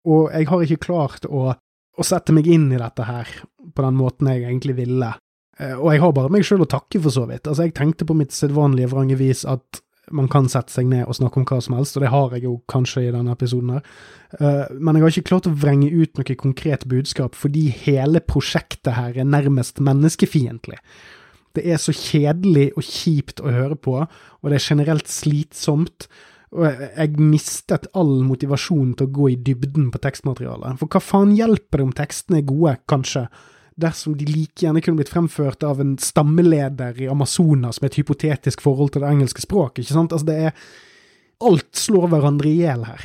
Og 0.06 0.30
jeg 0.34 0.50
har 0.50 0.66
ikke 0.66 0.86
klart 0.86 1.26
å, 1.26 1.52
å 1.54 2.06
sette 2.06 2.34
meg 2.36 2.50
inn 2.50 2.68
i 2.74 2.82
dette 2.82 3.06
her 3.08 3.30
på 3.76 3.86
den 3.86 3.98
måten 3.98 4.30
jeg 4.30 4.46
egentlig 4.46 4.78
ville. 4.78 5.16
Eh, 5.60 5.74
og 5.74 5.90
jeg 5.94 6.04
har 6.04 6.14
bare 6.16 6.32
meg 6.34 6.46
sjøl 6.46 6.66
å 6.66 6.70
takke, 6.70 7.02
for 7.02 7.14
så 7.14 7.26
vidt. 7.30 7.48
Altså, 7.48 7.66
jeg 7.66 7.76
tenkte 7.78 8.08
på 8.08 8.18
mitt 8.18 8.36
sedvanlige 8.36 8.92
vrange 8.92 9.18
vis 9.20 9.46
at 9.50 9.82
man 10.12 10.28
kan 10.32 10.48
sette 10.52 10.74
seg 10.74 10.90
ned 10.92 11.08
og 11.08 11.18
snakke 11.18 11.42
om 11.42 11.48
hva 11.50 11.58
som 11.64 11.78
helst, 11.78 11.98
og 11.98 12.06
det 12.06 12.12
har 12.14 12.36
jeg 12.36 12.46
jo 12.46 12.56
kanskje 12.72 13.08
i 13.08 13.14
denne 13.16 13.34
episoden 13.34 13.76
her. 13.78 13.90
Uh, 14.38 14.66
men 14.78 14.98
jeg 14.98 15.06
har 15.06 15.14
ikke 15.14 15.30
klart 15.32 15.50
å 15.50 15.56
vrenge 15.56 15.90
ut 15.94 16.20
noe 16.20 16.38
konkret 16.40 16.86
budskap, 16.92 17.38
fordi 17.38 17.68
hele 17.86 18.22
prosjektet 18.22 18.94
her 18.98 19.18
er 19.18 19.30
nærmest 19.30 19.82
menneskefiendtlig. 19.84 20.80
Det 21.56 21.64
er 21.72 21.80
så 21.80 21.96
kjedelig 21.96 22.72
og 22.76 22.84
kjipt 22.84 23.42
å 23.42 23.54
høre 23.56 23.78
på, 23.80 23.98
og 24.04 24.52
det 24.52 24.60
er 24.60 24.70
generelt 24.70 25.12
slitsomt. 25.12 26.10
Og 26.56 26.68
jeg 26.68 27.20
mistet 27.20 27.88
all 27.98 28.22
motivasjon 28.28 28.94
til 28.96 29.08
å 29.08 29.14
gå 29.16 29.32
i 29.34 29.40
dybden 29.44 29.90
på 29.92 30.00
tekstmaterialet. 30.04 30.80
For 30.80 30.92
hva 30.92 31.02
faen 31.04 31.34
hjelper 31.36 31.82
det 31.82 31.88
om 31.88 31.96
tekstene 31.96 32.40
er 32.42 32.48
gode, 32.48 32.76
kanskje, 32.92 33.26
dersom 33.82 34.16
de 34.18 34.28
like 34.30 34.64
gjerne 34.64 34.82
kunne 34.84 35.02
blitt 35.02 35.12
fremført 35.12 35.64
av 35.68 35.82
en 35.84 35.96
stammeleder 36.00 37.02
i 37.04 37.10
Amazonas 37.12 37.82
med 37.82 37.92
et 37.92 38.00
hypotetisk 38.00 38.64
forhold 38.64 38.94
til 38.94 39.04
det 39.04 39.12
engelske 39.12 39.44
språk, 39.44 39.82
ikke 39.82 39.96
sant? 39.96 40.16
Altså, 40.16 40.30
det 40.32 40.38
er 40.50 40.68
Alt 41.44 41.76
slår 41.76 42.08
hverandre 42.14 42.48
i 42.48 42.62
hjel 42.62 42.86
her. 42.88 43.02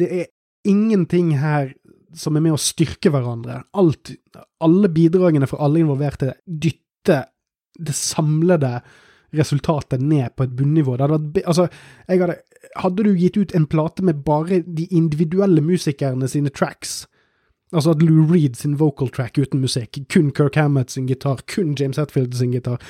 Det 0.00 0.06
er 0.08 0.30
ingenting 0.64 1.34
her 1.36 1.74
som 2.16 2.36
er 2.36 2.44
med 2.44 2.54
å 2.56 2.60
styrke 2.60 3.12
hverandre. 3.12 3.58
Alt, 3.76 4.14
alle 4.64 4.88
bidragene 4.92 5.48
fra 5.50 5.60
alle 5.66 5.82
involverte 5.82 6.32
dytter 6.46 7.26
det 7.76 7.94
samlede 7.96 8.78
resultatet 9.36 10.00
ned 10.00 10.34
på 10.36 10.46
et 10.46 10.56
bunnivå. 10.56 10.96
Det 10.96 11.06
hadde 11.06 11.20
vært, 11.20 11.46
altså, 11.48 11.68
hadde, 12.08 12.36
hadde 12.82 13.06
du 13.06 13.12
gitt 13.16 13.38
ut 13.40 13.54
en 13.56 13.68
plate 13.68 14.04
med 14.04 14.24
bare 14.26 14.60
de 14.64 14.88
individuelle 14.92 15.64
musikerne 15.64 16.28
sine 16.28 16.52
tracks, 16.52 17.02
Altså 17.72 17.94
at 17.94 18.02
Lou 18.04 18.26
Reed 18.28 18.56
sin 18.60 18.76
vocal 18.80 19.08
track 19.08 19.38
uten 19.40 19.62
musikk, 19.62 19.96
kun 20.12 20.30
Kirk 20.36 20.58
Hammett 20.60 20.92
sin 20.92 21.08
gitar, 21.08 21.40
kun 21.48 21.74
James 21.78 21.96
Hetfield 22.00 22.36
sin 22.36 22.52
gitar. 22.52 22.82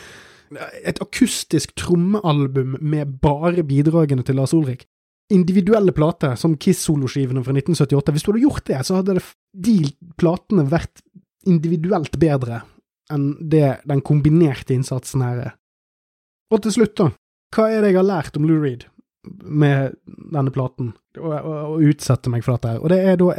Et 0.85 0.99
akustisk 1.01 1.77
trommealbum 1.79 2.77
med 2.81 3.21
bare 3.23 3.63
bidragene 3.65 4.25
til 4.27 4.37
Lars 4.41 4.53
Ulrik. 4.57 4.85
Individuelle 5.33 5.95
plater, 5.97 6.35
som 6.37 6.59
Kiss-soloskivene 6.61 7.45
fra 7.45 7.55
1978. 7.55 8.13
Hvis 8.13 8.27
du 8.27 8.33
hadde 8.33 8.43
gjort 8.43 8.67
det, 8.69 8.81
så 8.85 8.99
hadde 8.99 9.17
det, 9.17 9.25
de 9.53 9.77
platene 10.21 10.67
vært 10.69 11.01
individuelt 11.49 12.19
bedre 12.21 12.63
enn 13.13 13.33
det 13.41 13.79
den 13.89 14.03
kombinerte 14.05 14.75
innsatsen 14.75 15.25
her 15.25 15.41
er. 15.47 15.55
Og 16.53 16.63
til 16.65 16.75
slutt, 16.75 16.97
da. 16.99 17.11
Hva 17.53 17.69
er 17.69 17.85
det 17.85 17.93
jeg 17.93 18.01
har 18.01 18.09
lært 18.09 18.37
om 18.39 18.47
Lou 18.49 18.61
Reed 18.61 18.87
med 19.45 19.97
denne 20.33 20.53
platen, 20.53 20.93
og, 21.21 21.83
utsette 21.85 22.33
meg 22.33 22.45
for 22.45 22.57
dette 22.57 22.75
her? 22.75 22.81
Og 22.83 22.93
det 22.93 23.01
er 23.07 23.19
da 23.21 23.33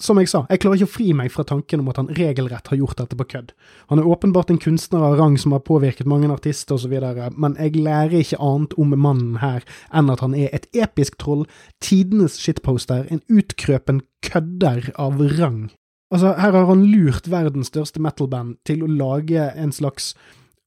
som 0.00 0.18
jeg 0.20 0.30
sa, 0.32 0.42
jeg 0.48 0.62
klarer 0.62 0.80
ikke 0.80 0.88
å 0.88 0.92
fri 0.94 1.10
meg 1.16 1.32
fra 1.32 1.44
tanken 1.44 1.82
om 1.82 1.90
at 1.92 1.98
han 2.00 2.08
regelrett 2.16 2.70
har 2.72 2.78
gjort 2.80 2.98
dette 3.02 3.18
på 3.18 3.26
kødd. 3.34 3.52
Han 3.92 4.00
er 4.00 4.08
åpenbart 4.08 4.52
en 4.52 4.60
kunstner 4.62 5.04
av 5.04 5.18
rang 5.20 5.36
som 5.40 5.52
har 5.52 5.64
påvirket 5.66 6.08
mange 6.08 6.30
artister 6.32 6.78
osv., 6.78 6.94
men 7.36 7.58
jeg 7.60 7.76
lærer 7.76 8.16
ikke 8.22 8.40
annet 8.40 8.76
om 8.80 8.96
mannen 8.96 9.36
her 9.42 9.66
enn 9.92 10.12
at 10.12 10.24
han 10.24 10.34
er 10.34 10.48
et 10.56 10.66
episk 10.72 11.20
troll, 11.20 11.44
tidenes 11.84 12.38
shitposter, 12.40 13.04
en 13.12 13.22
utkrøpen 13.28 14.00
kødder 14.24 14.90
av 15.00 15.20
rang. 15.36 15.68
Altså, 16.10 16.34
her 16.40 16.56
har 16.56 16.66
han 16.66 16.88
lurt 16.90 17.28
verdens 17.30 17.70
største 17.70 18.02
metal-band 18.02 18.56
til 18.66 18.82
å 18.82 18.90
lage 18.90 19.52
en 19.54 19.70
slags 19.70 20.14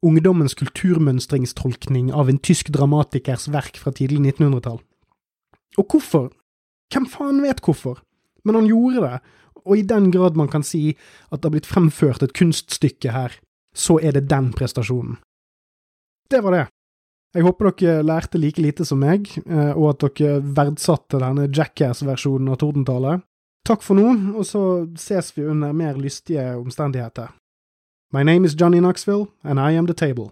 ungdommens 0.04 0.56
kulturmønstringstolkning 0.60 2.12
av 2.16 2.30
en 2.30 2.40
tysk 2.40 2.72
dramatikers 2.76 3.50
verk 3.52 3.80
fra 3.80 3.92
tidlig 3.96 4.22
1900-tall. 4.22 4.80
Og 5.80 5.86
hvorfor? 5.90 6.30
Hvem 6.94 7.08
faen 7.10 7.42
vet 7.44 7.64
hvorfor? 7.64 8.04
Men 8.46 8.60
han 8.60 8.70
gjorde 8.70 9.04
det, 9.06 9.18
og 9.64 9.78
i 9.78 9.88
den 9.88 10.12
grad 10.12 10.38
man 10.40 10.52
kan 10.52 10.64
si 10.66 10.94
at 11.32 11.40
det 11.40 11.48
har 11.48 11.56
blitt 11.56 11.70
fremført 11.70 12.24
et 12.24 12.36
kunststykke 12.36 13.14
her, 13.16 13.36
så 13.74 13.98
er 14.02 14.16
det 14.16 14.30
den 14.30 14.52
prestasjonen. 14.54 15.18
Det 16.30 16.42
var 16.44 16.58
det. 16.58 16.66
Jeg 17.34 17.46
håper 17.48 17.72
dere 17.72 18.04
lærte 18.06 18.38
like 18.38 18.62
lite 18.62 18.86
som 18.86 19.00
meg, 19.02 19.30
eh, 19.42 19.72
og 19.74 19.96
at 19.96 20.04
dere 20.04 20.42
verdsatte 20.44 21.18
denne 21.22 21.48
Jackass-versjonen 21.50 22.52
av 22.54 22.60
Tordentale. 22.62 23.16
Takk 23.66 23.82
for 23.82 23.98
nå, 23.98 24.36
og 24.38 24.46
så 24.46 24.62
ses 25.00 25.32
vi 25.38 25.48
under 25.48 25.74
mer 25.74 25.98
lystige 25.98 26.44
omstendigheter. 26.60 27.32
My 28.14 28.22
name 28.22 28.46
is 28.46 28.54
Johnny 28.54 28.80
Knoxville, 28.80 29.32
and 29.44 29.60
I 29.60 29.72
am 29.72 29.88
the 29.88 29.96
table. 29.96 30.30